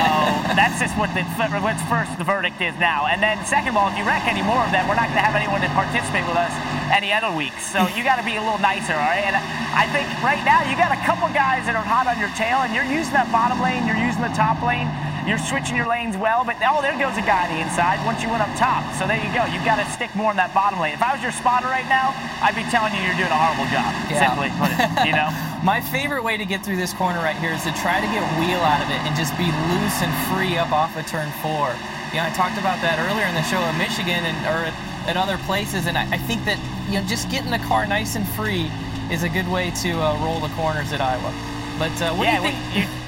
that's 0.59 0.83
just 0.83 0.99
what 0.99 1.14
the 1.14 1.23
what's 1.62 1.83
first 1.87 2.11
the 2.19 2.27
verdict 2.27 2.59
is 2.59 2.75
now. 2.83 3.07
And 3.07 3.23
then 3.23 3.38
second 3.47 3.71
of 3.71 3.77
all, 3.79 3.87
if 3.87 3.95
you 3.95 4.03
wreck 4.03 4.27
any 4.27 4.42
more 4.42 4.59
of 4.66 4.75
them, 4.75 4.88
we're 4.90 4.99
not 4.99 5.07
going 5.14 5.23
to 5.23 5.27
have 5.27 5.38
anyone 5.38 5.62
to 5.62 5.71
participate 5.71 6.27
with 6.27 6.35
us 6.35 6.51
any 6.90 7.14
other 7.14 7.31
weeks. 7.31 7.71
So 7.71 7.87
you 7.95 8.03
got 8.03 8.19
to 8.19 8.27
be 8.27 8.35
a 8.35 8.42
little 8.42 8.59
nicer, 8.59 8.99
all 8.99 9.07
right? 9.07 9.23
And 9.23 9.38
I 9.38 9.87
think 9.95 10.11
right 10.27 10.42
now 10.42 10.66
you 10.66 10.75
got 10.75 10.90
a 10.90 10.99
couple 11.07 11.31
guys 11.31 11.71
that 11.71 11.79
are 11.79 11.87
hot 11.87 12.11
on 12.11 12.19
your 12.19 12.33
tail, 12.35 12.66
and 12.66 12.75
you're 12.75 12.88
using 12.88 13.14
that 13.14 13.31
bottom 13.31 13.62
lane, 13.62 13.87
you're 13.87 14.01
using 14.01 14.27
the 14.27 14.35
top 14.35 14.59
lane. 14.59 14.90
You're 15.27 15.43
switching 15.43 15.75
your 15.75 15.91
lanes 15.91 16.15
well, 16.15 16.47
but 16.47 16.55
oh, 16.62 16.79
there 16.79 16.95
goes 16.95 17.19
a 17.19 17.27
guy 17.27 17.51
on 17.51 17.59
the 17.59 17.59
inside 17.59 17.99
once 18.07 18.23
you 18.23 18.31
went 18.31 18.47
up 18.47 18.53
top. 18.55 18.87
So 18.95 19.11
there 19.11 19.19
you 19.19 19.27
go. 19.35 19.43
You've 19.51 19.67
got 19.67 19.83
to 19.83 19.87
stick 19.91 20.15
more 20.15 20.31
in 20.31 20.39
that 20.39 20.55
bottom 20.55 20.79
lane. 20.79 20.95
If 20.95 21.03
I 21.03 21.11
was 21.11 21.19
your 21.19 21.35
spotter 21.35 21.67
right 21.67 21.87
now, 21.91 22.15
I'd 22.39 22.55
be 22.55 22.62
telling 22.71 22.95
you 22.95 23.03
you're 23.03 23.19
doing 23.19 23.35
a 23.35 23.35
horrible 23.35 23.67
job. 23.75 23.91
Yeah. 24.07 24.23
Simply 24.23 24.55
put 24.55 24.71
it, 24.71 24.87
you 25.03 25.11
know? 25.19 25.27
My 25.67 25.83
favorite 25.83 26.23
way 26.23 26.39
to 26.39 26.47
get 26.47 26.62
through 26.62 26.79
this 26.79 26.95
corner 26.95 27.19
right 27.19 27.35
here 27.35 27.51
is 27.51 27.67
to 27.67 27.75
try 27.75 27.99
to 27.99 28.07
get 28.07 28.23
wheel 28.39 28.62
out 28.62 28.79
of 28.79 28.89
it 28.95 29.03
and 29.03 29.19
just 29.19 29.35
be 29.35 29.51
loose 29.51 29.99
and 29.99 30.15
free 30.31 30.55
up 30.55 30.71
off 30.71 30.95
of 30.95 31.03
turn 31.11 31.27
four. 31.43 31.75
You 32.15 32.23
know, 32.23 32.31
I 32.31 32.33
talked 32.39 32.55
about 32.55 32.79
that 32.87 33.03
earlier 33.03 33.27
in 33.27 33.35
the 33.35 33.43
show 33.43 33.59
at 33.59 33.75
Michigan 33.75 34.23
and 34.31 34.39
or 34.47 34.62
at, 34.62 34.77
at 35.11 35.17
other 35.19 35.43
places, 35.43 35.91
and 35.91 35.99
I, 35.99 36.07
I, 36.07 36.19
think 36.23 36.47
that 36.47 36.55
you 36.87 37.03
know 37.03 37.05
just 37.11 37.29
getting 37.35 37.51
the 37.51 37.59
car 37.67 37.85
nice 37.85 38.15
and 38.15 38.23
free 38.39 38.71
is 39.11 39.25
a 39.25 39.29
good 39.29 39.49
way 39.51 39.75
to 39.83 39.91
uh, 39.99 40.23
roll 40.23 40.39
the 40.39 40.55
corners 40.55 40.93
at 40.95 41.01
Iowa. 41.01 41.35
But 41.83 41.95
uh, 41.99 42.15
what 42.15 42.31
yeah, 42.31 42.39
do 42.39 42.47
you 42.47 42.53
think? 42.55 42.87
you, 42.87 43.06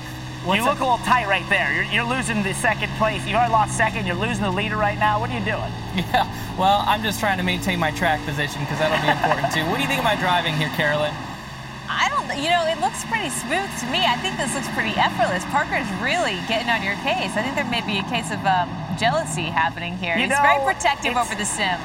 you 0.56 0.64
look 0.64 0.80
a 0.80 0.84
little 0.84 1.04
tight 1.04 1.26
right 1.26 1.44
there. 1.48 1.74
You're, 1.74 1.84
you're 1.84 2.08
losing 2.08 2.42
the 2.42 2.54
second 2.54 2.90
place. 2.96 3.26
You 3.26 3.34
already 3.34 3.52
lost 3.52 3.76
second. 3.76 4.06
You're 4.06 4.16
losing 4.16 4.42
the 4.44 4.50
leader 4.50 4.76
right 4.76 4.98
now. 4.98 5.20
What 5.20 5.30
are 5.30 5.38
you 5.38 5.44
doing? 5.44 5.72
Yeah, 5.98 6.30
well, 6.56 6.84
I'm 6.86 7.02
just 7.02 7.18
trying 7.18 7.38
to 7.38 7.44
maintain 7.44 7.78
my 7.78 7.90
track 7.90 8.24
position 8.24 8.62
because 8.62 8.78
that'll 8.78 9.02
be 9.02 9.10
important 9.10 9.52
too. 9.52 9.66
What 9.66 9.76
do 9.76 9.82
you 9.82 9.88
think 9.88 9.98
of 9.98 10.04
my 10.04 10.14
driving 10.14 10.54
here, 10.54 10.70
Carolyn? 10.78 11.12
I 11.88 12.06
don't, 12.12 12.28
you 12.36 12.52
know, 12.52 12.68
it 12.68 12.78
looks 12.84 13.02
pretty 13.08 13.32
smooth 13.32 13.66
to 13.80 13.86
me. 13.90 14.04
I 14.04 14.20
think 14.20 14.36
this 14.36 14.54
looks 14.54 14.68
pretty 14.76 14.92
effortless. 14.94 15.42
Parker's 15.48 15.88
really 16.04 16.36
getting 16.46 16.68
on 16.68 16.84
your 16.84 16.94
case. 17.00 17.32
I 17.34 17.42
think 17.42 17.56
there 17.56 17.66
may 17.66 17.80
be 17.82 17.98
a 17.98 18.06
case 18.06 18.30
of 18.30 18.38
um, 18.44 18.68
jealousy 19.00 19.48
happening 19.48 19.96
here. 19.96 20.14
You 20.14 20.28
He's 20.28 20.36
know, 20.36 20.44
very 20.44 20.60
protective 20.62 21.16
over 21.16 21.34
the 21.34 21.48
sim. 21.48 21.80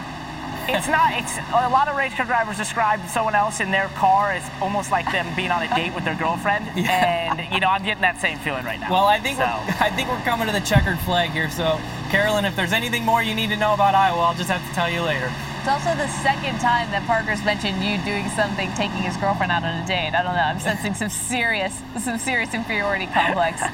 It's 0.68 0.88
not. 0.88 1.14
It's 1.14 1.38
a 1.38 1.70
lot 1.70 1.88
of 1.88 1.96
race 1.98 2.14
car 2.14 2.26
drivers 2.26 2.58
describe 2.58 3.06
someone 3.08 3.36
else 3.36 3.60
in 3.60 3.72
their 3.72 3.88
car 3.90 4.32
as 4.32 4.44
almost 4.62 4.92
like 4.92 5.12
them 5.12 5.28
being 5.36 5.52
on 5.52 5.62
a 5.64 5.76
date 5.76 5.94
with 5.94 6.06
their 6.06 6.16
girlfriend, 6.16 6.66
Yeah. 6.76 7.36
and 7.38 7.54
you 7.54 7.60
know 7.60 7.68
I'm 7.68 7.84
getting 7.84 8.02
that 8.02 8.20
same 8.22 8.40
feeling 8.40 8.64
right 8.66 8.80
now. 8.80 8.90
Well, 8.92 9.06
I 9.06 9.20
think 9.20 9.38
so. 9.38 9.44
I 9.46 9.90
think 9.96 10.10
we're 10.10 10.22
coming 10.22 10.48
to 10.48 10.54
the 10.54 10.62
checkered 10.62 11.00
flag 11.00 11.32
here. 11.32 11.50
So, 11.50 11.80
Carolyn, 12.10 12.46
if 12.46 12.56
there's 12.56 12.74
anything 12.74 13.04
more 13.04 13.22
you 13.22 13.36
need 13.36 13.50
to 13.50 13.58
know 13.58 13.74
about 13.74 13.94
Iowa, 13.96 14.20
I'll 14.22 14.36
just 14.36 14.50
have 14.50 14.66
to 14.68 14.74
tell 14.76 14.90
you 14.90 15.02
later. 15.02 15.32
It's 15.64 15.72
also 15.72 15.96
the 15.96 16.10
second 16.10 16.60
time 16.60 16.92
that 16.92 17.08
Parker's 17.08 17.42
mentioned 17.46 17.80
you 17.80 17.96
doing 18.04 18.28
something, 18.36 18.68
taking 18.74 19.00
his 19.00 19.16
girlfriend 19.16 19.50
out 19.50 19.64
on 19.64 19.82
a 19.82 19.88
date. 19.88 20.12
I 20.12 20.22
don't 20.22 20.36
know. 20.36 20.44
I'm 20.44 20.60
sensing 20.60 20.94
some 20.94 21.08
serious, 21.08 21.82
some 22.04 22.20
serious 22.20 22.54
inferiority 22.54 23.08
complex. 23.08 23.62
All 23.64 23.70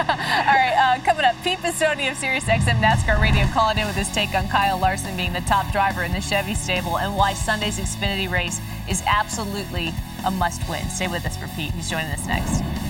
right, 0.00 0.72
uh, 0.72 1.04
coming 1.04 1.26
up, 1.26 1.36
Pete 1.44 1.58
Pistone 1.58 2.10
of 2.10 2.16
Sirius 2.16 2.44
XM 2.44 2.80
NASCAR 2.80 3.20
Radio 3.20 3.44
calling 3.52 3.76
in 3.76 3.86
with 3.86 3.96
his 3.96 4.10
take 4.12 4.34
on 4.34 4.48
Kyle 4.48 4.78
Larson 4.78 5.14
being 5.14 5.34
the 5.34 5.42
top 5.42 5.70
driver 5.72 6.04
in 6.04 6.12
the 6.12 6.22
Chevy 6.22 6.54
stable 6.54 6.96
and 6.96 7.14
why 7.14 7.34
Sunday's 7.34 7.78
Xfinity 7.78 8.30
race 8.30 8.58
is 8.88 9.02
absolutely 9.06 9.92
a 10.24 10.30
must-win. 10.30 10.88
Stay 10.88 11.08
with 11.08 11.26
us 11.26 11.36
for 11.36 11.48
Pete. 11.48 11.72
He's 11.72 11.90
joining 11.90 12.12
us 12.12 12.26
next. 12.26 12.83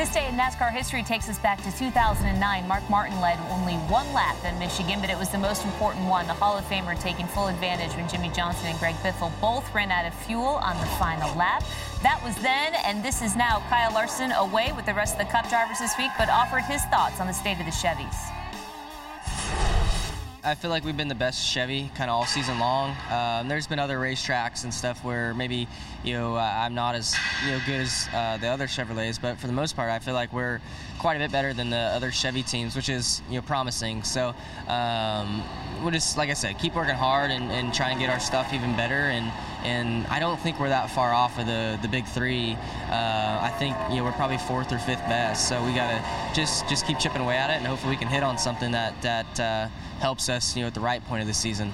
This 0.00 0.14
day 0.14 0.26
in 0.26 0.34
NASCAR 0.34 0.72
history 0.72 1.02
takes 1.02 1.28
us 1.28 1.38
back 1.38 1.62
to 1.62 1.70
2009. 1.76 2.66
Mark 2.66 2.88
Martin 2.88 3.20
led 3.20 3.38
only 3.50 3.74
one 3.92 4.10
lap 4.14 4.34
in 4.46 4.58
Michigan, 4.58 4.98
but 4.98 5.10
it 5.10 5.18
was 5.18 5.28
the 5.28 5.36
most 5.36 5.62
important 5.66 6.06
one. 6.06 6.26
The 6.26 6.32
Hall 6.32 6.56
of 6.56 6.64
Famer 6.64 6.98
taking 6.98 7.26
full 7.26 7.48
advantage 7.48 7.94
when 7.94 8.08
Jimmie 8.08 8.30
Johnson 8.30 8.68
and 8.68 8.78
Greg 8.78 8.94
Biffle 9.02 9.30
both 9.42 9.74
ran 9.74 9.90
out 9.90 10.06
of 10.06 10.14
fuel 10.14 10.56
on 10.64 10.80
the 10.80 10.86
final 10.96 11.36
lap. 11.36 11.62
That 12.02 12.18
was 12.24 12.34
then, 12.36 12.72
and 12.86 13.04
this 13.04 13.20
is 13.20 13.36
now. 13.36 13.62
Kyle 13.68 13.92
Larson 13.92 14.32
away 14.32 14.72
with 14.74 14.86
the 14.86 14.94
rest 14.94 15.20
of 15.20 15.26
the 15.26 15.30
Cup 15.30 15.50
drivers 15.50 15.80
this 15.80 15.92
week, 15.98 16.12
but 16.16 16.30
offered 16.30 16.62
his 16.62 16.82
thoughts 16.84 17.20
on 17.20 17.26
the 17.26 17.34
state 17.34 17.60
of 17.60 17.66
the 17.66 17.70
Chevys. 17.70 18.39
I 20.42 20.54
feel 20.54 20.70
like 20.70 20.84
we've 20.84 20.96
been 20.96 21.08
the 21.08 21.14
best 21.14 21.46
Chevy 21.46 21.90
kind 21.94 22.08
of 22.08 22.16
all 22.16 22.24
season 22.24 22.58
long. 22.58 22.96
Um, 23.10 23.48
there's 23.48 23.66
been 23.66 23.78
other 23.78 23.98
racetracks 23.98 24.64
and 24.64 24.72
stuff 24.72 25.04
where 25.04 25.34
maybe 25.34 25.68
you 26.02 26.14
know 26.14 26.36
uh, 26.36 26.40
I'm 26.40 26.74
not 26.74 26.94
as 26.94 27.14
you 27.44 27.52
know 27.52 27.60
good 27.66 27.82
as 27.82 28.08
uh, 28.14 28.38
the 28.38 28.46
other 28.46 28.66
Chevrolets, 28.66 29.20
but 29.20 29.38
for 29.38 29.46
the 29.46 29.52
most 29.52 29.76
part, 29.76 29.90
I 29.90 29.98
feel 29.98 30.14
like 30.14 30.32
we're 30.32 30.60
quite 30.98 31.16
a 31.16 31.18
bit 31.18 31.30
better 31.30 31.52
than 31.52 31.68
the 31.68 31.76
other 31.76 32.10
Chevy 32.10 32.42
teams, 32.42 32.74
which 32.74 32.88
is 32.88 33.20
you 33.28 33.34
know 33.34 33.42
promising. 33.42 34.02
So 34.02 34.34
um, 34.66 35.42
we'll 35.82 35.90
just 35.90 36.16
like 36.16 36.30
I 36.30 36.34
said, 36.34 36.58
keep 36.58 36.74
working 36.74 36.94
hard 36.94 37.30
and, 37.30 37.52
and 37.52 37.74
try 37.74 37.90
and 37.90 38.00
get 38.00 38.08
our 38.08 38.20
stuff 38.20 38.54
even 38.54 38.74
better. 38.76 38.94
And 38.94 39.30
and 39.64 40.06
I 40.06 40.18
don't 40.20 40.38
think 40.40 40.58
we're 40.58 40.68
that 40.70 40.90
far 40.90 41.12
off 41.12 41.38
of 41.38 41.46
the 41.46 41.78
the 41.82 41.88
big 41.88 42.06
three. 42.06 42.56
Uh, 42.88 43.38
I 43.42 43.52
think 43.58 43.76
you 43.90 43.96
know 43.96 44.04
we're 44.04 44.12
probably 44.12 44.38
fourth 44.38 44.72
or 44.72 44.78
fifth 44.78 45.00
best. 45.00 45.48
So 45.48 45.62
we 45.64 45.74
gotta 45.74 46.02
just 46.34 46.68
just 46.68 46.86
keep 46.86 46.98
chipping 46.98 47.22
away 47.22 47.36
at 47.36 47.50
it, 47.50 47.54
and 47.54 47.66
hopefully 47.66 47.90
we 47.90 47.96
can 47.96 48.08
hit 48.08 48.22
on 48.22 48.38
something 48.38 48.72
that 48.72 49.00
that 49.02 49.40
uh, 49.40 49.68
helps 50.00 50.28
us 50.28 50.56
you 50.56 50.62
know 50.62 50.68
at 50.68 50.74
the 50.74 50.80
right 50.80 51.04
point 51.06 51.22
of 51.22 51.28
the 51.28 51.34
season. 51.34 51.72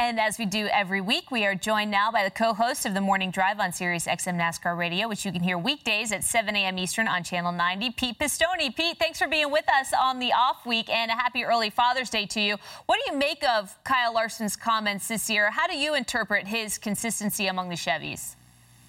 And 0.00 0.20
as 0.20 0.38
we 0.38 0.46
do 0.46 0.68
every 0.68 1.00
week, 1.00 1.32
we 1.32 1.44
are 1.44 1.56
joined 1.56 1.90
now 1.90 2.12
by 2.12 2.22
the 2.22 2.30
co-host 2.30 2.86
of 2.86 2.94
the 2.94 3.00
Morning 3.00 3.32
Drive 3.32 3.58
on 3.58 3.72
Sirius 3.72 4.06
XM 4.06 4.38
NASCAR 4.38 4.78
Radio, 4.78 5.08
which 5.08 5.26
you 5.26 5.32
can 5.32 5.42
hear 5.42 5.58
weekdays 5.58 6.12
at 6.12 6.22
7 6.22 6.54
a.m. 6.54 6.78
Eastern 6.78 7.08
on 7.08 7.24
Channel 7.24 7.50
90. 7.50 7.90
Pete 7.90 8.16
Pistone. 8.16 8.76
Pete, 8.76 8.96
thanks 8.96 9.18
for 9.18 9.26
being 9.26 9.50
with 9.50 9.68
us 9.68 9.92
on 9.92 10.20
the 10.20 10.32
off 10.32 10.64
week, 10.64 10.88
and 10.88 11.10
a 11.10 11.14
happy 11.14 11.42
early 11.42 11.68
Father's 11.68 12.10
Day 12.10 12.26
to 12.26 12.40
you. 12.40 12.56
What 12.86 13.00
do 13.04 13.12
you 13.12 13.18
make 13.18 13.42
of 13.42 13.76
Kyle 13.82 14.14
Larson's 14.14 14.54
comments 14.54 15.08
this 15.08 15.28
year? 15.28 15.50
How 15.50 15.66
do 15.66 15.76
you 15.76 15.96
interpret 15.96 16.46
his 16.46 16.78
consistency 16.78 17.48
among 17.48 17.68
the 17.68 17.74
Chevys? 17.74 18.36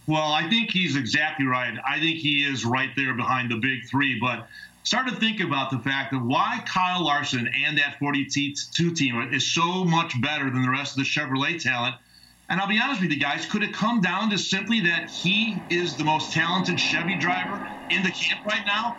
Well, 0.06 0.32
I 0.32 0.48
think 0.48 0.70
he's 0.70 0.96
exactly 0.96 1.48
right. 1.48 1.76
I 1.88 2.00
think 2.00 2.20
he 2.20 2.44
is 2.44 2.66
right 2.66 2.92
there 2.96 3.16
behind 3.16 3.50
the 3.50 3.58
big 3.58 3.84
three, 3.90 4.20
but 4.20 4.48
start 4.84 5.08
to 5.08 5.16
think 5.16 5.40
about 5.40 5.72
the 5.72 5.80
fact 5.80 6.14
of 6.14 6.24
why 6.24 6.64
Kyle 6.66 7.04
Larson 7.04 7.50
and 7.66 7.78
that 7.78 8.00
42 8.00 8.94
team 8.96 9.22
is 9.34 9.54
so 9.54 9.84
much 9.84 10.20
better 10.22 10.50
than 10.50 10.62
the 10.62 10.70
rest 10.70 10.98
of 10.98 11.04
the 11.04 11.10
Chevrolet 11.10 11.62
talent. 11.62 11.96
And 12.50 12.60
I'll 12.60 12.68
be 12.68 12.80
honest 12.80 13.02
with 13.02 13.12
you 13.12 13.20
guys, 13.20 13.46
could 13.46 13.62
it 13.62 13.74
come 13.74 14.02
down 14.02 14.32
to 14.32 14.38
simply 14.38 14.80
that 14.82 15.10
he 15.10 15.66
is 15.70 15.98
the 15.98 16.04
most 16.04 16.34
talented 16.34 16.80
Chevy 16.80 17.16
driver 17.16 17.68
in 17.90 18.02
the 18.02 18.12
camp 18.12 18.42
right 18.46 18.66
now? 18.66 18.98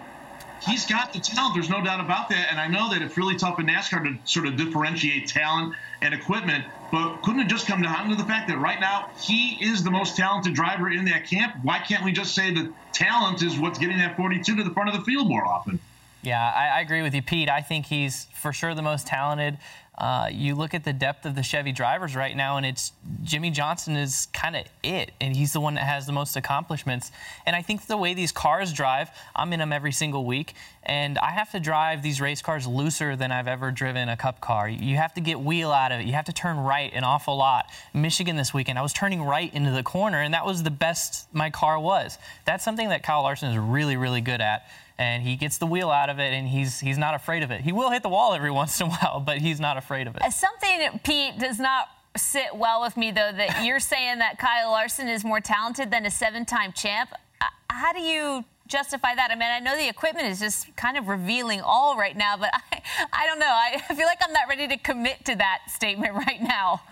He's 0.61 0.87
got 0.87 1.13
the 1.13 1.21
talent, 1.21 1.55
there's 1.55 1.71
no 1.71 1.83
doubt 1.83 2.01
about 2.01 2.29
that. 2.29 2.49
And 2.51 2.61
I 2.61 2.69
know 2.69 2.91
that 2.91 3.03
it's 3.03 3.17
really 3.17 3.37
tough 3.37 3.59
in 3.59 3.67
NASCAR 3.67 4.05
to 4.05 4.19
sort 4.25 4.47
of 4.47 4.57
differentiate 4.57 5.29
talent 5.29 5.75
and 6.03 6.15
equipment, 6.15 6.65
but 6.91 7.23
couldn't 7.23 7.41
it 7.41 7.49
just 7.49 7.67
come 7.67 7.83
down 7.83 8.09
to 8.11 8.15
the 8.15 8.25
fact 8.25 8.49
that 8.49 8.59
right 8.59 8.81
now 8.81 9.07
he 9.19 9.59
is 9.61 9.83
the 9.83 9.91
most 9.91 10.17
talented 10.17 10.55
driver 10.55 10.91
in 10.91 11.05
that 11.07 11.29
camp? 11.29 11.55
Why 11.63 11.79
can't 11.79 12.05
we 12.05 12.13
just 12.13 12.35
say 12.35 12.53
that 12.53 12.75
talent 12.93 13.43
is 13.43 13.59
what's 13.59 13.79
getting 13.79 13.99
that 13.99 14.17
42 14.17 14.57
to 14.57 14.63
the 14.63 14.71
front 14.71 14.91
of 14.91 14.97
the 14.97 15.03
field 15.03 15.29
more 15.29 15.47
often? 15.47 15.79
Yeah, 16.23 16.53
I, 16.55 16.79
I 16.79 16.81
agree 16.81 17.03
with 17.03 17.15
you, 17.15 17.23
Pete. 17.23 17.49
I 17.49 17.63
think 17.63 17.87
he's 17.87 18.27
for 18.35 18.53
sure 18.53 18.75
the 18.75 18.83
most 18.83 19.07
talented. 19.07 19.59
Uh, 19.97 20.29
you 20.33 20.55
look 20.55 20.73
at 20.73 20.83
the 20.83 20.95
depth 20.95 21.27
of 21.27 21.35
the 21.35 21.43
Chevy 21.43 21.73
drivers 21.73 22.17
right 22.17 22.35
now, 22.35 22.57
and 22.57 22.65
it's 22.65 22.93
Jimmie 23.23 23.51
Johnson 23.51 23.97
is 23.97 24.29
kind 24.33 24.57
of 24.57 24.65
it, 24.83 25.13
and 25.21 25.37
he's 25.37 25.53
the 25.53 25.61
one 25.61 25.75
that 25.75 25.85
has 25.85 26.07
the 26.07 26.13
most 26.13 26.37
accomplishments. 26.37 27.13
And 27.45 27.55
I 27.55 27.61
think 27.61 27.87
the 27.87 27.99
way 27.99 28.15
these 28.15 28.33
cars 28.33 28.73
drive, 28.73 29.11
I'm 29.37 29.53
in 29.53 29.59
them 29.61 29.75
every 29.75 29.93
single 29.93 30.25
week, 30.25 30.55
and 30.85 31.19
I 31.19 31.33
have 31.33 31.51
to 31.51 31.61
drive 31.61 32.03
these 32.03 32.19
race 32.19 32.41
cars 32.41 32.67
looser 32.67 33.15
than 33.15 33.31
I've 33.31 33.47
ever 33.47 33.71
driven 33.71 34.09
a 34.09 34.17
Cup 34.17 34.41
car. 34.41 34.71
You 34.71 34.97
have 34.97 35.13
to 35.15 35.21
get 35.21 35.39
wheel 35.39 35.71
out 35.71 35.93
of 35.93 36.01
it. 36.01 36.07
You 36.07 36.15
have 36.15 36.25
to 36.27 36.33
turn 36.33 36.57
right 36.57 36.91
an 36.95 37.05
awful 37.05 37.37
lot. 37.37 37.67
Michigan 37.93 38.37
this 38.37 38.55
weekend, 38.55 38.79
I 38.79 38.83
was 38.83 38.95
turning 38.95 39.23
right 39.23 39.53
into 39.55 39.71
the 39.71 39.83
corner, 39.83 40.23
and 40.23 40.33
that 40.33 40.47
was 40.47 40.63
the 40.63 40.71
best 40.71 41.29
my 41.35 41.51
car 41.51 41.79
was. 41.79 42.17
That's 42.47 42.65
something 42.65 42.89
that 42.89 43.03
Kyle 43.03 43.23
Larson 43.23 43.51
is 43.51 43.59
really, 43.59 43.99
really 43.99 44.23
good 44.23 44.41
at 44.41 44.63
and 45.01 45.23
he 45.23 45.35
gets 45.35 45.57
the 45.57 45.67
wheel 45.67 45.91
out 45.91 46.11
of 46.11 46.21
it 46.21 46.33
and 46.35 46.47
he's 46.47 46.79
he's 46.79 46.99
not 46.99 47.15
afraid 47.15 47.43
of 47.43 47.51
it. 47.51 47.63
He 47.63 47.73
will 47.73 47.91
hit 47.91 48.03
the 48.03 48.09
wall 48.11 48.35
every 48.35 48.51
once 48.63 48.81
in 48.81 48.87
a 48.87 48.91
while, 48.91 49.19
but 49.19 49.39
he's 49.39 49.59
not 49.59 49.77
afraid 49.77 50.07
of 50.07 50.15
it. 50.15 50.23
Uh, 50.23 50.31
something 50.31 51.01
Pete 51.03 51.39
does 51.39 51.59
not 51.59 51.89
sit 52.17 52.55
well 52.55 52.83
with 52.83 52.97
me 52.97 53.11
though 53.11 53.33
that 53.33 53.65
you're 53.65 53.81
saying 53.81 54.19
that 54.19 54.39
Kyle 54.39 54.71
Larson 54.71 55.09
is 55.09 55.25
more 55.25 55.41
talented 55.41 55.91
than 55.91 56.05
a 56.07 56.11
seven-time 56.11 56.73
champ. 56.73 57.11
Uh, 57.41 57.47
how 57.71 57.93
do 57.93 58.01
you 58.01 58.45
justify 58.67 59.15
that? 59.15 59.31
I 59.31 59.35
mean, 59.35 59.49
I 59.51 59.59
know 59.59 59.77
the 59.77 59.89
equipment 59.89 60.29
is 60.29 60.39
just 60.39 60.77
kind 60.77 60.97
of 60.99 61.09
revealing 61.09 61.63
all 61.63 61.97
right 61.97 62.17
now, 62.17 62.37
but 62.37 62.51
I 62.71 62.83
I 63.13 63.27
don't 63.27 63.39
know. 63.39 63.51
I 63.51 63.79
feel 63.95 64.07
like 64.07 64.19
I'm 64.23 64.33
not 64.35 64.49
ready 64.49 64.69
to 64.69 64.77
commit 64.77 65.25
to 65.25 65.35
that 65.37 65.61
statement 65.69 66.15
right 66.15 66.43
now. 66.43 66.83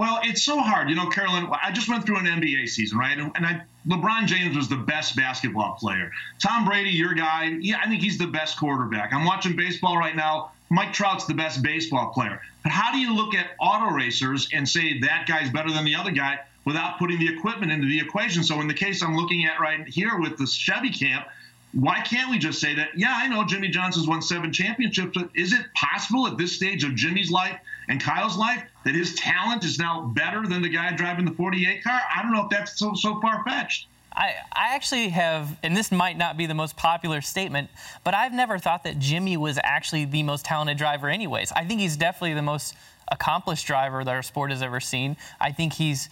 Well, 0.00 0.18
it's 0.22 0.42
so 0.42 0.58
hard. 0.60 0.88
You 0.88 0.96
know, 0.96 1.10
Carolyn, 1.10 1.46
I 1.62 1.70
just 1.72 1.86
went 1.86 2.06
through 2.06 2.20
an 2.20 2.24
NBA 2.24 2.70
season, 2.70 2.96
right? 2.96 3.18
And 3.18 3.44
I, 3.44 3.60
LeBron 3.86 4.24
James 4.24 4.56
was 4.56 4.66
the 4.66 4.78
best 4.78 5.14
basketball 5.14 5.76
player. 5.78 6.10
Tom 6.42 6.64
Brady, 6.64 6.88
your 6.88 7.12
guy, 7.12 7.54
yeah, 7.60 7.80
I 7.84 7.86
think 7.86 8.00
he's 8.00 8.16
the 8.16 8.26
best 8.26 8.58
quarterback. 8.58 9.12
I'm 9.12 9.26
watching 9.26 9.56
baseball 9.56 9.98
right 9.98 10.16
now. 10.16 10.52
Mike 10.70 10.94
Trout's 10.94 11.26
the 11.26 11.34
best 11.34 11.62
baseball 11.62 12.14
player. 12.14 12.40
But 12.62 12.72
how 12.72 12.92
do 12.92 12.98
you 12.98 13.14
look 13.14 13.34
at 13.34 13.48
auto 13.60 13.94
racers 13.94 14.48
and 14.54 14.66
say 14.66 15.00
that 15.00 15.26
guy's 15.28 15.50
better 15.50 15.70
than 15.70 15.84
the 15.84 15.96
other 15.96 16.12
guy 16.12 16.38
without 16.64 16.98
putting 16.98 17.18
the 17.18 17.28
equipment 17.28 17.70
into 17.70 17.86
the 17.86 18.00
equation? 18.00 18.42
So 18.42 18.58
in 18.62 18.68
the 18.68 18.74
case 18.74 19.02
I'm 19.02 19.18
looking 19.18 19.44
at 19.44 19.60
right 19.60 19.86
here 19.86 20.18
with 20.18 20.38
the 20.38 20.46
Chevy 20.46 20.88
camp, 20.88 21.26
why 21.72 22.00
can't 22.00 22.30
we 22.30 22.38
just 22.38 22.58
say 22.58 22.74
that, 22.74 22.88
yeah, 22.96 23.12
I 23.14 23.28
know 23.28 23.44
Jimmie 23.44 23.68
Johnson's 23.68 24.08
won 24.08 24.22
seven 24.22 24.50
championships, 24.50 25.12
but 25.14 25.28
is 25.34 25.52
it 25.52 25.66
possible 25.74 26.26
at 26.26 26.38
this 26.38 26.56
stage 26.56 26.84
of 26.84 26.94
Jimmy's 26.94 27.30
life 27.30 27.60
and 27.90 28.00
Kyle's 28.00 28.36
life 28.36 28.62
that 28.84 28.94
his 28.94 29.14
talent 29.16 29.64
is 29.64 29.78
now 29.78 30.12
better 30.14 30.46
than 30.46 30.62
the 30.62 30.68
guy 30.68 30.92
driving 30.92 31.24
the 31.24 31.32
48 31.32 31.82
car? 31.82 32.00
I 32.16 32.22
don't 32.22 32.32
know 32.32 32.44
if 32.44 32.50
that's 32.50 32.78
so, 32.78 32.94
so 32.94 33.20
far 33.20 33.42
fetched. 33.44 33.88
I, 34.12 34.34
I 34.52 34.74
actually 34.74 35.08
have, 35.08 35.58
and 35.62 35.76
this 35.76 35.90
might 35.90 36.16
not 36.16 36.36
be 36.36 36.46
the 36.46 36.54
most 36.54 36.76
popular 36.76 37.20
statement, 37.20 37.68
but 38.04 38.14
I've 38.14 38.32
never 38.32 38.58
thought 38.58 38.84
that 38.84 38.98
Jimmy 39.00 39.36
was 39.36 39.58
actually 39.62 40.04
the 40.04 40.22
most 40.22 40.44
talented 40.44 40.78
driver, 40.78 41.08
anyways. 41.08 41.52
I 41.52 41.64
think 41.64 41.80
he's 41.80 41.96
definitely 41.96 42.34
the 42.34 42.42
most 42.42 42.76
accomplished 43.10 43.66
driver 43.66 44.04
that 44.04 44.14
our 44.14 44.22
sport 44.22 44.50
has 44.50 44.62
ever 44.62 44.78
seen. 44.78 45.16
I 45.40 45.50
think 45.50 45.72
he's 45.72 46.08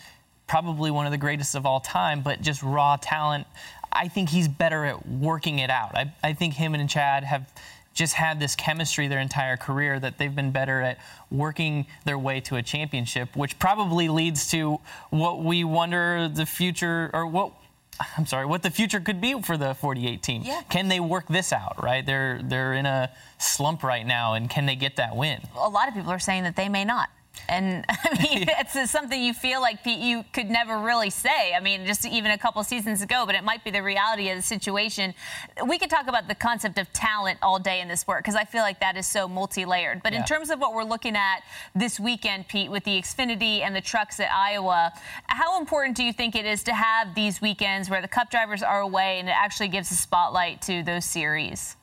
probably 0.48 0.90
one 0.90 1.06
of 1.06 1.12
the 1.12 1.18
greatest 1.18 1.54
of 1.54 1.64
all 1.64 1.80
time, 1.80 2.22
but 2.22 2.40
just 2.42 2.62
raw 2.62 2.96
talent. 3.00 3.46
I 3.92 4.08
think 4.08 4.30
he's 4.30 4.48
better 4.48 4.84
at 4.84 5.06
working 5.06 5.60
it 5.60 5.70
out. 5.70 5.94
I, 5.94 6.12
I 6.24 6.32
think 6.32 6.54
him 6.54 6.74
and 6.74 6.90
Chad 6.90 7.22
have 7.24 7.52
just 7.98 8.14
had 8.14 8.38
this 8.38 8.54
chemistry 8.54 9.08
their 9.08 9.18
entire 9.18 9.56
career 9.56 9.98
that 9.98 10.18
they've 10.18 10.34
been 10.34 10.52
better 10.52 10.80
at 10.80 10.98
working 11.32 11.84
their 12.04 12.16
way 12.16 12.40
to 12.40 12.54
a 12.54 12.62
championship, 12.62 13.34
which 13.34 13.58
probably 13.58 14.08
leads 14.08 14.48
to 14.52 14.78
what 15.10 15.42
we 15.42 15.64
wonder 15.64 16.30
the 16.32 16.46
future 16.46 17.10
or 17.12 17.26
what 17.26 17.52
I'm 18.16 18.26
sorry, 18.26 18.46
what 18.46 18.62
the 18.62 18.70
future 18.70 19.00
could 19.00 19.20
be 19.20 19.42
for 19.42 19.56
the 19.56 19.74
48 19.74 20.22
team. 20.22 20.42
Yeah. 20.44 20.62
Can 20.70 20.86
they 20.86 21.00
work 21.00 21.26
this 21.26 21.52
out, 21.52 21.82
right? 21.82 22.06
They're 22.06 22.40
they're 22.44 22.74
in 22.74 22.86
a 22.86 23.10
slump 23.38 23.82
right 23.82 24.06
now 24.06 24.34
and 24.34 24.48
can 24.48 24.66
they 24.66 24.76
get 24.76 24.94
that 24.96 25.16
win? 25.16 25.40
A 25.56 25.68
lot 25.68 25.88
of 25.88 25.94
people 25.94 26.12
are 26.12 26.20
saying 26.20 26.44
that 26.44 26.54
they 26.54 26.68
may 26.68 26.84
not. 26.84 27.10
And 27.48 27.84
I 27.88 28.22
mean, 28.22 28.46
it's 28.48 28.90
something 28.90 29.20
you 29.20 29.34
feel 29.34 29.60
like 29.60 29.82
Pete, 29.84 29.98
you 29.98 30.24
could 30.32 30.50
never 30.50 30.78
really 30.78 31.10
say. 31.10 31.54
I 31.54 31.60
mean, 31.60 31.86
just 31.86 32.04
even 32.06 32.30
a 32.30 32.38
couple 32.38 32.62
seasons 32.64 33.02
ago, 33.02 33.24
but 33.26 33.34
it 33.34 33.44
might 33.44 33.64
be 33.64 33.70
the 33.70 33.82
reality 33.82 34.30
of 34.30 34.36
the 34.36 34.42
situation. 34.42 35.14
We 35.66 35.78
could 35.78 35.90
talk 35.90 36.06
about 36.08 36.28
the 36.28 36.34
concept 36.34 36.78
of 36.78 36.92
talent 36.92 37.38
all 37.42 37.58
day 37.58 37.80
in 37.80 37.88
this 37.88 38.00
sport 38.00 38.20
because 38.22 38.34
I 38.34 38.44
feel 38.44 38.62
like 38.62 38.80
that 38.80 38.96
is 38.96 39.06
so 39.06 39.28
multi-layered. 39.28 40.02
But 40.02 40.12
Yeah. 40.12 40.20
in 40.20 40.24
terms 40.24 40.50
of 40.50 40.58
what 40.60 40.74
we're 40.74 40.84
looking 40.84 41.16
at 41.16 41.42
this 41.74 41.98
weekend, 42.00 42.48
Pete, 42.48 42.70
with 42.70 42.84
the 42.84 42.98
Xfinity 43.00 43.60
and 43.60 43.74
the 43.74 43.80
trucks 43.80 44.20
at 44.20 44.30
Iowa, 44.32 44.92
how 45.26 45.58
important 45.58 45.96
do 45.96 46.04
you 46.04 46.12
think 46.12 46.34
it 46.34 46.44
is 46.46 46.62
to 46.64 46.74
have 46.74 47.14
these 47.14 47.40
weekends 47.40 47.90
where 47.90 48.02
the 48.02 48.08
Cup 48.08 48.30
drivers 48.30 48.62
are 48.62 48.80
away 48.80 49.18
and 49.18 49.28
it 49.28 49.36
actually 49.36 49.68
gives 49.68 49.90
a 49.90 49.94
spotlight 49.94 50.62
to 50.62 50.82
those 50.82 51.04
series? 51.04 51.76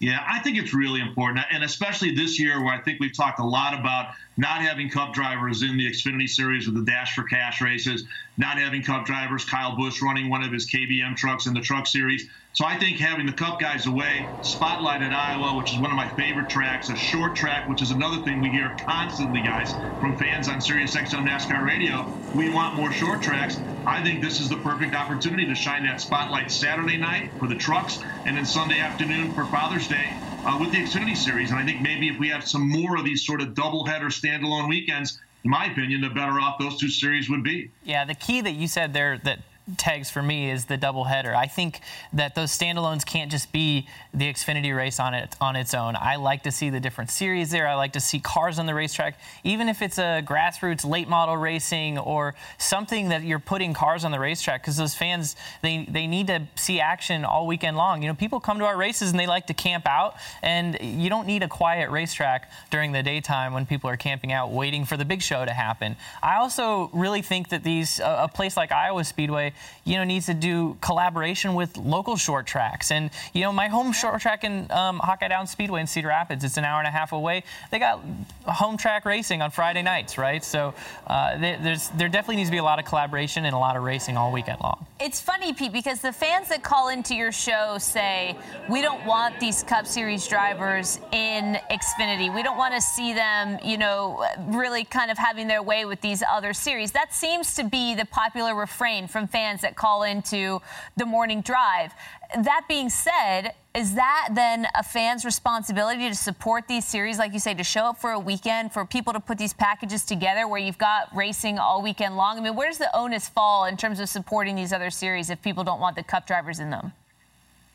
Yeah, 0.00 0.24
I 0.28 0.38
think 0.38 0.56
it's 0.56 0.72
really 0.72 1.00
important, 1.00 1.44
and 1.50 1.64
especially 1.64 2.14
this 2.14 2.38
year 2.38 2.62
where 2.62 2.72
I 2.72 2.80
think 2.80 3.00
we've 3.00 3.16
talked 3.16 3.40
a 3.40 3.44
lot 3.44 3.74
about 3.74 4.14
not 4.38 4.62
having 4.62 4.88
Cup 4.88 5.12
drivers 5.12 5.62
in 5.62 5.76
the 5.76 5.90
Xfinity 5.90 6.28
Series 6.28 6.66
with 6.66 6.76
the 6.76 6.90
Dash 6.90 7.12
for 7.14 7.24
Cash 7.24 7.60
races, 7.60 8.06
not 8.36 8.56
having 8.56 8.84
Cup 8.84 9.04
drivers, 9.04 9.44
Kyle 9.44 9.76
Busch 9.76 10.00
running 10.00 10.30
one 10.30 10.44
of 10.44 10.52
his 10.52 10.70
KBM 10.70 11.16
trucks 11.16 11.46
in 11.46 11.54
the 11.54 11.60
Truck 11.60 11.88
Series. 11.88 12.30
So 12.52 12.64
I 12.64 12.78
think 12.78 12.98
having 12.98 13.26
the 13.26 13.32
Cup 13.32 13.58
guys 13.58 13.86
away, 13.86 14.30
Spotlight 14.40 15.02
at 15.02 15.12
Iowa, 15.12 15.56
which 15.56 15.72
is 15.72 15.80
one 15.80 15.90
of 15.90 15.96
my 15.96 16.08
favorite 16.10 16.48
tracks, 16.48 16.88
a 16.88 16.94
short 16.94 17.34
track, 17.34 17.66
which 17.66 17.82
is 17.82 17.90
another 17.90 18.22
thing 18.22 18.40
we 18.40 18.50
hear 18.50 18.76
constantly, 18.86 19.42
guys, 19.42 19.76
from 19.98 20.16
fans 20.16 20.46
on 20.46 20.60
Sirius 20.60 20.94
XM 20.94 21.28
NASCAR 21.28 21.66
Radio. 21.66 22.08
We 22.32 22.48
want 22.48 22.76
more 22.76 22.92
short 22.92 23.22
tracks. 23.22 23.60
I 23.86 24.04
think 24.04 24.22
this 24.22 24.38
is 24.38 24.48
the 24.48 24.58
perfect 24.58 24.94
opportunity 24.94 25.46
to 25.46 25.54
shine 25.56 25.84
that 25.84 26.00
spotlight 26.00 26.52
Saturday 26.52 26.96
night 26.96 27.32
for 27.40 27.48
the 27.48 27.56
trucks 27.56 27.98
and 28.24 28.36
then 28.36 28.44
Sunday 28.44 28.78
afternoon 28.78 29.34
for 29.34 29.50
Father's 29.50 29.88
Day 29.88 30.20
uh, 30.48 30.58
with 30.58 30.72
the 30.72 30.78
Xfinity 30.78 31.16
Series. 31.16 31.50
And 31.50 31.58
I 31.58 31.64
think 31.64 31.82
maybe 31.82 32.08
if 32.08 32.18
we 32.18 32.28
have 32.30 32.46
some 32.46 32.68
more 32.68 32.96
of 32.96 33.04
these 33.04 33.24
sort 33.24 33.40
of 33.40 33.48
doubleheader 33.48 34.06
standalone 34.06 34.68
weekends, 34.68 35.20
in 35.44 35.50
my 35.50 35.66
opinion, 35.66 36.00
the 36.00 36.08
better 36.08 36.40
off 36.40 36.58
those 36.58 36.78
two 36.78 36.88
series 36.88 37.28
would 37.28 37.44
be. 37.44 37.70
Yeah, 37.84 38.04
the 38.04 38.14
key 38.14 38.40
that 38.40 38.52
you 38.52 38.66
said 38.66 38.92
there 38.92 39.18
that 39.18 39.40
tags 39.76 40.10
for 40.10 40.22
me 40.22 40.50
is 40.50 40.64
the 40.64 40.78
doubleheader. 40.78 41.34
I 41.34 41.46
think 41.46 41.80
that 42.12 42.34
those 42.34 42.56
standalones 42.56 43.04
can't 43.04 43.30
just 43.30 43.52
be 43.52 43.86
the 44.14 44.32
Xfinity 44.32 44.74
race 44.74 44.98
on 44.98 45.14
it 45.14 45.36
on 45.40 45.56
its 45.56 45.74
own. 45.74 45.96
I 45.96 46.16
like 46.16 46.44
to 46.44 46.50
see 46.50 46.70
the 46.70 46.80
different 46.80 47.10
series 47.10 47.50
there. 47.50 47.68
I 47.68 47.74
like 47.74 47.92
to 47.92 48.00
see 48.00 48.18
cars 48.18 48.58
on 48.58 48.66
the 48.66 48.74
racetrack, 48.74 49.18
even 49.44 49.68
if 49.68 49.82
it's 49.82 49.98
a 49.98 50.22
grassroots 50.24 50.88
late 50.88 51.08
model 51.08 51.36
racing 51.36 51.98
or 51.98 52.34
something 52.56 53.10
that 53.10 53.22
you're 53.22 53.38
putting 53.38 53.74
cars 53.74 54.04
on 54.04 54.10
the 54.10 54.18
racetrack 54.18 54.62
because 54.62 54.76
those 54.76 54.94
fans 54.94 55.36
they 55.62 55.86
they 55.88 56.06
need 56.06 56.28
to 56.28 56.46
see 56.54 56.80
action 56.80 57.24
all 57.24 57.46
weekend 57.46 57.76
long. 57.76 58.02
You 58.02 58.08
know, 58.08 58.14
people 58.14 58.40
come 58.40 58.58
to 58.58 58.64
our 58.64 58.76
races 58.76 59.10
and 59.10 59.20
they 59.20 59.26
like 59.26 59.46
to 59.48 59.54
camp 59.54 59.86
out, 59.86 60.16
and 60.42 60.78
you 60.80 61.10
don't 61.10 61.26
need 61.26 61.42
a 61.42 61.48
quiet 61.48 61.90
racetrack 61.90 62.50
during 62.70 62.92
the 62.92 63.02
daytime 63.02 63.52
when 63.52 63.66
people 63.66 63.90
are 63.90 63.96
camping 63.96 64.32
out 64.32 64.50
waiting 64.50 64.84
for 64.84 64.96
the 64.96 65.04
big 65.04 65.22
show 65.22 65.44
to 65.44 65.52
happen. 65.52 65.96
I 66.22 66.36
also 66.36 66.90
really 66.92 67.22
think 67.22 67.50
that 67.50 67.64
these 67.64 68.00
a 68.00 68.28
place 68.32 68.56
like 68.56 68.72
Iowa 68.72 69.04
Speedway, 69.04 69.52
you 69.84 69.96
know, 69.96 70.04
needs 70.04 70.26
to 70.26 70.34
do 70.34 70.76
collaboration 70.80 71.54
with 71.54 71.76
local 71.76 72.16
short 72.16 72.46
tracks. 72.46 72.90
And 72.90 73.10
you 73.32 73.42
know, 73.42 73.52
my 73.52 73.68
home 73.68 73.92
short 73.92 74.20
track 74.20 74.44
in 74.44 74.70
um, 74.70 74.98
Hawkeye 74.98 75.28
Down 75.28 75.46
Speedway 75.46 75.80
in 75.80 75.86
Cedar 75.86 76.08
Rapids, 76.08 76.44
it's 76.44 76.56
an 76.56 76.64
hour 76.64 76.78
and 76.78 76.88
a 76.88 76.90
half 76.90 77.12
away. 77.12 77.44
They 77.70 77.78
got 77.78 78.00
home 78.46 78.76
track 78.76 79.04
racing 79.04 79.42
on 79.42 79.50
Friday 79.50 79.82
nights, 79.82 80.18
right? 80.18 80.44
So 80.44 80.74
uh, 81.06 81.38
there, 81.38 82.08
definitely 82.08 82.36
needs 82.36 82.48
to 82.48 82.52
be 82.52 82.58
a 82.58 82.64
lot 82.64 82.78
of 82.78 82.84
collaboration 82.84 83.44
and 83.44 83.54
a 83.54 83.58
lot 83.58 83.76
of 83.76 83.82
racing 83.82 84.16
all 84.16 84.32
weekend 84.32 84.60
long. 84.60 84.86
It's 85.00 85.20
funny, 85.20 85.52
Pete, 85.52 85.72
because 85.72 86.00
the 86.00 86.12
fans 86.12 86.48
that 86.48 86.64
call 86.64 86.88
into 86.88 87.14
your 87.14 87.30
show 87.30 87.76
say, 87.78 88.36
we 88.68 88.82
don't 88.82 89.06
want 89.06 89.38
these 89.38 89.62
Cup 89.62 89.86
Series 89.86 90.26
drivers 90.26 90.98
in 91.12 91.56
Xfinity. 91.70 92.34
We 92.34 92.42
don't 92.42 92.58
want 92.58 92.74
to 92.74 92.80
see 92.80 93.12
them, 93.12 93.60
you 93.62 93.78
know, 93.78 94.26
really 94.48 94.82
kind 94.82 95.12
of 95.12 95.16
having 95.16 95.46
their 95.46 95.62
way 95.62 95.84
with 95.84 96.00
these 96.00 96.24
other 96.28 96.52
series. 96.52 96.90
That 96.90 97.14
seems 97.14 97.54
to 97.54 97.62
be 97.62 97.94
the 97.94 98.06
popular 98.06 98.56
refrain 98.56 99.06
from 99.06 99.28
fans 99.28 99.60
that 99.60 99.76
call 99.76 100.02
into 100.02 100.60
the 100.96 101.06
morning 101.06 101.42
drive. 101.42 101.92
That 102.34 102.62
being 102.68 102.90
said, 102.90 103.52
is 103.78 103.94
that 103.94 104.30
then 104.32 104.66
a 104.74 104.82
fan's 104.82 105.24
responsibility 105.24 106.08
to 106.08 106.14
support 106.16 106.66
these 106.66 106.84
series, 106.84 107.16
like 107.16 107.32
you 107.32 107.38
say, 107.38 107.54
to 107.54 107.62
show 107.62 107.84
up 107.84 107.96
for 107.96 108.10
a 108.10 108.18
weekend, 108.18 108.72
for 108.72 108.84
people 108.84 109.12
to 109.12 109.20
put 109.20 109.38
these 109.38 109.52
packages 109.52 110.04
together 110.04 110.48
where 110.48 110.58
you've 110.58 110.78
got 110.78 111.14
racing 111.14 111.60
all 111.60 111.80
weekend 111.80 112.16
long? 112.16 112.36
I 112.36 112.40
mean, 112.40 112.56
where 112.56 112.68
does 112.68 112.78
the 112.78 112.90
onus 112.92 113.28
fall 113.28 113.66
in 113.66 113.76
terms 113.76 114.00
of 114.00 114.08
supporting 114.08 114.56
these 114.56 114.72
other 114.72 114.90
series 114.90 115.30
if 115.30 115.40
people 115.42 115.62
don't 115.62 115.78
want 115.78 115.94
the 115.94 116.02
cup 116.02 116.26
drivers 116.26 116.58
in 116.58 116.70
them? 116.70 116.90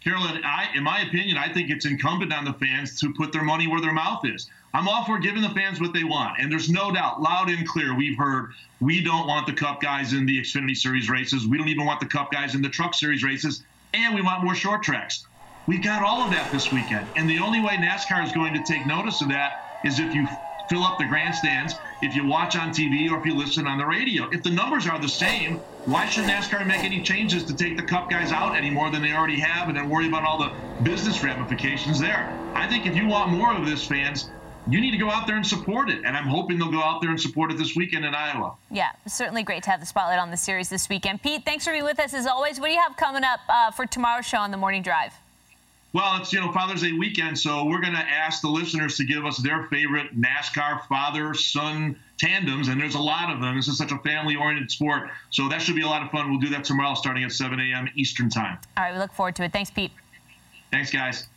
Carolyn, 0.04 0.44
I, 0.44 0.68
in 0.76 0.84
my 0.84 1.00
opinion, 1.04 1.38
I 1.38 1.48
think 1.48 1.70
it's 1.70 1.86
incumbent 1.86 2.34
on 2.34 2.44
the 2.44 2.52
fans 2.52 3.00
to 3.00 3.14
put 3.14 3.32
their 3.32 3.44
money 3.44 3.68
where 3.68 3.80
their 3.80 3.94
mouth 3.94 4.26
is. 4.26 4.50
I'm 4.74 4.90
all 4.90 5.06
for 5.06 5.20
giving 5.20 5.42
the 5.42 5.52
fans 5.52 5.80
what 5.80 5.94
they 5.94 6.04
want. 6.04 6.38
And 6.38 6.52
there's 6.52 6.70
no 6.70 6.94
doubt, 6.94 7.22
loud 7.22 7.50
and 7.50 7.66
clear, 7.66 7.96
we've 7.96 8.18
heard 8.18 8.50
we 8.82 9.02
don't 9.02 9.26
want 9.26 9.48
the 9.48 9.54
Cup 9.54 9.80
guys 9.80 10.12
in 10.12 10.26
the 10.26 10.38
Xfinity 10.42 10.76
Series 10.76 11.10
races. 11.10 11.48
We 11.48 11.58
don't 11.58 11.70
even 11.70 11.86
want 11.86 12.02
the 12.02 12.08
Cup 12.08 12.30
guys 12.30 12.56
in 12.56 12.62
the 12.62 12.68
Truck 12.68 12.94
Series 12.94 13.24
races. 13.24 13.64
And 13.94 14.14
we 14.14 14.22
want 14.22 14.44
more 14.44 14.56
short 14.56 14.84
tracks. 14.84 15.26
We've 15.66 15.84
got 15.84 16.04
all 16.04 16.22
of 16.22 16.32
that 16.32 16.52
this 16.52 16.72
weekend. 16.74 17.08
And 17.16 17.30
the 17.30 17.40
only 17.40 17.62
way 17.62 17.76
NASCAR 17.78 18.26
is 18.26 18.34
going 18.34 18.54
to 18.54 18.64
take 18.64 18.86
notice 18.86 19.22
of 19.22 19.30
that 19.30 19.80
is 19.86 20.00
if 20.00 20.14
you 20.14 20.28
fill 20.70 20.84
up 20.84 20.98
the 20.98 21.06
grandstands, 21.06 21.76
if 22.02 22.16
you 22.16 22.26
watch 22.26 22.56
on 22.56 22.70
TV, 22.70 23.10
or 23.10 23.20
if 23.20 23.26
you 23.26 23.34
listen 23.34 23.68
on 23.68 23.78
the 23.78 23.86
radio. 23.86 24.30
If 24.30 24.44
the 24.44 24.50
numbers 24.50 24.88
are 24.88 25.00
the 25.00 25.08
same, 25.08 25.58
why 25.86 26.06
should 26.08 26.26
NASCAR 26.26 26.66
make 26.66 26.84
any 26.84 27.02
changes 27.02 27.44
to 27.46 27.54
take 27.54 27.78
the 27.78 27.84
Cup 27.84 28.10
guys 28.10 28.32
out 28.32 28.56
any 28.56 28.70
more 28.70 28.90
than 28.90 29.02
they 29.02 29.14
already 29.14 29.40
have 29.40 29.68
and 29.70 29.78
then 29.78 29.90
worry 29.90 30.08
about 30.08 30.24
all 30.24 30.38
the 30.38 30.52
business 30.84 31.24
ramifications 31.24 32.00
there? 32.00 32.28
I 32.56 32.68
think 32.68 32.86
if 32.86 32.96
you 32.96 33.08
want 33.08 33.32
more 33.32 33.54
of 33.54 33.66
this, 33.66 33.86
fans, 33.86 34.30
you 34.68 34.82
need 34.82 34.92
to 34.92 34.98
go 34.98 35.10
out 35.10 35.28
there 35.28 35.36
and 35.36 35.46
support 35.46 35.90
it. 35.90 36.04
And 36.06 36.16
I'm 36.18 36.28
hoping 36.28 36.58
they'll 36.58 36.72
go 36.72 36.82
out 36.82 37.02
there 37.02 37.10
and 37.10 37.20
support 37.20 37.52
it 37.52 37.58
this 37.58 37.76
weekend 37.76 38.06
in 38.06 38.16
Iowa. 38.16 38.54
Yeah, 38.72 38.92
certainly 39.08 39.44
great 39.44 39.64
to 39.64 39.72
have 39.72 39.80
the 39.80 39.86
spotlight 39.86 40.20
on 40.20 40.32
the 40.32 40.38
series 40.38 40.70
this 40.70 40.90
weekend. 40.90 41.22
Pete, 41.22 41.44
thanks 41.46 41.66
for 41.66 41.72
being 41.72 41.84
with 41.84 42.00
us 42.00 42.14
as 42.14 42.26
always. 42.26 42.60
What 42.60 42.68
do 42.68 42.74
you 42.74 42.82
have 42.82 42.96
coming 42.96 43.24
up 43.24 43.40
uh, 43.48 43.72
for 43.72 43.86
tomorrow's 43.86 44.26
show 44.26 44.40
on 44.40 44.52
the 44.52 44.58
morning 44.58 44.82
drive? 44.82 45.14
Well, 45.94 46.20
it's 46.20 46.34
you 46.34 46.40
know 46.40 46.52
Father's 46.52 46.82
Day 46.82 46.92
weekend, 46.92 47.38
so 47.38 47.66
we're 47.66 47.80
going 47.80 47.94
to 47.94 48.00
ask 48.00 48.42
the 48.42 48.48
listeners 48.48 48.98
to 48.98 49.06
give 49.06 49.28
us 49.28 49.38
their 49.38 49.68
favorite 49.68 50.20
NASCAR 50.20 50.88
father-son 50.88 51.96
tandems, 52.18 52.68
and 52.68 52.82
there's 52.82 52.96
a 52.96 53.00
lot 53.00 53.32
of 53.32 53.42
them. 53.42 53.56
This 53.56 53.68
is 53.68 53.78
such 53.78 53.92
a 53.92 54.00
family-oriented 54.00 54.72
sport, 54.72 55.10
so 55.30 55.48
that 55.50 55.62
should 55.62 55.76
be 55.76 55.84
a 55.84 55.88
lot 55.88 56.02
of 56.02 56.10
fun. 56.10 56.32
We'll 56.32 56.40
do 56.40 56.50
that 56.50 56.64
tomorrow, 56.64 56.96
starting 56.96 57.24
at 57.24 57.32
7 57.32 57.60
a.m. 57.60 57.88
Eastern 57.96 58.28
time. 58.28 58.58
All 58.76 58.84
right, 58.84 58.94
we 58.94 58.98
look 58.98 59.14
forward 59.14 59.36
to 59.36 59.44
it. 59.44 59.54
Thanks, 59.54 59.70
Pete. 59.70 59.92
Thanks, 60.72 60.90
guys. 60.90 61.28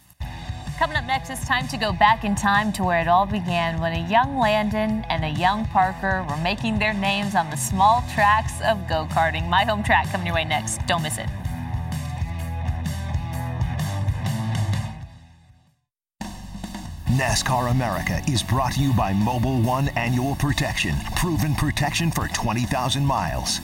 Coming 0.78 0.96
up 0.96 1.04
next, 1.04 1.28
it's 1.28 1.46
time 1.46 1.68
to 1.68 1.76
go 1.76 1.92
back 1.92 2.24
in 2.24 2.34
time 2.34 2.72
to 2.74 2.84
where 2.84 3.00
it 3.00 3.09
all 3.09 3.26
began 3.26 3.78
when 3.78 3.92
a 3.92 4.09
young 4.09 4.38
Landon 4.38 5.04
and 5.11 5.22
a 5.22 5.38
young 5.38 5.66
Parker 5.66 6.24
were 6.30 6.36
making 6.38 6.78
their 6.78 6.94
names 6.94 7.34
on 7.34 7.50
the 7.50 7.57
small 7.57 8.02
tracks 8.14 8.54
of 8.62 8.88
go 8.88 9.07
karting. 9.11 9.50
My 9.50 9.64
home 9.64 9.82
track 9.82 10.11
coming 10.11 10.26
your 10.26 10.34
way 10.34 10.44
next. 10.44 10.78
Don't 10.86 11.02
miss 11.02 11.18
it. 11.18 11.28
NASCAR 17.16 17.70
America 17.70 18.20
is 18.28 18.42
brought 18.42 18.74
to 18.74 18.80
you 18.82 18.92
by 18.92 19.14
Mobil 19.14 19.64
1 19.64 19.88
Annual 19.96 20.36
Protection. 20.36 20.94
Proven 21.16 21.54
protection 21.54 22.10
for 22.10 22.28
20,000 22.28 23.06
miles. 23.06 23.62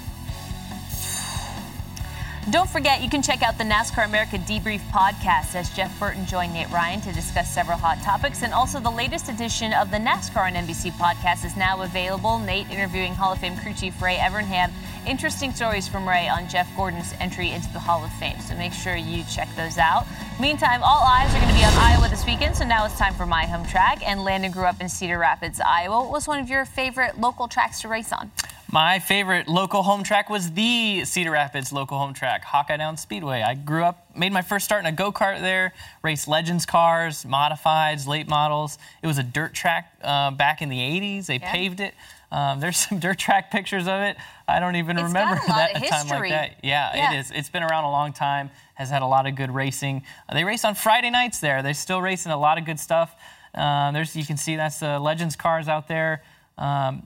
Don't 2.50 2.68
forget, 2.68 3.00
you 3.00 3.08
can 3.08 3.22
check 3.22 3.40
out 3.44 3.56
the 3.56 3.62
NASCAR 3.62 4.04
America 4.04 4.36
Debrief 4.36 4.80
podcast 4.90 5.54
as 5.54 5.70
Jeff 5.70 5.96
Burton 6.00 6.26
joined 6.26 6.52
Nate 6.52 6.68
Ryan 6.70 7.00
to 7.02 7.12
discuss 7.12 7.48
several 7.48 7.78
hot 7.78 8.02
topics. 8.02 8.42
And 8.42 8.52
also, 8.52 8.80
the 8.80 8.90
latest 8.90 9.28
edition 9.28 9.72
of 9.72 9.92
the 9.92 9.98
NASCAR 9.98 10.48
on 10.48 10.54
NBC 10.54 10.90
podcast 10.94 11.44
is 11.44 11.56
now 11.56 11.82
available. 11.82 12.40
Nate 12.40 12.68
interviewing 12.68 13.14
Hall 13.14 13.32
of 13.32 13.38
Fame 13.38 13.56
crew 13.56 13.72
chief 13.72 14.02
Ray 14.02 14.16
Evernham. 14.16 14.72
Interesting 15.06 15.52
stories 15.52 15.86
from 15.86 16.06
Ray 16.06 16.28
on 16.28 16.48
Jeff 16.48 16.68
Gordon's 16.76 17.14
entry 17.20 17.52
into 17.52 17.72
the 17.72 17.78
Hall 17.78 18.04
of 18.04 18.12
Fame. 18.14 18.40
So 18.40 18.56
make 18.56 18.72
sure 18.72 18.96
you 18.96 19.22
check 19.32 19.48
those 19.54 19.78
out. 19.78 20.04
Meantime, 20.40 20.82
all 20.82 21.04
eyes 21.04 21.32
are 21.32 21.38
going 21.38 21.48
to 21.48 21.54
be 21.54 21.64
on 21.64 21.72
Iowa 21.74 22.08
this 22.08 22.26
weekend. 22.26 22.56
So 22.56 22.64
now 22.64 22.84
it's 22.84 22.98
time 22.98 23.14
for 23.14 23.24
my 23.24 23.46
home 23.46 23.64
track. 23.66 24.02
And 24.04 24.24
Landon 24.24 24.50
grew 24.50 24.64
up 24.64 24.80
in 24.80 24.88
Cedar 24.88 25.16
Rapids, 25.16 25.60
Iowa. 25.60 26.02
What 26.02 26.10
was 26.10 26.26
one 26.26 26.40
of 26.40 26.50
your 26.50 26.64
favorite 26.64 27.20
local 27.20 27.46
tracks 27.46 27.82
to 27.82 27.88
race 27.88 28.12
on? 28.12 28.32
My 28.74 29.00
favorite 29.00 29.48
local 29.48 29.82
home 29.82 30.02
track 30.02 30.30
was 30.30 30.52
the 30.52 31.04
Cedar 31.04 31.32
Rapids 31.32 31.74
local 31.74 31.98
home 31.98 32.14
track, 32.14 32.42
Hawkeye 32.42 32.78
Down 32.78 32.96
Speedway. 32.96 33.42
I 33.42 33.52
grew 33.54 33.84
up, 33.84 34.16
made 34.16 34.32
my 34.32 34.40
first 34.40 34.64
start 34.64 34.80
in 34.80 34.86
a 34.86 34.92
go 34.96 35.12
kart 35.12 35.40
there, 35.40 35.74
raced 36.02 36.26
Legends 36.26 36.64
cars, 36.64 37.26
modifieds, 37.26 38.06
late 38.06 38.28
models. 38.28 38.78
It 39.02 39.06
was 39.06 39.18
a 39.18 39.22
dirt 39.22 39.52
track 39.52 39.92
uh, 40.02 40.30
back 40.30 40.62
in 40.62 40.70
the 40.70 40.78
80s. 40.78 41.26
They 41.26 41.34
Yeah. 41.36 41.52
paved 41.52 41.80
it. 41.80 41.92
Um, 42.30 42.60
there's 42.60 42.78
some 42.88 42.98
dirt 42.98 43.18
track 43.18 43.50
pictures 43.50 43.86
of 43.86 44.00
it. 44.00 44.16
I 44.48 44.58
don't 44.58 44.76
even 44.76 44.96
It's 44.96 45.04
remember 45.04 45.34
got 45.36 45.44
a 45.44 45.50
lot 45.50 45.56
that 45.72 45.76
of 45.76 45.82
a 45.82 45.86
time 45.88 46.08
like 46.08 46.30
that. 46.30 46.52
Yeah, 46.62 46.96
Yeah. 46.96 47.12
it 47.12 47.18
is. 47.18 47.30
It's 47.30 47.50
been 47.50 47.62
around 47.62 47.84
a 47.84 47.90
long 47.90 48.14
time. 48.14 48.48
Has 48.76 48.88
had 48.88 49.02
a 49.02 49.06
lot 49.06 49.26
of 49.26 49.34
good 49.34 49.50
racing. 49.50 50.02
Uh, 50.30 50.32
they 50.34 50.44
race 50.44 50.64
on 50.64 50.74
Friday 50.76 51.10
nights 51.10 51.40
there. 51.40 51.62
They're 51.62 51.74
still 51.74 52.00
racing 52.00 52.32
a 52.32 52.38
lot 52.38 52.56
of 52.56 52.64
good 52.64 52.80
stuff. 52.80 53.14
Uh, 53.54 53.92
there's 53.92 54.16
you 54.16 54.24
can 54.24 54.38
see 54.38 54.56
that's 54.56 54.78
the 54.80 54.98
Legends 54.98 55.36
cars 55.36 55.68
out 55.68 55.88
there. 55.88 56.22
Um, 56.56 57.02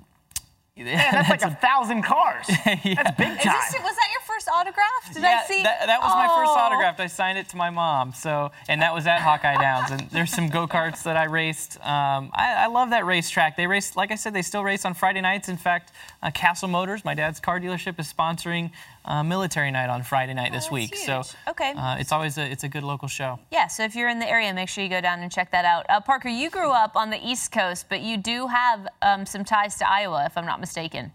Man, 0.76 0.84
that's 1.10 1.30
like 1.30 1.42
a 1.42 1.50
thousand 1.54 2.02
cars. 2.02 2.46
That's 2.66 2.76
big 2.84 2.84
Is 2.84 3.42
time. 3.42 3.56
this, 3.56 3.80
was 3.80 3.96
that 3.96 4.08
your 4.12 4.15
first 4.46 4.58
autograph? 4.58 5.12
Did 5.14 5.22
yeah, 5.22 5.40
I 5.42 5.46
see? 5.46 5.62
That, 5.62 5.86
that 5.86 6.00
was 6.00 6.12
my 6.14 6.26
first 6.26 6.52
Oh. 6.54 6.58
autograph. 6.58 7.00
I 7.00 7.06
signed 7.06 7.38
it 7.38 7.48
to 7.50 7.56
my 7.56 7.70
mom. 7.70 8.12
So, 8.12 8.50
and 8.68 8.82
that 8.82 8.94
was 8.94 9.06
at 9.06 9.20
Hawkeye 9.20 9.56
Downs. 9.60 9.90
And 9.90 10.08
there's 10.10 10.30
some 10.32 10.48
go 10.48 10.66
karts 10.66 11.02
that 11.04 11.16
I 11.16 11.24
raced. 11.24 11.78
Um, 11.80 12.30
I, 12.34 12.54
I 12.58 12.66
love 12.66 12.90
that 12.90 13.04
racetrack. 13.06 13.56
They 13.56 13.66
race, 13.66 13.96
like 13.96 14.10
I 14.10 14.14
said, 14.14 14.32
they 14.34 14.42
still 14.42 14.64
race 14.64 14.84
on 14.84 14.94
Friday 14.94 15.20
nights. 15.20 15.48
In 15.48 15.56
fact, 15.56 15.92
uh, 16.22 16.30
Cassill 16.30 16.70
Motors, 16.70 17.04
my 17.04 17.14
dad's 17.14 17.40
car 17.40 17.60
dealership, 17.60 17.98
is 17.98 18.12
sponsoring 18.12 18.70
uh, 19.04 19.22
military 19.22 19.70
night 19.70 19.88
on 19.88 20.02
Friday 20.02 20.34
night 20.34 20.52
this 20.52 20.66
Oh, 20.70 20.76
that's 20.76 20.90
week. 20.90 20.96
So. 20.96 21.22
Okay. 21.48 21.72
uh, 21.76 21.96
it's 21.98 22.12
always 22.12 22.38
a 22.38 22.50
it's 22.50 22.64
a 22.64 22.68
good 22.68 22.82
local 22.82 23.08
show. 23.08 23.38
Yeah, 23.52 23.68
so 23.68 23.84
if 23.84 23.94
you're 23.94 24.08
in 24.08 24.18
the 24.18 24.28
area, 24.28 24.52
make 24.52 24.68
sure 24.68 24.82
you 24.82 24.90
go 24.90 25.00
down 25.00 25.20
and 25.20 25.30
check 25.30 25.50
that 25.52 25.64
out. 25.64 25.86
Uh, 25.88 26.00
Parker, 26.00 26.28
you 26.28 26.50
grew 26.50 26.70
up 26.70 26.96
on 26.96 27.10
the 27.10 27.18
East 27.24 27.52
Coast, 27.52 27.86
but 27.88 28.00
you 28.00 28.16
do 28.16 28.48
have 28.48 28.88
um, 29.02 29.26
some 29.26 29.44
ties 29.44 29.76
to 29.78 29.88
Iowa, 29.88 30.24
if 30.26 30.36
I'm 30.36 30.46
not 30.46 30.60
mistaken. 30.60 31.12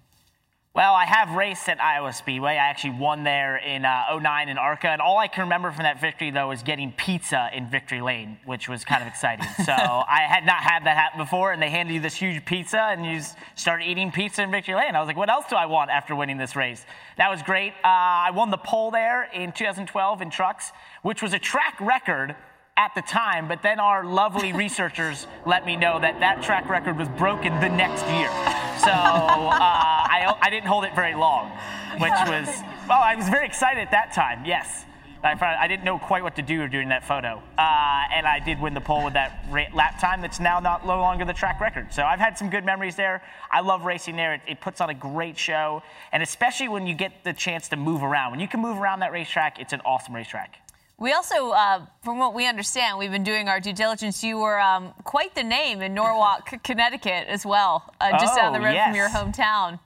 Well, 0.74 0.93
I 0.93 1.03
have 1.03 1.36
raced 1.36 1.67
at 1.67 1.82
Iowa 1.82 2.13
Speedway. 2.13 2.53
I 2.53 2.69
actually 2.69 2.91
won 2.91 3.26
there 3.26 3.57
in 3.57 3.84
uh, 3.84 4.17
09 4.17 4.47
in 4.47 4.57
ARCA. 4.57 4.88
And 4.88 5.01
all 5.01 5.17
I 5.17 5.28
can 5.28 5.43
remember 5.43 5.69
from 5.69 5.84
that 5.84 5.99
victory, 5.99 6.32
though, 6.32 6.51
is 6.51 6.63
getting 6.63 6.93
pizza 6.93 7.49
in 7.53 7.69
Victory 7.69 7.99
Lane, 7.99 8.38
which 8.45 8.69
was 8.69 8.86
kind 8.86 9.01
of 9.01 9.09
exciting. 9.09 9.45
so 9.65 9.74
I 9.74 10.22
had 10.30 10.45
not 10.45 10.63
had 10.63 10.86
that 10.86 10.95
happen 10.95 11.19
before. 11.19 11.51
And 11.51 11.61
they 11.61 11.69
handed 11.69 11.93
you 11.93 11.99
this 11.99 12.15
huge 12.15 12.45
pizza, 12.45 12.80
and 12.80 13.05
you 13.05 13.17
s- 13.17 13.36
started 13.55 13.84
eating 13.84 14.13
pizza 14.13 14.43
in 14.43 14.49
Victory 14.49 14.76
Lane. 14.76 14.95
I 14.95 14.99
was 15.01 15.07
like, 15.07 15.17
what 15.17 15.30
else 15.30 15.43
do 15.49 15.57
I 15.57 15.65
want 15.65 15.89
after 15.89 16.15
winning 16.15 16.38
this 16.38 16.55
race? 16.55 16.86
That 17.17 17.30
was 17.30 17.41
great. 17.41 17.74
Uh, 17.84 17.88
I 17.88 18.32
won 18.34 18.49
the 18.49 18.57
pole 18.57 18.91
there 18.91 19.24
in 19.34 19.51
2012 19.51 20.22
in 20.22 20.30
trucks, 20.30 20.72
which 21.01 21.22
was 21.22 21.34
a 21.34 21.39
track 21.39 21.82
record 21.82 22.34
at 22.82 22.95
the 22.95 23.01
time, 23.03 23.47
but 23.47 23.61
then 23.61 23.79
our 23.79 24.03
lovely 24.03 24.53
researchers 24.65 25.27
let 25.45 25.65
me 25.67 25.75
know 25.75 25.99
that 25.99 26.19
that 26.19 26.41
track 26.41 26.67
record 26.67 26.97
was 26.97 27.07
broken 27.09 27.53
the 27.59 27.69
next 27.69 28.05
year. 28.07 28.29
So 28.82 28.89
uh, 28.89 28.91
I, 28.91 30.36
I 30.41 30.49
didn't 30.49 30.65
hold 30.65 30.86
it 30.86 30.95
very 30.95 31.13
long, 31.13 31.51
which 31.99 32.09
was, 32.25 32.47
well, 32.89 32.99
I 32.99 33.13
was 33.13 33.29
very 33.29 33.45
excited 33.45 33.79
at 33.79 33.91
that 33.91 34.11
time, 34.11 34.43
yes. 34.43 34.86
I, 35.23 35.36
found- 35.36 35.59
I 35.59 35.67
didn't 35.67 35.84
know 35.84 35.99
quite 35.99 36.23
what 36.23 36.36
to 36.38 36.41
do 36.41 36.67
during 36.67 36.89
that 36.89 37.03
photo. 37.03 37.43
Uh, 37.59 38.03
and 38.11 38.25
I 38.25 38.39
did 38.43 38.59
win 38.59 38.73
the 38.73 38.82
pole 38.82 39.05
with 39.05 39.13
that 39.13 39.45
lap 39.75 39.99
time 39.99 40.21
that's 40.21 40.39
now 40.39 40.59
not 40.59 40.84
no 40.84 40.99
longer 40.99 41.25
the 41.25 41.34
track 41.34 41.61
record. 41.61 41.93
So 41.93 42.01
I've 42.03 42.17
had 42.17 42.39
some 42.39 42.49
good 42.49 42.65
memories 42.65 42.95
there. 42.95 43.21
I 43.51 43.61
love 43.61 43.86
racing 43.86 44.15
there. 44.15 44.34
It, 44.34 44.41
it 44.47 44.61
puts 44.61 44.82
on 44.82 44.89
a 44.89 44.95
great 44.95 45.38
show. 45.38 45.84
And 46.11 46.23
especially 46.23 46.69
when 46.69 46.88
you 46.88 46.95
get 46.95 47.23
the 47.23 47.34
chance 47.34 47.69
to 47.69 47.75
move 47.75 48.01
around. 48.01 48.32
When 48.32 48.39
you 48.39 48.47
can 48.47 48.61
move 48.61 48.77
around 48.79 49.01
that 49.01 49.11
racetrack, 49.11 49.59
it's 49.59 49.73
an 49.73 49.82
awesome 49.86 50.15
racetrack. 50.15 50.55
We 51.02 51.14
also, 51.14 51.49
uh, 51.49 51.84
from 52.04 52.20
what 52.20 52.36
we 52.36 52.45
understand, 52.45 52.99
we've 52.99 53.10
been 53.10 53.24
doing 53.24 53.49
our 53.49 53.60
due 53.60 53.74
diligence. 53.74 54.24
You 54.24 54.38
were 54.38 54.60
um, 54.60 54.93
quite 55.04 55.34
the 55.34 55.41
name 55.41 55.82
in 55.82 55.95
Norwalk, 55.95 56.62
Connecticut, 56.64 57.26
as 57.28 57.43
well, 57.43 57.91
uh, 57.99 58.12
just 58.20 58.36
down 58.36 58.54
the 58.54 58.60
Oh, 58.60 58.64
road 58.66 58.78
from 58.86 58.93
your 58.95 59.10
hometown. 59.10 59.80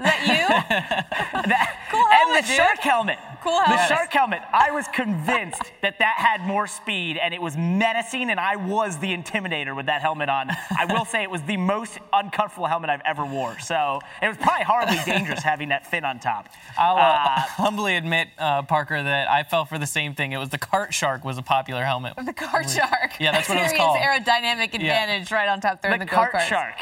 Is 0.00 0.06
that 0.06 0.26
you? 0.26 0.42
cool 1.92 2.04
and 2.10 2.34
the 2.34 2.48
dude. 2.48 2.56
shark 2.56 2.78
helmet. 2.80 3.18
Cool 3.42 3.58
The 3.66 3.86
shark 3.86 4.12
helmet. 4.12 4.40
I 4.52 4.70
was 4.70 4.86
convinced 4.88 5.62
that 5.82 5.98
that 5.98 6.14
had 6.18 6.42
more 6.46 6.66
speed 6.66 7.16
and 7.16 7.32
it 7.32 7.40
was 7.40 7.56
menacing, 7.56 8.30
and 8.30 8.38
I 8.38 8.56
was 8.56 8.98
the 8.98 9.16
intimidator 9.16 9.74
with 9.74 9.86
that 9.86 10.02
helmet 10.02 10.28
on. 10.28 10.50
I 10.76 10.84
will 10.84 11.04
say 11.04 11.22
it 11.22 11.30
was 11.30 11.42
the 11.42 11.56
most 11.56 11.98
uncomfortable 12.12 12.66
helmet 12.66 12.90
I've 12.90 13.00
ever 13.04 13.24
wore. 13.24 13.58
So 13.60 14.00
it 14.22 14.28
was 14.28 14.36
probably 14.36 14.64
horribly 14.64 14.98
dangerous 15.06 15.42
having 15.42 15.70
that 15.70 15.86
fin 15.86 16.04
on 16.04 16.18
top. 16.18 16.48
I'll 16.78 16.96
uh, 16.96 17.40
humbly 17.40 17.96
admit, 17.96 18.28
uh, 18.38 18.62
Parker, 18.62 19.02
that 19.02 19.30
I 19.30 19.42
fell 19.42 19.64
for 19.64 19.78
the 19.78 19.86
same 19.86 20.14
thing. 20.14 20.32
It 20.32 20.38
was 20.38 20.50
the 20.50 20.58
cart 20.58 20.92
shark 20.92 21.24
was 21.24 21.38
a 21.38 21.42
popular 21.42 21.84
helmet. 21.84 22.14
The 22.22 22.32
cart 22.32 22.68
shark. 22.68 23.12
Yeah, 23.18 23.32
that's 23.32 23.48
what 23.48 23.58
it 23.58 23.62
was 23.62 23.70
Serious 23.70 23.84
called. 23.86 23.98
aerodynamic 23.98 24.74
advantage 24.74 25.30
right 25.32 25.48
on 25.48 25.60
top 25.60 25.80
there 25.82 25.90
The, 25.90 25.94
in 25.94 26.00
the 26.00 26.06
cart 26.06 26.32
go-karts. 26.32 26.42
shark. 26.48 26.74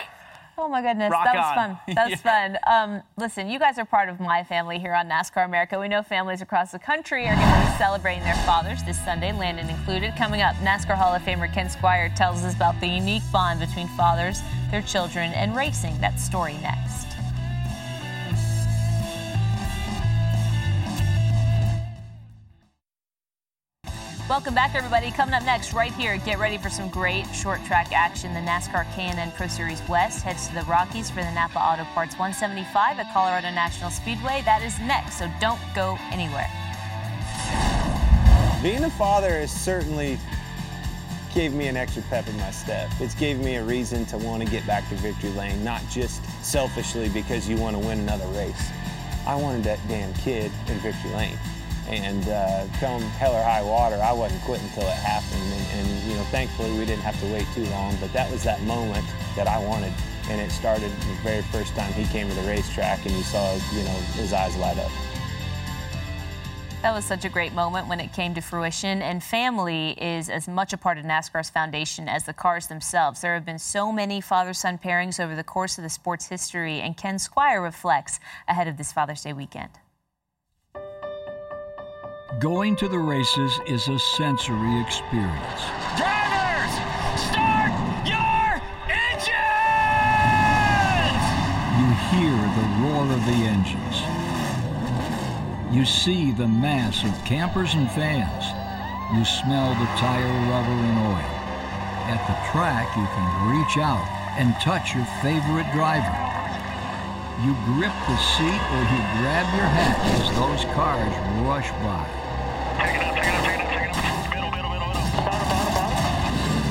Oh 0.61 0.67
my 0.67 0.83
goodness, 0.83 1.13
Rock 1.13 1.25
that 1.25 1.37
was 1.37 1.47
on. 1.47 1.55
fun. 1.55 1.79
That 1.95 2.11
was 2.11 2.21
fun. 2.21 2.59
Um, 2.67 3.03
listen, 3.17 3.49
you 3.49 3.61
guys 3.61 3.79
are 3.79 3.85
part 3.85 4.09
of 4.09 4.19
my 4.19 4.43
family 4.43 4.81
here 4.81 4.93
on 4.93 5.09
NASCAR 5.09 5.45
America. 5.45 5.79
We 5.79 5.87
know 5.87 6.03
families 6.03 6.43
across 6.43 6.73
the 6.73 6.81
country 6.81 7.29
are 7.29 7.37
going 7.37 7.65
to 7.65 7.71
be 7.71 7.77
celebrating 7.79 8.25
their 8.25 8.35
fathers 8.45 8.83
this 8.83 8.99
Sunday, 9.05 9.33
Landon 9.33 9.71
included. 9.71 10.17
Coming 10.17 10.43
up, 10.43 10.57
NASCAR 10.57 10.97
Hall 10.97 11.15
of 11.15 11.23
Famer 11.23 11.53
Ken 11.53 11.69
Squier 11.69 12.13
tells 12.17 12.43
us 12.43 12.57
about 12.57 12.79
the 12.81 12.89
unique 12.89 13.23
bond 13.33 13.61
between 13.61 13.87
fathers, 13.97 14.41
their 14.73 14.83
children, 14.83 15.33
and 15.35 15.55
racing. 15.55 15.97
That 16.01 16.19
story 16.19 16.55
next. 16.55 16.98
Welcome 24.29 24.53
back, 24.53 24.75
everybody. 24.75 25.11
Coming 25.11 25.33
up 25.33 25.43
next, 25.45 25.73
right 25.73 25.91
here, 25.95 26.19
get 26.19 26.39
ready 26.39 26.59
for 26.59 26.69
some 26.69 26.91
great 26.91 27.25
short 27.35 27.65
track 27.65 27.93
action. 27.93 28.35
The 28.35 28.41
NASCAR 28.41 28.85
K&N 28.95 29.33
Pro 29.35 29.47
Series 29.47 29.81
West 29.89 30.23
heads 30.23 30.49
to 30.49 30.55
the 30.55 30.65
Rockies 30.65 31.09
for 31.09 31.23
the 31.23 31.31
Napa 31.31 31.59
Auto 31.59 31.85
Parts 31.95 32.13
175 32.19 32.99
at 32.99 33.11
Colorado 33.15 33.49
National 33.51 33.89
Speedway. 33.89 34.43
That 34.45 34.61
is 34.63 34.79
next, 34.81 35.19
so 35.19 35.31
don't 35.41 35.59
go 35.75 35.97
anywhere. 36.13 36.47
Being 38.63 38.85
a 38.85 38.91
father 38.99 39.31
has 39.31 39.51
certainly 39.51 40.19
gave 41.33 41.55
me 41.55 41.69
an 41.69 41.79
extra 41.79 42.03
pep 42.11 42.29
in 42.29 42.37
my 42.37 42.51
step. 42.51 42.91
It's 43.01 43.15
gave 43.15 43.39
me 43.39 43.55
a 43.55 43.65
reason 43.65 44.05
to 44.07 44.19
want 44.19 44.43
to 44.43 44.51
get 44.51 44.67
back 44.67 44.87
to 44.91 44.95
victory 44.97 45.31
lane, 45.31 45.65
not 45.65 45.81
just 45.89 46.23
selfishly 46.45 47.09
because 47.09 47.49
you 47.49 47.57
want 47.57 47.81
to 47.81 47.81
win 47.81 48.01
another 48.01 48.27
race. 48.39 48.69
I 49.27 49.37
wanted 49.37 49.65
that 49.65 49.79
damn 49.89 50.13
kid 50.13 50.53
in 50.67 50.75
victory 50.81 51.13
lane. 51.13 51.39
And 51.89 52.29
uh, 52.29 52.67
come 52.81 53.01
hell 53.03 53.35
or 53.35 53.43
high 53.43 53.63
water, 53.63 53.97
I 53.97 54.13
wasn't 54.13 54.43
quitting 54.43 54.67
until 54.67 54.85
it 54.85 54.95
happened. 54.95 55.43
And, 55.43 55.81
and, 55.81 56.03
you 56.11 56.15
know, 56.17 56.23
thankfully 56.25 56.71
we 56.73 56.85
didn't 56.85 57.03
have 57.03 57.19
to 57.21 57.27
wait 57.33 57.47
too 57.55 57.65
long, 57.67 57.97
but 58.01 58.13
that 58.13 58.31
was 58.31 58.45
that 58.45 58.63
moment 58.63 59.07
that 59.37 59.49
I 59.49 59.59
wanted. 59.59 59.93
And 60.29 60.41
it 60.41 60.51
started 60.51 60.91
the 60.91 61.17
very 61.23 61.43
first 61.45 61.75
time 61.75 61.91
he 61.95 62.05
came 62.05 62.29
to 62.29 62.35
the 62.35 62.47
racetrack 62.47 63.07
and 63.07 63.15
you 63.15 63.23
saw, 63.23 63.55
you 63.73 63.83
know, 63.85 63.99
his 64.21 64.35
eyes 64.35 64.55
light 64.57 64.79
up. 64.79 64.91
That 66.83 66.95
was 66.95 67.05
such 67.05 67.25
a 67.25 67.29
great 67.29 67.55
moment 67.55 67.89
when 67.89 67.99
it 67.99 68.13
came 68.13 68.35
to 68.35 68.41
fruition, 68.41 69.03
and 69.03 69.21
family 69.21 70.01
is 70.01 70.31
as 70.31 70.47
much 70.47 70.73
a 70.73 70.77
part 70.77 70.97
of 70.97 71.05
NASCAR's 71.05 71.51
foundation 71.51 72.09
as 72.09 72.25
the 72.25 72.33
cars 72.33 72.69
themselves. 72.69 73.21
There 73.21 73.35
have 73.35 73.45
been 73.45 73.59
so 73.59 73.91
many 73.91 74.21
father 74.21 74.53
son 74.53 74.79
pairings 74.79 75.19
over 75.19 75.35
the 75.35 75.43
course 75.43 75.77
of 75.77 75.83
the 75.83 75.91
sport's 75.91 76.29
history, 76.29 76.81
and 76.81 76.97
Ken 76.97 77.17
Squier 77.17 77.61
reflects 77.61 78.21
ahead 78.47 78.69
of 78.69 78.77
this 78.77 78.93
Father's 78.93 79.23
Day 79.23 79.33
weekend. 79.33 79.71
Going 82.39 82.77
to 82.77 82.87
the 82.87 82.99
races 82.99 83.59
is 83.67 83.89
a 83.89 83.99
sensory 83.99 84.81
experience. 84.81 85.63
Drivers, 85.99 86.71
start 87.19 87.73
your 88.07 88.63
engines! 88.87 89.35
You 91.75 91.89
hear 92.15 92.39
the 92.55 92.67
roar 92.79 93.03
of 93.11 93.25
the 93.27 93.43
engines. 93.43 94.03
You 95.75 95.85
see 95.85 96.31
the 96.31 96.47
mass 96.47 97.03
of 97.03 97.11
campers 97.25 97.75
and 97.75 97.91
fans. 97.91 98.45
You 99.17 99.25
smell 99.25 99.71
the 99.75 99.91
tire 99.99 100.31
rubber 100.47 100.79
and 100.79 100.99
oil. 101.11 101.33
At 102.07 102.23
the 102.29 102.39
track, 102.53 102.87
you 102.95 103.07
can 103.19 103.51
reach 103.51 103.79
out 103.79 104.07
and 104.39 104.55
touch 104.63 104.95
your 104.95 105.07
favorite 105.23 105.67
driver. 105.73 106.15
You 107.43 107.57
grip 107.65 107.95
the 108.07 108.17
seat 108.17 108.63
or 108.71 108.83
you 108.95 109.01
grab 109.19 109.47
your 109.57 109.67
hat 109.67 109.99
as 110.21 110.31
those 110.37 110.65
cars 110.77 111.13
rush 111.43 111.71
by. 111.83 112.18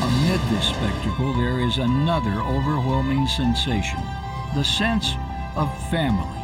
Amid 0.02 0.42
this 0.50 0.68
spectacle, 0.68 1.34
there 1.34 1.60
is 1.60 1.78
another 1.78 2.42
overwhelming 2.42 3.28
sensation 3.28 4.00
the 4.56 4.64
sense 4.64 5.14
of 5.56 5.70
family. 5.90 6.42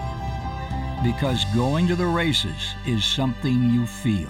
Because 1.03 1.45
going 1.55 1.87
to 1.87 1.95
the 1.95 2.05
races 2.05 2.75
is 2.85 3.03
something 3.03 3.69
you 3.71 3.85
feel. 3.85 4.29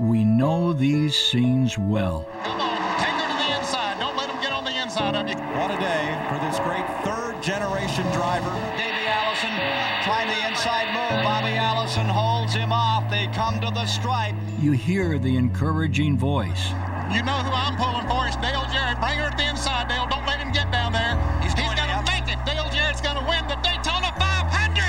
We 0.00 0.24
know 0.24 0.72
these 0.72 1.16
scenes 1.16 1.76
well. 1.76 2.26
Take 2.44 3.10
her 3.10 3.28
to 3.28 3.34
the 3.34 3.58
inside. 3.58 3.98
Don't 3.98 4.16
let 4.16 4.28
them 4.28 4.40
get 4.40 4.52
on 4.52 4.64
the 4.64 4.80
inside 4.80 5.16
of 5.16 5.28
you. 5.28 5.34
What 5.58 5.70
a 5.70 5.78
day 5.80 6.26
for 6.28 6.38
this 6.46 6.58
great 6.60 6.86
third 7.04 7.42
generation 7.42 8.04
driver. 8.12 8.50
Davey 8.76 8.97
Allison 9.38 10.02
trying 10.02 10.26
the 10.26 10.48
inside 10.48 10.86
move. 10.90 11.22
Bobby 11.22 11.54
Allison 11.54 12.06
holds 12.06 12.54
him 12.54 12.72
off. 12.72 13.08
They 13.08 13.28
come 13.28 13.60
to 13.60 13.70
the 13.70 13.86
stripe. 13.86 14.34
You 14.58 14.72
hear 14.72 15.16
the 15.16 15.36
encouraging 15.36 16.18
voice. 16.18 16.70
You 17.14 17.22
know 17.22 17.38
who 17.46 17.54
I'm 17.54 17.76
pulling 17.78 18.08
for. 18.10 18.26
It's 18.26 18.34
Dale 18.42 18.66
Jarrett. 18.74 18.98
Bring 18.98 19.18
her 19.18 19.30
to 19.30 19.36
the 19.36 19.48
inside, 19.48 19.86
Dale. 19.86 20.08
Don't 20.10 20.26
let 20.26 20.40
him 20.40 20.50
get 20.50 20.72
down 20.72 20.92
there. 20.92 21.14
He's, 21.38 21.54
He's 21.54 21.70
going 21.70 21.86
to 21.86 22.02
make 22.10 22.26
it. 22.26 22.38
Dale 22.42 22.66
Jarrett's 22.74 23.00
going 23.00 23.14
to 23.14 23.22
win 23.30 23.46
the 23.46 23.54
Daytona 23.62 24.10
500. 24.18 24.82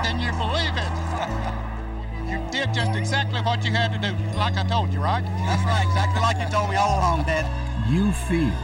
Can 0.00 0.16
you 0.24 0.32
believe 0.40 0.72
it? 0.80 0.92
you 2.32 2.40
did 2.48 2.72
just 2.72 2.96
exactly 2.96 3.42
what 3.42 3.62
you 3.62 3.72
had 3.72 3.92
to 3.92 4.00
do, 4.00 4.16
like 4.38 4.56
I 4.56 4.64
told 4.64 4.90
you, 4.90 5.00
right? 5.00 5.24
That's 5.44 5.64
right. 5.68 5.84
Exactly 5.84 6.22
like 6.22 6.40
you 6.40 6.48
told 6.48 6.70
me 6.70 6.76
all 6.76 6.96
along, 6.96 7.24
Dad. 7.28 7.44
You 7.92 8.10
feel 8.24 8.56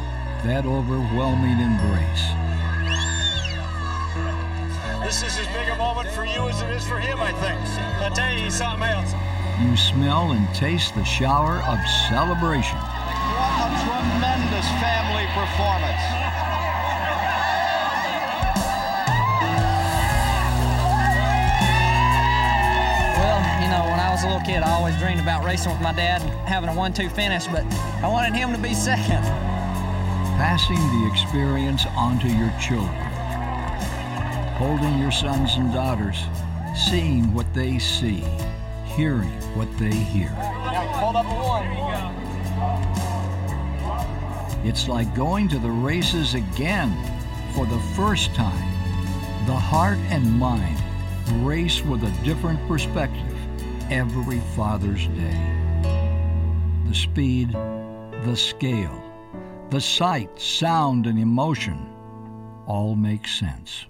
that 0.48 0.64
overwhelming 0.64 1.60
embrace. 1.60 2.49
This 5.10 5.24
is 5.24 5.38
as 5.40 5.46
big 5.48 5.68
a 5.68 5.74
moment 5.74 6.08
for 6.10 6.24
you 6.24 6.48
as 6.48 6.62
it 6.62 6.70
is 6.70 6.86
for 6.86 7.00
him, 7.00 7.18
I 7.18 7.32
think. 7.32 7.58
I'll 8.00 8.12
tell 8.12 8.32
you 8.32 8.44
he's 8.44 8.54
something 8.54 8.88
else. 8.88 9.12
You 9.60 9.76
smell 9.76 10.30
and 10.30 10.46
taste 10.54 10.94
the 10.94 11.02
shower 11.02 11.56
of 11.66 11.80
celebration. 12.08 12.78
What 12.78 13.58
a 13.58 13.70
tremendous 13.82 14.68
family 14.78 15.26
performance. 15.34 15.98
Well, 23.18 23.42
you 23.58 23.66
know, 23.66 23.90
when 23.90 23.98
I 23.98 24.10
was 24.12 24.22
a 24.22 24.28
little 24.28 24.46
kid, 24.46 24.62
I 24.62 24.70
always 24.70 24.96
dreamed 24.96 25.20
about 25.20 25.44
racing 25.44 25.72
with 25.72 25.80
my 25.80 25.92
dad 25.92 26.22
and 26.22 26.30
having 26.46 26.68
a 26.68 26.74
1 26.74 26.92
2 26.92 27.08
finish, 27.08 27.48
but 27.48 27.64
I 28.00 28.06
wanted 28.06 28.36
him 28.36 28.52
to 28.52 28.58
be 28.58 28.74
second. 28.74 29.24
Passing 30.38 30.78
the 30.78 31.10
experience 31.10 31.84
onto 31.96 32.28
your 32.28 32.54
children. 32.60 33.09
Holding 34.60 34.98
your 34.98 35.10
sons 35.10 35.56
and 35.56 35.72
daughters, 35.72 36.22
seeing 36.76 37.32
what 37.32 37.46
they 37.54 37.78
see, 37.78 38.22
hearing 38.84 39.30
what 39.56 39.74
they 39.78 39.90
hear. 39.90 40.28
Hold 40.28 41.16
up 41.16 41.24
one. 41.24 41.64
It's 44.62 44.86
like 44.86 45.14
going 45.14 45.48
to 45.48 45.58
the 45.58 45.70
races 45.70 46.34
again 46.34 46.94
for 47.54 47.64
the 47.64 47.80
first 47.96 48.34
time. 48.34 48.68
The 49.46 49.56
heart 49.56 49.96
and 50.10 50.30
mind 50.30 50.76
race 51.42 51.80
with 51.82 52.04
a 52.04 52.10
different 52.22 52.60
perspective 52.68 53.38
every 53.90 54.40
Father's 54.54 55.06
Day. 55.06 55.40
The 56.86 56.94
speed, 56.94 57.52
the 57.52 58.36
scale, 58.36 59.02
the 59.70 59.80
sight, 59.80 60.38
sound, 60.38 61.06
and 61.06 61.18
emotion 61.18 61.88
all 62.66 62.94
make 62.94 63.26
sense. 63.26 63.86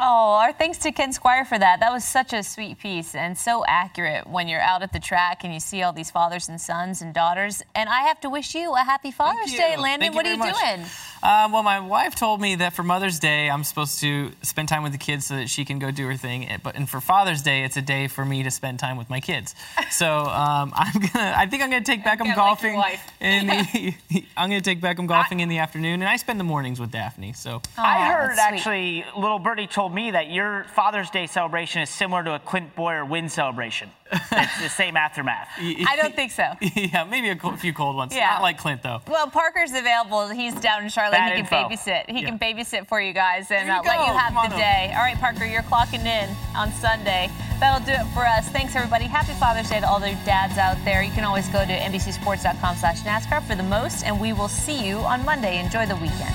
Oh, 0.00 0.34
our 0.34 0.52
thanks 0.52 0.78
to 0.78 0.92
Ken 0.92 1.12
Squier 1.12 1.44
for 1.44 1.58
that. 1.58 1.80
That 1.80 1.90
was 1.92 2.04
such 2.04 2.32
a 2.32 2.44
sweet 2.44 2.78
piece 2.78 3.16
and 3.16 3.36
so 3.36 3.64
accurate 3.66 4.28
when 4.28 4.46
you're 4.46 4.60
out 4.60 4.82
at 4.82 4.92
the 4.92 5.00
track 5.00 5.42
and 5.42 5.52
you 5.52 5.58
see 5.58 5.82
all 5.82 5.92
these 5.92 6.08
fathers 6.08 6.48
and 6.48 6.60
sons 6.60 7.02
and 7.02 7.12
daughters. 7.12 7.62
And 7.74 7.88
I 7.88 8.02
have 8.02 8.20
to 8.20 8.30
wish 8.30 8.54
you 8.54 8.72
a 8.74 8.78
happy 8.78 9.10
Father's 9.10 9.50
Day, 9.52 9.76
Landon. 9.76 10.12
Thank 10.12 10.14
what 10.14 10.24
you 10.24 10.30
are 10.30 10.34
you 10.34 10.38
much. 10.38 10.54
doing? 10.76 10.86
Uh, 11.20 11.48
well, 11.52 11.64
my 11.64 11.80
wife 11.80 12.14
told 12.14 12.40
me 12.40 12.54
that 12.54 12.74
for 12.74 12.84
Mother's 12.84 13.18
Day, 13.18 13.50
I'm 13.50 13.64
supposed 13.64 13.98
to 14.00 14.30
spend 14.42 14.68
time 14.68 14.84
with 14.84 14.92
the 14.92 14.98
kids 14.98 15.26
so 15.26 15.34
that 15.34 15.50
she 15.50 15.64
can 15.64 15.80
go 15.80 15.90
do 15.90 16.06
her 16.06 16.16
thing. 16.16 16.48
Eh, 16.48 16.58
But 16.62 16.76
and 16.76 16.88
for 16.88 17.00
Father's 17.00 17.42
Day, 17.42 17.64
it's 17.64 17.76
a 17.76 17.82
day 17.82 18.06
for 18.06 18.24
me 18.24 18.44
to 18.44 18.52
spend 18.52 18.78
time 18.78 18.98
with 18.98 19.10
my 19.10 19.18
kids. 19.18 19.56
So 19.90 20.08
um, 20.08 20.72
I'm 20.76 20.92
gonna. 21.00 21.34
I 21.36 21.46
think 21.46 21.64
I'm 21.64 21.70
gonna 21.70 21.84
take 21.84 22.04
Beckham 22.04 22.36
golfing 22.36 22.80
in 23.20 23.48
the. 23.48 23.94
I'm 24.36 24.48
gonna 24.48 24.60
take 24.60 24.80
Beckham 24.80 25.08
golfing 25.08 25.40
in 25.40 25.48
the 25.48 25.58
afternoon, 25.58 25.94
and 26.02 26.08
I 26.08 26.16
spend 26.18 26.38
the 26.38 26.44
mornings 26.44 26.78
with 26.78 26.92
Daphne. 26.92 27.32
So 27.32 27.62
I 27.76 28.06
heard 28.06 28.38
actually, 28.38 29.04
little 29.16 29.40
birdie 29.40 29.66
told 29.66 29.87
me 29.94 30.10
that 30.12 30.30
your 30.30 30.64
Father's 30.74 31.10
Day 31.10 31.26
celebration 31.26 31.82
is 31.82 31.90
similar 31.90 32.22
to 32.24 32.34
a 32.34 32.38
Clint 32.38 32.74
Bowyer 32.74 33.04
win 33.04 33.28
celebration. 33.28 33.90
it's 34.32 34.62
the 34.62 34.68
same 34.68 34.96
aftermath. 34.96 35.48
I 35.58 35.96
don't 36.00 36.14
think 36.14 36.32
so. 36.32 36.44
yeah, 36.60 37.04
maybe 37.04 37.28
a 37.28 37.56
few 37.56 37.74
cold 37.74 37.94
ones. 37.96 38.14
Yeah. 38.14 38.30
Not 38.30 38.42
like 38.42 38.56
Clint 38.58 38.82
though. 38.82 39.02
Well, 39.06 39.28
Parker's 39.28 39.72
available. 39.72 40.28
He's 40.28 40.54
down 40.54 40.82
in 40.82 40.88
Charlotte. 40.88 41.12
Bad 41.18 41.36
he 41.36 41.42
can 41.42 41.68
info. 41.68 41.74
babysit. 41.74 42.08
He 42.10 42.20
Yeah. 42.22 42.28
can 42.30 42.38
babysit 42.38 42.86
for 42.88 43.00
you 43.00 43.12
guys 43.12 43.50
and 43.50 43.66
you 43.66 43.72
uh, 43.74 43.82
let 43.84 43.98
you 44.06 44.12
have 44.18 44.28
Come 44.28 44.38
on 44.38 44.48
the 44.48 44.54
up. 44.54 44.60
day. 44.60 44.92
All 44.94 45.02
right, 45.02 45.18
Parker, 45.18 45.44
you're 45.44 45.62
clocking 45.62 46.04
in 46.06 46.34
on 46.56 46.72
Sunday. 46.72 47.28
That'll 47.60 47.84
do 47.84 47.92
it 47.92 48.06
for 48.14 48.24
us. 48.24 48.48
Thanks, 48.48 48.74
everybody. 48.76 49.04
Happy 49.04 49.32
Father's 49.34 49.68
Day 49.68 49.80
to 49.80 49.88
all 49.88 50.00
the 50.00 50.16
dads 50.24 50.56
out 50.58 50.76
there. 50.84 51.02
You 51.02 51.10
can 51.12 51.24
always 51.24 51.48
go 51.48 51.58
to 51.66 51.72
NBCSports.com 51.72 52.76
slash 52.76 53.02
NASCAR 53.02 53.42
for 53.46 53.56
the 53.56 53.62
most, 53.64 54.04
and 54.04 54.18
we 54.20 54.32
will 54.32 54.48
see 54.48 54.86
you 54.86 54.98
on 54.98 55.24
Monday. 55.24 55.58
Enjoy 55.62 55.84
the 55.84 55.96
weekend. 55.96 56.34